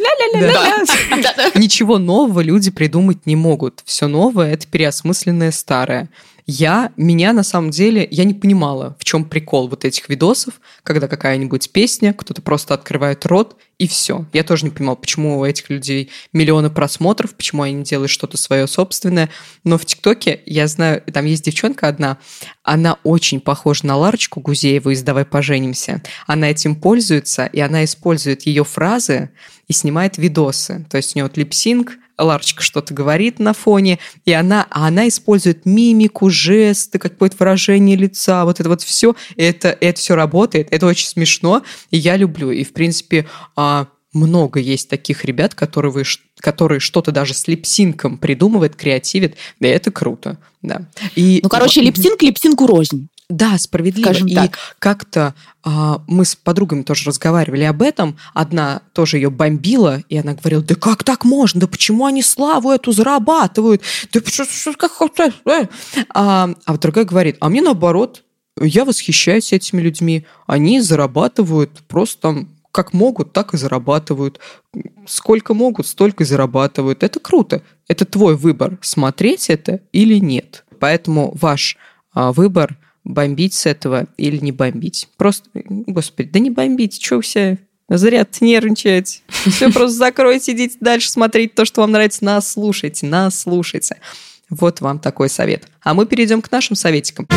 Ничего 1.56 1.98
нового 1.98 2.42
люди 2.42 2.72
придумать 2.72 3.26
не 3.26 3.36
могут. 3.36 3.82
Все 3.86 4.08
новое– 4.08 4.54
это 4.54 4.68
переосмысленное 4.68 5.52
старое. 5.52 6.10
Я, 6.50 6.94
меня 6.96 7.34
на 7.34 7.44
самом 7.44 7.72
деле, 7.72 8.08
я 8.10 8.24
не 8.24 8.34
понимала, 8.34 8.96
в 9.00 9.04
чем 9.04 9.26
прикол 9.26 9.68
вот 9.68 9.84
этих 9.84 10.08
видосов, 10.08 10.62
когда 10.82 11.10
какая-нибудь 11.10 11.72
песня, 11.74 12.14
кто-то 12.14 12.42
просто 12.42 12.74
открывает 12.74 13.26
рот, 13.26 13.58
и 13.80 13.86
все. 13.86 14.26
Я 14.32 14.46
тоже 14.46 14.64
не 14.64 14.72
понимала, 14.72 14.96
почему 14.96 15.40
у 15.40 15.46
этих 15.46 15.70
людей 15.70 16.10
миллионы 16.32 16.70
просмотров, 16.70 17.36
почему 17.36 17.64
они 17.64 17.84
делают 17.84 18.10
что-то 18.10 18.38
свое 18.38 18.66
собственное. 18.66 19.30
Но 19.66 19.78
в 19.78 19.86
ТикТоке, 19.86 20.42
я 20.46 20.68
знаю, 20.68 21.02
там 21.02 21.26
есть 21.26 21.44
девчонка 21.44 21.90
одна, 21.90 22.18
она 22.64 22.98
очень 23.04 23.42
похожа 23.42 23.86
на 23.86 23.98
Ларочку 23.98 24.40
Гузееву 24.40 24.92
из 24.92 25.04
«Давай 25.04 25.26
поженимся». 25.26 26.02
Она 26.28 26.50
этим 26.50 26.76
пользуется, 26.76 27.46
и 27.46 27.60
она 27.60 27.84
использует 27.84 28.44
ее 28.44 28.64
фразы 28.64 29.32
и 29.68 29.74
снимает 29.74 30.18
видосы. 30.18 30.86
То 30.90 30.96
есть 30.96 31.14
у 31.14 31.20
нее 31.20 31.26
вот 31.26 31.36
липсинг, 31.36 31.98
Ларочка 32.18 32.64
что-то 32.64 32.94
говорит 32.94 33.40
на 33.40 33.54
фоне, 33.54 34.00
и 34.26 34.34
она, 34.34 34.66
а 34.70 34.88
она 34.88 35.08
использует 35.08 35.66
мимику, 35.66 36.30
жесты, 36.30 37.00
какое-то 37.00 37.36
выражение 37.40 37.96
лица, 37.96 38.46
вот 38.46 38.60
это 38.60 38.70
вот 38.70 38.82
все, 38.82 39.16
это, 39.36 39.70
это 39.70 40.00
все 40.00 40.16
работает, 40.16 40.68
это 40.72 40.86
очень 40.86 41.08
смешно, 41.08 41.64
и 41.92 41.98
я 41.98 42.18
люблю. 42.18 42.52
И, 42.52 42.64
в 42.64 42.74
принципе, 42.74 43.28
а, 43.56 43.88
много 44.14 44.60
есть 44.60 44.90
таких 44.90 45.26
ребят, 45.26 45.54
которые, 45.54 46.06
которые 46.40 46.80
что-то 46.80 47.12
даже 47.12 47.34
с 47.34 47.48
липсинком 47.48 48.18
придумывают, 48.18 48.76
креативят, 48.76 49.36
и 49.60 49.66
это 49.68 49.92
круто, 49.92 50.38
да. 50.62 50.88
И, 51.16 51.40
ну, 51.44 51.50
короче, 51.50 51.82
липсинк 51.82 52.22
липсинку 52.22 52.68
рознь. 52.68 53.10
Да, 53.30 53.58
справедливо. 53.58 54.06
Скажем 54.06 54.28
и 54.28 54.36
так. 54.36 54.58
как-то 54.80 55.36
а, 55.62 56.02
мы 56.08 56.24
с 56.24 56.36
подругами 56.36 56.84
тоже 56.84 57.10
разговаривали 57.10 57.64
об 57.64 57.82
этом. 57.82 58.18
Одна 58.34 58.82
тоже 58.94 59.18
ее 59.18 59.30
бомбила, 59.30 60.02
и 60.08 60.18
она 60.18 60.34
говорила, 60.34 60.64
да 60.64 60.76
как 60.76 61.04
так 61.04 61.26
можно? 61.26 61.62
Да 61.62 61.68
почему 61.68 62.06
они 62.06 62.22
славу 62.22 62.72
эту 62.72 62.94
зарабатывают? 62.94 63.82
Да 64.14 64.22
что, 64.26 64.74
как, 64.76 64.94
э?» 65.46 65.68
а, 66.14 66.50
а 66.66 66.78
другая 66.78 67.04
говорит, 67.04 67.36
а 67.42 67.50
мне 67.50 67.62
наоборот, 67.62 68.24
я 68.62 68.86
восхищаюсь 68.86 69.52
этими 69.52 69.82
людьми. 69.82 70.26
Они 70.46 70.80
зарабатывают 70.80 71.84
просто 71.90 72.46
как 72.72 72.94
могут, 72.94 73.34
так 73.34 73.54
и 73.54 73.58
зарабатывают. 73.58 74.40
Сколько 75.06 75.54
могут, 75.54 75.86
столько 75.86 76.24
и 76.24 76.26
зарабатывают. 76.26 77.04
Это 77.04 77.20
круто. 77.20 77.62
Это 77.90 78.06
твой 78.06 78.38
выбор, 78.38 78.78
смотреть 78.82 79.50
это 79.50 79.82
или 79.92 80.18
нет. 80.18 80.64
Поэтому 80.80 81.36
ваш 81.36 81.76
а, 82.14 82.32
выбор– 82.32 82.78
бомбить 83.08 83.54
с 83.54 83.66
этого 83.66 84.08
или 84.18 84.38
не 84.38 84.52
бомбить. 84.52 85.08
Просто, 85.18 85.50
господи, 85.54 86.30
да 86.30 86.40
не 86.40 86.50
бомбить, 86.50 87.02
что 87.02 87.22
все 87.22 87.58
зря 87.90 88.28
нервничать. 88.42 89.24
Все 89.30 89.72
просто 89.72 89.98
закройте, 89.98 90.52
идите 90.52 90.78
дальше 90.82 91.10
смотреть 91.10 91.56
то, 91.56 91.66
что 91.66 91.82
вам 91.82 91.92
нравится. 91.92 92.24
Нас 92.26 92.52
слушайте, 92.52 93.06
нас 93.08 93.42
слушайте. 93.42 93.98
Вот 94.50 94.82
вам 94.82 95.00
такой 95.00 95.30
совет. 95.30 95.68
А 95.82 95.94
мы 95.94 96.06
перейдем 96.06 96.42
к 96.42 96.52
нашим 96.52 96.76
советикам. 96.76 97.28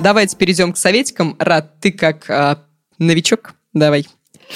Давайте 0.00 0.36
перейдем 0.36 0.72
к 0.72 0.76
советикам. 0.76 1.36
Рад, 1.38 1.78
ты 1.80 1.92
как 1.92 2.28
а, 2.30 2.64
новичок, 2.98 3.54
давай. 3.72 4.06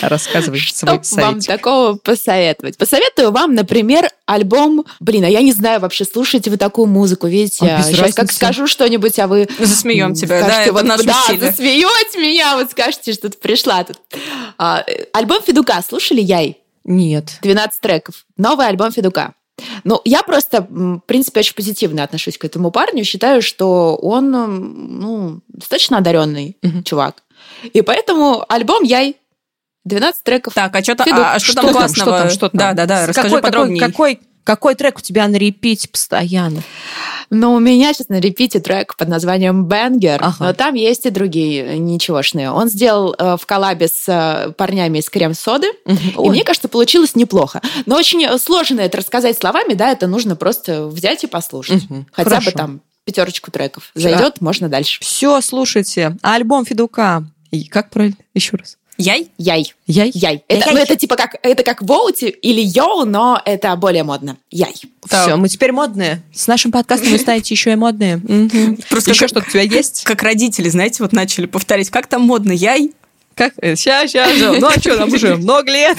Рассказывай 0.00 0.58
Что 0.58 1.00
вам 1.12 1.40
такого 1.40 1.96
посоветовать? 1.96 2.76
Посоветую 2.76 3.30
вам, 3.30 3.54
например, 3.54 4.10
альбом... 4.26 4.84
Блин, 5.00 5.24
а 5.24 5.28
я 5.28 5.40
не 5.42 5.52
знаю 5.52 5.80
вообще, 5.80 6.04
слушаете 6.04 6.50
вы 6.50 6.56
такую 6.56 6.86
музыку, 6.86 7.26
видите? 7.26 7.64
А, 7.64 7.82
Сейчас 7.82 8.00
разницы. 8.00 8.16
как 8.16 8.32
скажу 8.32 8.66
что-нибудь, 8.66 9.18
а 9.18 9.26
вы... 9.28 9.48
Засмеем 9.58 10.14
тебя, 10.14 10.40
скажете, 10.40 10.72
да, 10.72 10.72
вот, 10.72 10.84
это 10.84 11.04
Да, 11.04 11.46
засмеете 11.46 12.18
меня, 12.18 12.56
вот 12.56 12.70
скажете, 12.70 13.12
что 13.12 13.30
ты 13.30 13.38
пришла 13.38 13.84
тут. 13.84 13.98
А, 14.58 14.84
альбом 15.12 15.42
Федука 15.42 15.80
слушали, 15.86 16.20
Яй? 16.20 16.58
Нет. 16.84 17.38
12 17.42 17.80
треков. 17.80 18.26
Новый 18.36 18.66
альбом 18.66 18.92
Федука. 18.92 19.34
Ну, 19.84 20.00
я 20.04 20.22
просто, 20.22 20.66
в 20.68 21.00
принципе, 21.06 21.40
очень 21.40 21.54
позитивно 21.54 22.02
отношусь 22.02 22.38
к 22.38 22.44
этому 22.44 22.70
парню. 22.70 23.04
Считаю, 23.04 23.40
что 23.40 23.96
он, 23.96 24.30
ну, 24.30 25.40
достаточно 25.48 25.98
одаренный 25.98 26.56
угу. 26.62 26.82
чувак. 26.82 27.22
И 27.72 27.82
поэтому 27.82 28.44
альбом 28.48 28.82
Яй 28.82 29.16
12 29.84 30.22
треков. 30.22 30.54
Так, 30.54 30.74
а, 30.74 30.82
что-то, 30.82 31.04
а, 31.04 31.34
а 31.34 31.38
что, 31.38 31.52
что 31.52 31.62
там 31.62 31.72
классного? 31.72 31.94
Что 31.94 32.18
там, 32.18 32.30
что 32.30 32.48
там? 32.48 32.58
Да, 32.58 32.72
да, 32.72 32.86
да, 32.86 33.06
расскажи 33.06 33.28
какой, 33.28 33.42
подробнее. 33.42 33.80
Какой, 33.80 34.14
какой, 34.14 34.28
какой 34.44 34.74
трек 34.74 34.98
у 34.98 35.00
тебя 35.00 35.28
на 35.28 35.36
репите 35.36 35.88
постоянно? 35.88 36.62
Ну, 37.30 37.54
у 37.54 37.58
меня 37.58 37.92
сейчас 37.92 38.08
на 38.08 38.20
репите 38.20 38.60
трек 38.60 38.96
под 38.96 39.08
названием 39.08 39.64
«Бенгер», 39.64 40.20
ага. 40.22 40.36
но 40.38 40.52
там 40.52 40.74
есть 40.74 41.06
и 41.06 41.10
другие 41.10 41.78
ничегошные. 41.78 42.50
Он 42.50 42.68
сделал 42.68 43.14
э, 43.18 43.36
в 43.38 43.46
коллабе 43.46 43.88
с 43.88 44.04
э, 44.06 44.52
парнями 44.52 44.98
из 44.98 45.08
«Крем-соды», 45.08 45.68
и 45.86 46.28
мне 46.28 46.44
кажется, 46.44 46.68
получилось 46.68 47.14
неплохо. 47.14 47.60
Но 47.86 47.96
очень 47.96 48.26
сложно 48.38 48.80
это 48.80 48.98
рассказать 48.98 49.38
словами, 49.38 49.74
да, 49.74 49.90
это 49.90 50.06
нужно 50.06 50.36
просто 50.36 50.86
взять 50.86 51.24
и 51.24 51.26
послушать. 51.26 51.84
Угу. 51.90 52.06
Хотя 52.12 52.30
Хорошо. 52.30 52.50
бы 52.50 52.56
там 52.56 52.80
пятерочку 53.04 53.50
треков. 53.50 53.90
Зайдет, 53.94 54.34
да. 54.40 54.44
можно 54.44 54.68
дальше. 54.68 55.00
Все, 55.02 55.40
слушайте. 55.40 56.16
Альбом 56.22 56.64
Федука. 56.64 57.24
И 57.50 57.64
как 57.64 57.90
правильно? 57.90 58.16
Еще 58.34 58.56
раз. 58.56 58.78
Яй? 58.96 59.30
Яй. 59.38 59.72
Яй? 59.86 60.10
Яй. 60.14 60.44
Это, 60.46 60.66
Яй. 60.66 60.74
Ну, 60.74 60.80
это 60.80 60.96
типа 60.96 61.16
как, 61.16 61.36
это 61.42 61.62
как 61.64 61.82
воути 61.82 62.26
или 62.26 62.60
йоу, 62.60 63.04
но 63.04 63.40
это 63.44 63.74
более 63.76 64.04
модно. 64.04 64.36
Яй. 64.50 64.74
Все, 65.06 65.36
мы 65.36 65.48
теперь 65.48 65.72
модные. 65.72 66.22
С 66.32 66.46
нашим 66.46 66.70
подкастом 66.70 67.10
вы 67.10 67.18
станете 67.18 67.54
еще 67.54 67.72
и 67.72 67.76
модные. 67.76 68.20
Просто 68.88 69.10
еще 69.10 69.26
что-то 69.26 69.46
у 69.48 69.50
тебя 69.50 69.62
есть? 69.62 70.04
Как 70.04 70.22
родители, 70.22 70.68
знаете, 70.68 71.02
вот 71.02 71.12
начали 71.12 71.46
повторять, 71.46 71.90
как 71.90 72.06
там 72.06 72.22
модно, 72.22 72.52
яй? 72.52 72.92
Как? 73.34 73.52
Сейчас, 73.60 74.10
сейчас. 74.10 74.30
Ну, 74.38 74.68
а 74.68 74.78
что, 74.78 74.96
нам 74.96 75.12
уже 75.12 75.34
много 75.36 75.70
лет. 75.70 75.98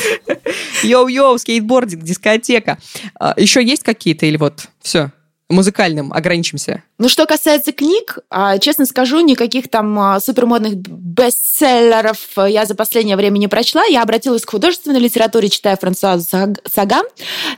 Йоу-йоу, 0.83 1.37
скейтбординг, 1.37 2.01
дискотека. 2.01 2.77
А, 3.19 3.33
еще 3.35 3.61
есть 3.63 3.83
какие-то 3.83 4.25
или 4.25 4.37
вот 4.37 4.69
все? 4.81 5.11
Музыкальным 5.49 6.11
ограничимся? 6.11 6.83
Ну, 6.97 7.07
что 7.07 7.25
касается 7.25 7.71
книг, 7.71 8.19
а, 8.29 8.57
честно 8.57 8.85
скажу, 8.85 9.19
никаких 9.19 9.69
там 9.69 9.97
а, 9.99 10.19
супермодных 10.19 10.75
бестселлеров 10.75 12.17
я 12.47 12.65
за 12.65 12.73
последнее 12.73 13.15
время 13.15 13.37
не 13.37 13.47
прочла. 13.47 13.83
Я 13.85 14.01
обратилась 14.01 14.43
к 14.43 14.49
художественной 14.49 14.99
литературе, 14.99 15.49
читая 15.49 15.77
Франсуазу 15.77 16.25
Саган. 16.65 17.05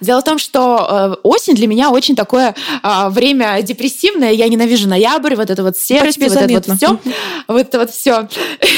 Дело 0.01 0.21
в 0.21 0.23
том, 0.25 0.37
что 0.37 0.87
э, 0.89 1.19
осень 1.23 1.55
для 1.55 1.67
меня 1.67 1.89
очень 1.89 2.15
такое 2.15 2.55
а, 2.83 3.09
время 3.09 3.61
депрессивное. 3.61 4.31
Я 4.31 4.47
ненавижу 4.49 4.89
ноябрь, 4.89 5.35
вот 5.35 5.49
это 5.49 5.63
вот 5.63 5.77
серость, 5.77 6.17
вот 6.17 6.31
это 6.35 6.53
вот 6.53 6.77
все. 6.77 6.99
Вот 7.47 7.61
это 7.61 7.79
вот 7.79 7.91
все. 7.91 8.27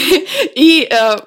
И 0.55 0.87
э, 0.89 1.17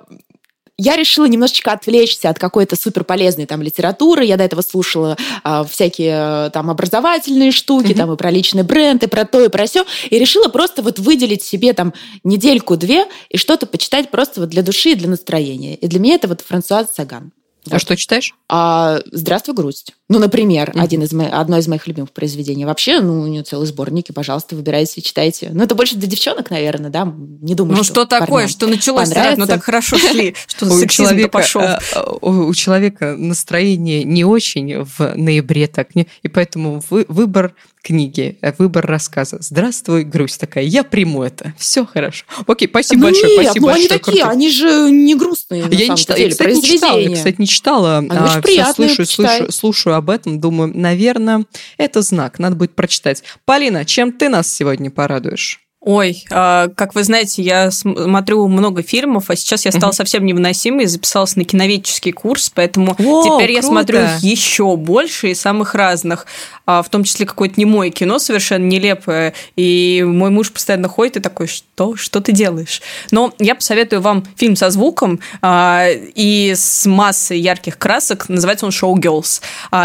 я 0.82 0.96
решила 0.96 1.26
немножечко 1.26 1.72
отвлечься 1.72 2.28
от 2.28 2.40
какой-то 2.40 2.74
суперполезной 2.74 3.46
там 3.46 3.62
литературы. 3.62 4.24
Я 4.24 4.36
до 4.36 4.42
этого 4.42 4.62
слушала 4.62 5.16
а, 5.44 5.62
всякие 5.62 6.50
там 6.50 6.70
образовательные 6.70 7.52
штуки, 7.52 7.92
mm-hmm. 7.92 7.96
там 7.96 8.12
и 8.12 8.16
про 8.16 8.30
личный 8.30 8.64
бренд, 8.64 9.04
и 9.04 9.06
про 9.06 9.24
то, 9.24 9.44
и 9.44 9.48
про 9.48 9.66
все. 9.66 9.84
И 10.10 10.18
решила 10.18 10.48
просто 10.48 10.82
вот 10.82 10.98
выделить 10.98 11.44
себе 11.44 11.72
там 11.72 11.94
недельку-две 12.24 13.06
и 13.28 13.36
что-то 13.36 13.66
почитать 13.66 14.10
просто 14.10 14.40
вот 14.40 14.50
для 14.50 14.62
души 14.62 14.90
и 14.90 14.94
для 14.96 15.08
настроения. 15.08 15.76
И 15.76 15.86
для 15.86 16.00
меня 16.00 16.16
это 16.16 16.26
вот 16.26 16.40
Франсуаз 16.40 16.88
Саган. 16.94 17.32
А 17.70 17.78
что 17.78 17.96
читаешь? 17.96 18.34
А, 18.48 19.00
«Здравствуй, 19.12 19.54
грусть». 19.54 19.94
Ну, 20.12 20.18
например, 20.18 20.68
mm-hmm. 20.68 20.80
один 20.80 21.02
из 21.04 21.12
мо... 21.12 21.26
одно 21.28 21.56
из 21.56 21.66
моих 21.68 21.86
любимых 21.86 22.12
произведений. 22.12 22.66
Вообще, 22.66 23.00
ну, 23.00 23.22
у 23.22 23.26
нее 23.26 23.42
целый 23.44 23.66
сборник, 23.66 24.10
и, 24.10 24.12
пожалуйста, 24.12 24.54
выбирайте, 24.54 25.00
читайте. 25.00 25.48
Ну, 25.54 25.64
это 25.64 25.74
больше 25.74 25.96
для 25.96 26.06
девчонок, 26.06 26.50
наверное, 26.50 26.90
да? 26.90 27.10
Не 27.40 27.54
думаю, 27.54 27.78
ну, 27.78 27.82
что 27.82 28.02
что 28.02 28.04
такое, 28.04 28.46
что 28.46 28.66
началось? 28.66 29.08
Ну, 29.36 29.46
так 29.46 29.64
хорошо 29.64 29.96
шли, 29.96 30.34
что 30.46 30.66
за 30.66 30.80
сексизм 30.80 31.30
пошел. 31.30 31.62
Э, 31.62 31.78
у 32.20 32.52
человека 32.52 33.16
настроение 33.16 34.04
не 34.04 34.24
очень 34.24 34.84
в 34.84 35.14
ноябре 35.16 35.66
так, 35.66 35.88
и 35.94 36.28
поэтому 36.28 36.82
выбор 36.90 37.54
книги, 37.82 38.38
э, 38.40 38.52
выбор 38.58 38.86
рассказа. 38.86 39.38
Здравствуй, 39.40 40.04
грусть 40.04 40.40
такая. 40.40 40.64
Я 40.64 40.84
приму 40.84 41.22
это. 41.22 41.52
Все 41.58 41.84
хорошо. 41.84 42.24
Окей, 42.46 42.68
спасибо 42.68 43.00
ну 43.00 43.06
большое. 43.06 43.36
Нет, 43.36 43.42
спасибо 43.42 43.66
ну 43.66 43.72
большое, 43.72 43.90
они 43.90 43.98
такие, 43.98 44.24
они 44.24 44.50
же 44.50 44.90
не 44.90 45.14
грустные. 45.14 45.64
Я 45.70 45.88
не 45.88 45.96
читала. 45.96 46.18
Я, 46.18 46.30
кстати, 46.30 46.54
не 46.54 46.62
читала. 46.62 46.98
Я, 46.98 47.14
кстати, 47.14 47.36
не 47.38 47.46
читала. 47.46 48.04
А, 48.08 48.40
все 48.42 48.72
слышу, 48.72 49.04
слышу, 49.04 49.52
слушаю 49.52 49.96
об 50.02 50.10
этом, 50.10 50.40
думаю, 50.40 50.72
наверное, 50.74 51.46
это 51.78 52.02
знак. 52.02 52.38
Надо 52.38 52.56
будет 52.56 52.74
прочитать. 52.74 53.22
Полина, 53.44 53.84
чем 53.84 54.12
ты 54.12 54.28
нас 54.28 54.52
сегодня 54.52 54.90
порадуешь? 54.90 55.61
Ой, 55.84 56.24
а, 56.30 56.68
как 56.68 56.94
вы 56.94 57.02
знаете, 57.02 57.42
я 57.42 57.72
смотрю 57.72 58.46
много 58.46 58.84
фильмов, 58.84 59.30
а 59.30 59.34
сейчас 59.34 59.64
я 59.64 59.72
стала 59.72 59.90
угу. 59.90 59.96
совсем 59.96 60.24
невыносимой, 60.24 60.86
записалась 60.86 61.34
на 61.34 61.44
киноведческий 61.44 62.12
курс, 62.12 62.52
поэтому 62.54 62.92
О, 62.92 63.24
теперь 63.24 63.48
круто. 63.48 63.52
я 63.52 63.62
смотрю 63.62 63.98
еще 64.20 64.76
больше 64.76 65.32
и 65.32 65.34
самых 65.34 65.74
разных, 65.74 66.26
а, 66.66 66.84
в 66.84 66.88
том 66.88 67.02
числе 67.02 67.26
какое-то 67.26 67.58
немое 67.58 67.90
кино 67.90 68.20
совершенно 68.20 68.64
нелепое, 68.64 69.34
и 69.56 70.04
мой 70.06 70.30
муж 70.30 70.52
постоянно 70.52 70.86
ходит 70.86 71.16
и 71.16 71.20
такой, 71.20 71.48
что, 71.48 71.96
что 71.96 72.20
ты 72.20 72.30
делаешь? 72.30 72.80
Но 73.10 73.34
я 73.40 73.56
посоветую 73.56 74.02
вам 74.02 74.24
фильм 74.36 74.54
со 74.54 74.70
звуком 74.70 75.18
а, 75.40 75.88
и 75.90 76.52
с 76.54 76.86
массой 76.86 77.40
ярких 77.40 77.76
красок, 77.76 78.28
называется 78.28 78.66
он 78.66 78.72
«Шоу 78.72 78.96
Girls». 78.96 79.42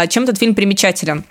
Чем 0.08 0.22
этот 0.22 0.38
фильм 0.38 0.54
примечателен? 0.54 1.24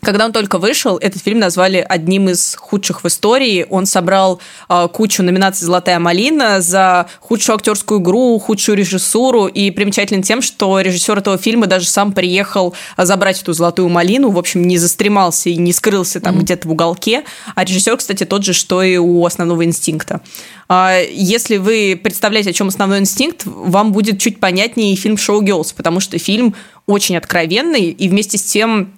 Когда 0.00 0.24
он 0.24 0.32
только 0.32 0.58
вышел, 0.58 0.96
этот 0.96 1.22
фильм 1.22 1.38
назвали 1.38 1.84
одним 1.86 2.28
из 2.28 2.54
худших 2.56 3.02
в 3.02 3.06
истории. 3.06 3.66
Он 3.68 3.86
собрал 3.86 4.40
э, 4.68 4.88
кучу 4.92 5.22
номинаций 5.22 5.66
«Золотая 5.66 5.98
малина» 5.98 6.60
за 6.60 7.08
худшую 7.20 7.56
актерскую 7.56 8.00
игру, 8.00 8.38
худшую 8.38 8.76
режиссуру. 8.76 9.46
И 9.46 9.70
примечателен 9.70 10.22
тем, 10.22 10.42
что 10.42 10.80
режиссер 10.80 11.18
этого 11.18 11.38
фильма 11.38 11.66
даже 11.66 11.86
сам 11.86 12.12
приехал 12.12 12.74
забрать 12.96 13.42
эту 13.42 13.52
«Золотую 13.52 13.88
малину». 13.88 14.30
В 14.30 14.38
общем, 14.38 14.66
не 14.66 14.78
застремался 14.78 15.50
и 15.50 15.56
не 15.56 15.72
скрылся 15.72 16.20
там 16.20 16.36
mm-hmm. 16.36 16.42
где-то 16.42 16.68
в 16.68 16.72
уголке. 16.72 17.24
А 17.54 17.64
режиссер, 17.64 17.96
кстати, 17.96 18.24
тот 18.24 18.44
же, 18.44 18.52
что 18.52 18.82
и 18.82 18.96
у 18.96 19.24
«Основного 19.24 19.64
инстинкта». 19.64 20.20
А, 20.68 20.98
если 21.10 21.56
вы 21.56 21.98
представляете, 22.02 22.50
о 22.50 22.52
чем 22.52 22.68
«Основной 22.68 22.98
инстинкт», 22.98 23.42
вам 23.44 23.92
будет 23.92 24.20
чуть 24.20 24.38
понятнее 24.38 24.94
фильм 24.96 25.16
«Шоу 25.16 25.42
Girls», 25.42 25.74
потому 25.74 26.00
что 26.00 26.18
фильм 26.18 26.54
очень 26.86 27.16
откровенный 27.16 27.90
и 27.90 28.08
вместе 28.08 28.38
с 28.38 28.42
тем 28.42 28.92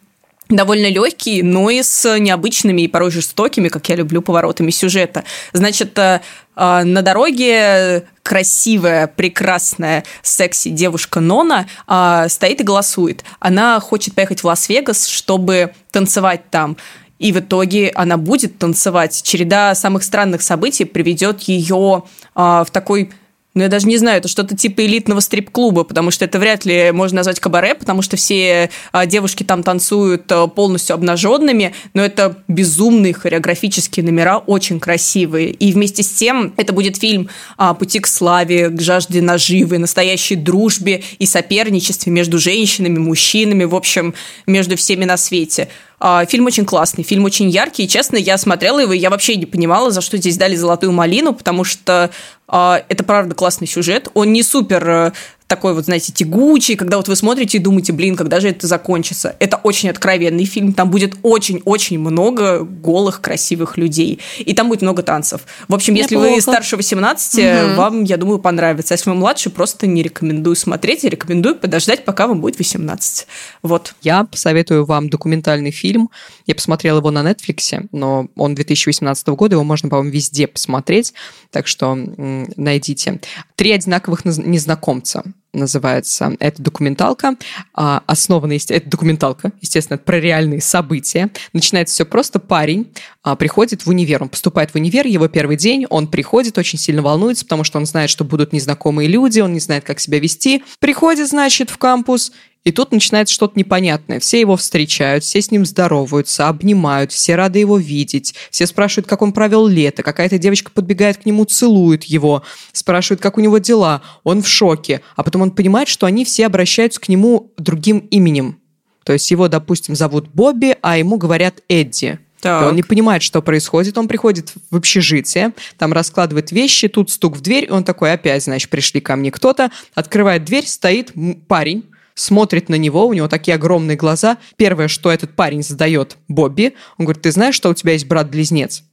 довольно 0.51 0.89
легкий, 0.89 1.43
но 1.43 1.71
и 1.71 1.83
с 1.83 2.19
необычными 2.19 2.83
и 2.83 2.89
порой 2.89 3.11
жестокими, 3.11 3.69
как 3.69 3.89
я 3.89 3.97
люблю, 3.97 4.21
поворотами 4.21 4.71
сюжета. 4.71 5.25
Значит, 5.53 5.99
э, 5.99 6.21
э, 6.57 6.83
на 6.85 7.03
дороге 7.03 8.05
красивая, 8.23 9.07
прекрасная, 9.07 10.05
секси 10.23 10.69
девушка 10.71 11.21
Нона 11.21 11.67
э, 11.87 12.27
стоит 12.29 12.61
и 12.61 12.65
голосует. 12.65 13.25
Она 13.39 13.81
хочет 13.81 14.15
поехать 14.15 14.43
в 14.43 14.47
Лас-Вегас, 14.47 15.07
чтобы 15.07 15.73
танцевать 15.91 16.43
там. 16.51 16.77
И 17.19 17.33
в 17.33 17.39
итоге 17.39 17.93
она 17.95 18.17
будет 18.17 18.59
танцевать. 18.59 19.23
Череда 19.23 19.75
самых 19.75 20.03
странных 20.03 20.43
событий 20.43 20.85
приведет 20.85 21.43
ее 21.43 22.05
в 22.35 22.67
такой 22.73 23.11
ну, 23.53 23.63
я 23.63 23.69
даже 23.69 23.89
не 23.89 23.97
знаю, 23.97 24.19
это 24.19 24.29
что-то 24.29 24.57
типа 24.57 24.87
элитного 24.87 25.19
стрип-клуба, 25.19 25.83
потому 25.83 26.13
что 26.13 26.25
это 26.25 26.39
вряд 26.39 26.65
ли 26.65 26.93
можно 26.93 27.17
назвать 27.17 27.41
кабаре, 27.41 27.75
потому 27.75 28.01
что 28.01 28.17
все 28.17 28.71
а, 28.93 29.07
девушки 29.07 29.43
там 29.43 29.65
танцуют 29.65 30.31
а, 30.31 30.47
полностью 30.47 30.95
обнаженными, 30.95 31.75
но 31.93 32.03
это 32.03 32.37
безумные 32.47 33.13
хореографические 33.13 34.05
номера, 34.05 34.39
очень 34.39 34.79
красивые. 34.79 35.51
И 35.51 35.73
вместе 35.73 36.05
с 36.05 36.11
тем 36.11 36.55
это 36.57 36.73
будет 36.73 36.99
фильм 36.99 37.29
а, 37.57 37.75
«Пути 37.75 37.99
к 37.99 38.07
славе», 38.07 38.69
к 38.69 38.81
жажде 38.81 39.21
наживы, 39.21 39.79
настоящей 39.79 40.37
дружбе 40.37 41.03
и 41.19 41.27
соперничестве 41.27 42.13
между 42.13 42.39
женщинами, 42.39 42.99
мужчинами, 42.99 43.65
в 43.65 43.75
общем, 43.75 44.15
между 44.47 44.77
всеми 44.77 45.05
на 45.05 45.17
свете. 45.17 45.69
А, 46.01 46.25
фильм 46.25 46.47
очень 46.47 46.65
классный, 46.65 47.05
фильм 47.05 47.25
очень 47.25 47.51
яркий, 47.51 47.85
и, 47.85 47.89
честно, 47.89 48.17
я 48.17 48.39
смотрела 48.39 48.81
его, 48.81 48.95
и 48.95 48.99
я 48.99 49.11
вообще 49.11 49.37
не 49.37 49.45
понимала, 49.45 49.91
за 49.91 50.01
что 50.01 50.17
здесь 50.17 50.39
дали 50.39 50.57
«Золотую 50.57 50.93
малину», 50.93 51.35
потому 51.35 51.63
что 51.63 52.11
а, 52.49 52.83
это, 52.89 53.05
правда, 53.05 53.35
классный 53.35 53.67
сюжет. 53.67 54.09
Он 54.15 54.33
не 54.33 54.43
супер 54.43 54.89
э, 54.89 55.13
такой 55.51 55.75
вот, 55.75 55.85
знаете, 55.85 56.13
тягучий, 56.13 56.77
когда 56.77 56.97
вот 56.97 57.09
вы 57.09 57.17
смотрите 57.17 57.59
и 57.59 57.61
думаете, 57.61 57.93
блин, 57.93 58.15
когда 58.15 58.39
же 58.39 58.49
это 58.49 58.69
закончится. 58.69 59.35
Это 59.41 59.57
очень 59.57 59.91
откровенный 59.91 60.45
фильм, 60.45 60.73
там 60.73 60.91
будет 60.91 61.17
очень-очень 61.25 61.99
много 61.99 62.61
голых, 62.61 63.21
красивых 63.21 63.77
людей. 63.77 64.21
И 64.39 64.55
там 64.55 64.69
будет 64.69 64.83
много 64.83 65.03
танцев. 65.03 65.41
В 65.67 65.75
общем, 65.75 65.95
если 65.95 66.15
Неплохо. 66.15 66.35
вы 66.35 66.41
старше 66.41 66.77
18, 66.77 67.39
угу. 67.39 67.75
вам, 67.75 68.05
я 68.05 68.17
думаю, 68.17 68.39
понравится. 68.39 68.95
Если 68.95 69.11
вы 69.11 69.17
младше, 69.17 69.51
просто 69.51 69.89
не 69.89 70.05
рекомендую 70.05 70.55
смотреть, 70.55 71.03
я 71.03 71.11
рекомендую 71.11 71.57
подождать, 71.57 72.05
пока 72.05 72.29
вам 72.29 72.41
будет 72.41 72.57
18. 72.57 73.27
Вот. 73.63 73.95
Я 74.03 74.23
посоветую 74.23 74.85
вам 74.85 75.11
документальный 75.11 75.73
фильм. 75.73 76.11
Я 76.51 76.57
посмотрела 76.57 76.99
его 76.99 77.13
на 77.13 77.23
Netflix, 77.23 77.87
но 77.93 78.29
он 78.35 78.57
2018 78.57 79.29
года, 79.29 79.55
его 79.55 79.63
можно, 79.63 79.89
по-моему, 79.89 80.11
везде 80.11 80.49
посмотреть, 80.49 81.15
так 81.53 81.69
что 81.69 81.95
найдите. 81.95 83.21
«Три 83.55 83.71
одинаковых 83.71 84.25
незнакомца» 84.25 85.23
называется. 85.53 86.37
Это 86.39 86.63
документалка, 86.63 87.37
а, 87.75 88.03
основана, 88.07 88.53
это 88.53 88.89
документалка, 88.89 89.53
естественно, 89.61 89.99
про 89.99 90.21
реальные 90.21 90.61
события. 90.61 91.31
Начинается 91.53 91.95
все 91.95 92.05
просто. 92.05 92.39
Парень 92.39 92.93
а, 93.23 93.37
приходит 93.37 93.85
в 93.85 93.89
универ, 93.89 94.23
он 94.23 94.29
поступает 94.29 94.71
в 94.71 94.75
универ, 94.77 95.07
его 95.07 95.29
первый 95.29 95.57
день, 95.57 95.87
он 95.91 96.07
приходит, 96.07 96.59
очень 96.59 96.79
сильно 96.79 97.03
волнуется, 97.03 97.45
потому 97.45 97.65
что 97.65 97.79
он 97.79 97.87
знает, 97.87 98.11
что 98.11 98.25
будут 98.25 98.53
незнакомые 98.53 99.09
люди, 99.09 99.41
он 99.41 99.53
не 99.53 99.61
знает, 99.61 99.85
как 99.85 100.01
себя 100.01 100.19
вести. 100.19 100.65
Приходит, 100.79 101.29
значит, 101.29 101.71
в 101.71 101.79
кампус, 101.79 102.33
и 102.63 102.73
тут 102.73 102.93
начинается 102.93 103.33
что-то 103.33 103.59
непонятное. 103.59 104.21
Все 104.21 104.39
его 104.39 104.57
встречают, 104.57 105.25
все 105.25 105.41
с 105.41 105.51
ним 105.51 105.65
здороваются, 105.65 106.49
обнимают, 106.49 107.11
все 107.11 107.35
рады 107.35 107.59
его 107.59 107.79
видеть, 107.79 108.35
все 108.51 108.67
спрашивают, 108.67 109.09
как 109.09 109.23
он 109.23 109.33
провел 109.33 109.67
лето, 109.67 110.03
какая-то 110.03 110.37
девочка 110.37 110.71
подбегает 110.71 111.19
к 111.19 111.27
нему, 111.27 111.47
целует 111.47 112.05
его, 112.05 112.43
спрашивает, 112.73 113.23
как 113.23 113.39
у 113.39 113.41
него 113.41 113.59
дела, 113.59 114.03
он 114.25 114.43
в 114.43 114.49
шоке, 114.49 115.01
а 115.17 115.23
потом 115.23 115.40
он 115.43 115.51
понимает, 115.51 115.89
что 115.89 116.07
они 116.07 116.25
все 116.25 116.47
обращаются 116.47 117.01
к 117.01 117.09
нему 117.09 117.53
другим 117.57 117.99
именем. 118.11 118.61
То 119.05 119.13
есть 119.13 119.31
его, 119.31 119.49
допустим, 119.49 119.95
зовут 119.95 120.29
Бобби, 120.29 120.77
а 120.83 120.99
ему 120.99 121.17
говорят 121.17 121.63
Эдди. 121.69 122.19
Так. 122.41 122.69
Он 122.69 122.77
не 122.77 122.83
понимает, 122.83 123.23
что 123.23 123.43
происходит. 123.43 123.99
Он 123.99 124.09
приходит 124.09 124.55
в 124.71 124.77
общежитие, 124.77 125.53
там 125.79 125.93
раскладывает 125.93 126.53
вещи, 126.53 126.89
тут 126.89 127.11
стук 127.11 127.37
в 127.37 127.41
дверь, 127.41 127.65
и 127.65 127.71
он 127.71 127.85
такой, 127.85 128.13
опять, 128.13 128.45
значит, 128.45 128.71
пришли 128.71 129.01
ко 129.01 129.17
мне 129.17 129.31
кто-то, 129.31 129.71
открывает 129.95 130.45
дверь, 130.45 130.67
стоит 130.67 131.13
парень, 131.49 131.85
смотрит 132.15 132.69
на 132.69 132.77
него, 132.77 133.07
у 133.07 133.13
него 133.13 133.29
такие 133.29 133.55
огромные 133.55 133.97
глаза. 133.97 134.39
Первое, 134.57 134.89
что 134.89 135.11
этот 135.11 135.37
парень 135.37 135.63
задает 135.63 136.17
Бобби, 136.29 136.75
он 136.97 137.05
говорит, 137.05 137.23
ты 137.23 137.31
знаешь, 137.31 137.55
что 137.55 137.69
у 137.69 137.75
тебя 137.75 137.93
есть 137.93 138.07
брат-близнец? 138.07 138.85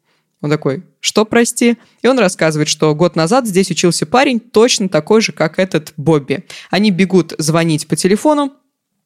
Он 0.42 0.50
такой, 0.50 0.84
что, 1.00 1.26
прости? 1.26 1.78
И 2.02 2.08
он 2.08 2.20
рассказывает, 2.20 2.70
что 2.70 2.94
год 2.94 3.16
назад 3.16 3.48
здесь 3.48 3.72
учился 3.72 4.06
парень 4.06 4.40
точно 4.40 4.88
такой 4.88 5.22
же, 5.22 5.32
как 5.32 5.58
этот 5.58 5.94
Бобби. 5.98 6.46
Они 6.70 6.92
бегут 6.92 7.34
звонить 7.40 7.88
по 7.88 7.96
телефону 7.96 8.54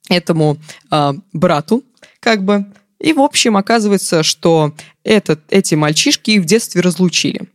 этому 0.10 0.58
э, 0.92 1.14
брату, 1.32 1.84
как 2.20 2.44
бы, 2.44 2.66
и, 3.02 3.14
в 3.14 3.20
общем, 3.20 3.58
оказывается, 3.58 4.22
что 4.24 4.74
этот, 5.04 5.42
эти 5.50 5.74
мальчишки 5.76 6.38
в 6.38 6.46
детстве 6.46 6.82
разлучили. 6.82 7.50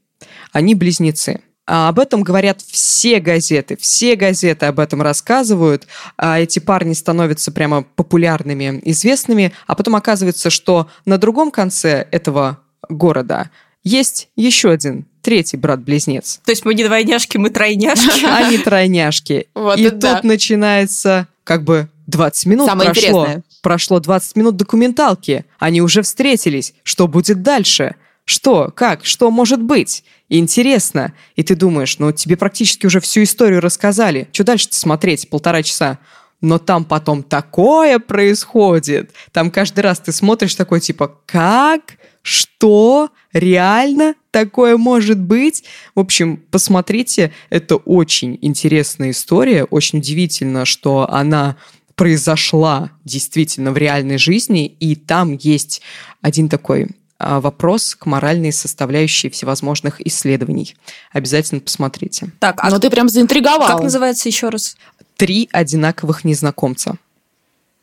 Они 0.53 0.75
близнецы. 0.75 1.41
А 1.69 1.89
об 1.89 1.99
этом 1.99 2.23
говорят 2.23 2.61
все 2.61 3.21
газеты, 3.21 3.77
все 3.77 4.17
газеты 4.17 4.67
об 4.67 4.79
этом 4.79 5.03
рассказывают. 5.03 5.87
А 6.17 6.41
эти 6.41 6.59
парни 6.59 6.95
становятся 6.95 7.53
прямо 7.53 7.83
популярными, 7.83 8.81
известными, 8.85 9.53
а 9.67 9.75
потом 9.75 9.97
оказывается, 9.97 10.51
что 10.51 10.89
на 11.05 11.19
другом 11.19 11.51
конце 11.51 12.07
этого 12.11 12.59
города 12.89 13.51
есть 13.87 14.31
еще 14.35 14.71
один 14.73 15.07
третий 15.23 15.57
брат-близнец. 15.57 16.41
То 16.45 16.51
есть 16.51 16.65
мы 16.65 16.75
не 16.75 16.85
двойняшки, 16.85 17.37
мы 17.37 17.51
тройняшки. 17.51 18.25
Они 18.27 18.59
тройняшки. 18.59 19.47
Вот 19.55 19.79
и 19.79 19.91
тут 19.91 20.25
начинается 20.25 21.29
как 21.45 21.63
бы 21.63 21.89
20 22.09 22.47
минут 22.47 22.67
Самое 22.67 22.91
прошло. 22.91 23.23
Интересное. 23.23 23.43
Прошло 23.63 24.01
20 24.01 24.37
минут 24.37 24.57
документалки. 24.57 25.45
Они 25.61 25.81
уже 25.81 26.03
встретились. 26.03 26.75
Что 26.83 27.07
будет 27.07 27.43
дальше? 27.43 27.95
Что? 28.25 28.73
Как? 28.75 29.05
Что 29.05 29.31
может 29.31 29.63
быть? 29.63 30.03
Интересно. 30.29 31.13
И 31.37 31.45
ты 31.45 31.55
думаешь, 31.55 32.01
ну 32.01 32.11
тебе 32.11 32.37
практически 32.37 32.87
уже 32.87 32.99
всю 32.99 33.23
историю 33.23 33.61
рассказали. 33.61 34.29
Что 34.33 34.43
дальше-то 34.43 34.75
смотреть? 34.75 35.31
Полтора 35.31 35.63
часа. 35.63 36.01
Но 36.41 36.59
там 36.59 36.85
потом 36.85 37.23
такое 37.23 38.01
происходит. 38.01 39.13
Там 39.31 39.53
каждый 39.53 39.81
раз 39.81 40.01
ты 40.01 40.11
смотришь 40.11 40.57
такой 40.57 40.81
типа, 40.81 41.21
как? 41.25 41.99
Что? 42.27 43.11
Реально 43.33 44.17
такое 44.33 44.77
может 44.77 45.21
быть? 45.21 45.63
В 45.95 46.01
общем, 46.01 46.43
посмотрите, 46.51 47.33
это 47.51 47.77
очень 47.77 48.37
интересная 48.43 49.13
история. 49.13 49.63
Очень 49.63 50.01
удивительно, 50.01 50.65
что 50.65 51.09
она 51.09 51.55
произошла 51.95 52.91
действительно 53.05 53.71
в 53.71 53.77
реальной 53.77 54.19
жизни, 54.19 54.67
и 54.67 54.97
там 54.97 55.39
есть 55.41 55.83
один 56.21 56.49
такой 56.49 56.89
а, 57.21 57.41
вопрос 57.41 57.95
к 57.95 58.07
моральной 58.07 58.51
составляющей 58.51 59.31
всевозможных 59.31 60.05
исследований. 60.05 60.75
Обязательно 61.13 61.61
посмотрите. 61.61 62.33
Так, 62.41 62.57
а 62.59 62.71
ну 62.71 62.81
ты 62.81 62.91
прям 62.91 63.09
заинтриговал. 63.09 63.69
Как 63.69 63.83
называется 63.83 64.29
еще 64.29 64.49
раз? 64.49 64.77
Три 65.17 65.49
одинаковых 65.53 66.25
незнакомца. 66.25 66.97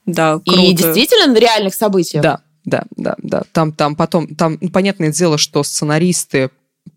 Да, 0.05 0.41
круто. 0.45 0.61
И 0.61 0.73
действительно 0.73 1.31
на 1.33 1.37
реальных 1.37 1.73
событиях? 1.73 2.21
Да, 2.21 2.41
да, 2.65 2.83
да, 2.95 3.15
да. 3.21 3.43
Там, 3.51 3.71
там 3.71 3.95
потом, 3.95 4.35
там, 4.35 4.57
ну, 4.61 4.69
понятное 4.69 5.11
дело, 5.11 5.37
что 5.37 5.63
сценаристы 5.63 6.49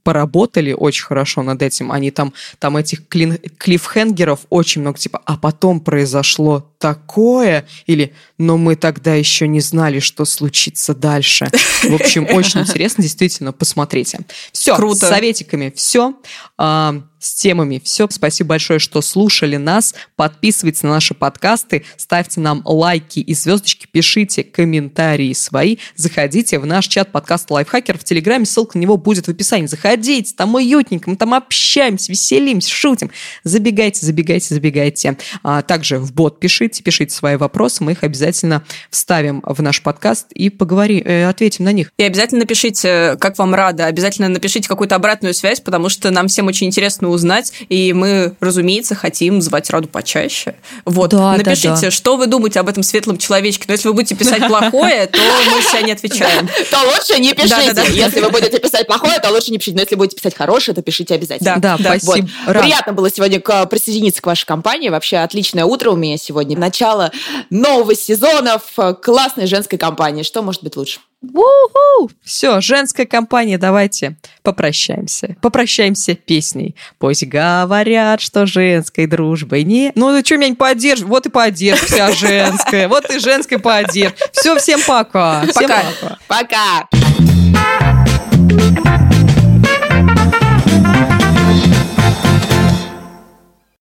поработали 0.03 0.73
очень 0.73 1.05
хорошо 1.05 1.43
над 1.43 1.63
этим. 1.63 1.91
Они 1.91 2.13
там, 2.13 2.33
там 2.61 2.77
этих 2.77 3.09
клин, 3.09 3.39
клиффхенгеров 3.59 4.41
очень 4.51 4.81
много, 4.81 4.99
типа, 4.99 5.21
а 5.25 5.37
потом 5.37 5.81
произошло 5.81 6.73
такое, 6.79 7.67
или, 7.87 8.13
но 8.39 8.57
мы 8.57 8.77
тогда 8.77 9.15
еще 9.15 9.49
не 9.49 9.61
знали, 9.61 9.99
что 9.99 10.25
случится 10.25 10.95
дальше. 10.95 11.49
В 11.83 11.95
общем, 11.95 12.27
очень 12.31 12.61
интересно, 12.61 13.03
действительно, 13.03 13.53
посмотрите. 13.53 14.21
Все, 14.53 14.77
Круто. 14.77 15.07
с 15.07 15.09
советиками 15.09 15.73
все. 15.75 16.15
С 17.27 17.35
темами. 17.35 17.81
Все, 17.83 18.07
спасибо 18.09 18.51
большое, 18.51 18.79
что 18.79 19.03
слушали 19.03 19.57
нас. 19.57 19.95
Подписывайтесь 20.15 20.85
на 20.85 20.91
наши 20.91 21.13
подкасты, 21.13 21.85
ставьте 21.97 22.41
нам 22.41 22.63
лайки 22.65 23.19
и 23.19 23.35
звездочки, 23.35 23.89
пишите 23.91 24.45
комментарии 24.45 25.33
свои, 25.33 25.79
заходите 25.97 26.61
в 26.61 26.67
наш 26.67 26.87
чат 26.87 27.11
подкаста 27.11 27.55
Лайфхакер 27.55 27.99
в 27.99 28.05
Телеграме, 28.05 28.47
ссылка 28.47 28.79
на 28.79 28.83
него 28.83 28.97
будет 28.97 29.27
в 29.27 29.31
описании. 29.31 29.67
Заходите, 29.67 30.35
там 30.37 30.55
уютненько, 30.55 31.11
мы 31.11 31.17
там 31.17 31.35
общаемся, 31.35 32.13
веселимся, 32.13 32.71
шутим. 32.71 33.11
Забегайте, 33.43 34.07
забегайте, 34.07 34.55
забегайте. 34.55 35.19
А 35.43 35.63
также 35.63 35.99
в 35.99 36.13
бот 36.13 36.39
пишите, 36.39 36.83
пишите, 36.83 37.07
пишите 37.07 37.15
свои 37.15 37.37
вопросы, 37.37 37.83
мы 37.83 37.93
их 37.93 38.05
обязательно 38.05 38.63
вставим 38.91 39.43
в 39.45 39.61
наш 39.63 39.83
подкаст 39.83 40.31
и 40.33 40.49
поговорим, 40.49 41.03
э, 41.05 41.29
ответим 41.29 41.65
на 41.65 41.73
них. 41.73 41.91
И 41.99 42.05
обязательно 42.05 42.41
напишите, 42.41 43.17
как 43.19 43.37
вам 43.39 43.53
рада, 43.53 43.87
обязательно 43.87 44.29
напишите 44.29 44.69
какую-то 44.69 44.95
обратную 44.95 45.35
связь, 45.35 45.61
потому 45.61 45.89
что 45.89 46.11
нам 46.13 46.29
всем 46.29 46.47
очень 46.47 46.69
интересно 46.69 47.16
узнать, 47.17 47.53
и 47.69 47.93
мы, 47.93 48.37
разумеется, 48.41 48.95
хотим 48.95 49.43
звать 49.43 49.69
Раду 49.71 49.89
почаще. 49.89 50.55
Вот, 50.85 51.11
да, 51.11 51.33
напишите, 51.33 51.69
да, 51.69 51.81
да. 51.81 51.91
что 51.91 52.17
вы 52.17 52.27
думаете 52.27 52.61
об 52.61 52.69
этом 52.69 52.83
светлом 52.83 53.19
человечке. 53.19 53.65
Но 53.67 53.75
если 53.75 53.89
вы 53.89 53.95
будете 53.95 54.15
писать 54.15 54.47
плохое, 54.47 55.07
то 55.07 55.19
мы 55.51 55.61
все 55.61 55.83
не 55.83 55.93
отвечаем. 55.93 56.49
То 56.71 56.79
лучше 56.85 57.21
не 57.21 57.33
пишите. 57.33 57.75
Если 57.93 58.21
вы 58.21 58.31
будете 58.31 58.59
писать 58.59 58.87
плохое, 58.87 59.19
то 59.19 59.31
лучше 59.31 59.51
не 59.51 59.59
пишите. 59.59 59.77
Но 59.77 59.83
если 59.83 59.97
будете 59.97 60.17
писать 60.17 60.35
хорошее, 60.35 60.75
то 60.75 60.83
пишите 60.83 61.15
обязательно. 61.15 61.57
Да, 61.59 61.77
да, 61.79 61.99
спасибо. 61.99 62.29
Приятно 62.47 62.93
было 62.93 63.11
сегодня 63.11 63.41
присоединиться 63.41 64.23
к 64.23 64.27
вашей 64.27 64.47
компании. 64.47 64.89
Вообще 64.89 65.19
отличное 65.19 65.65
утро 65.65 65.91
у 65.91 65.97
меня 65.97 66.19
сегодня. 66.19 66.57
Начало 66.57 67.11
нового 67.51 67.95
сезона 67.95 68.61
в 68.77 68.95
классной 68.95 69.47
женской 69.47 69.79
компании. 69.79 70.23
Что 70.23 70.43
может 70.43 70.63
быть 70.63 70.77
лучше? 70.77 71.01
У-ху! 71.35 72.11
Все, 72.25 72.61
женская 72.61 73.07
компания, 73.07 73.59
давайте 73.59 74.17
попрощаемся. 74.43 75.37
Попрощаемся 75.41 76.15
песней. 76.15 76.75
Пусть 76.99 77.27
говорят, 77.27 78.21
что 78.21 78.47
женской 78.47 79.07
дружбы 79.07 79.63
не... 79.63 79.93
Ну, 79.95 80.19
что 80.25 80.37
меня 80.37 80.49
не 80.51 80.55
поддерживаешь? 80.55 81.11
Вот 81.11 81.27
и 81.27 81.31
поддержь 81.31 81.81
вся 81.81 82.13
женская. 82.13 82.89
Вот 82.89 83.11
и 83.11 83.19
женская 83.19 83.59
поддержь. 83.59 84.15
Все, 84.33 84.57
всем 84.59 84.81
пока. 84.87 85.43
Всем 85.47 85.69
пока. 85.69 86.19
Пока. 86.29 86.89
пока. 86.89 87.06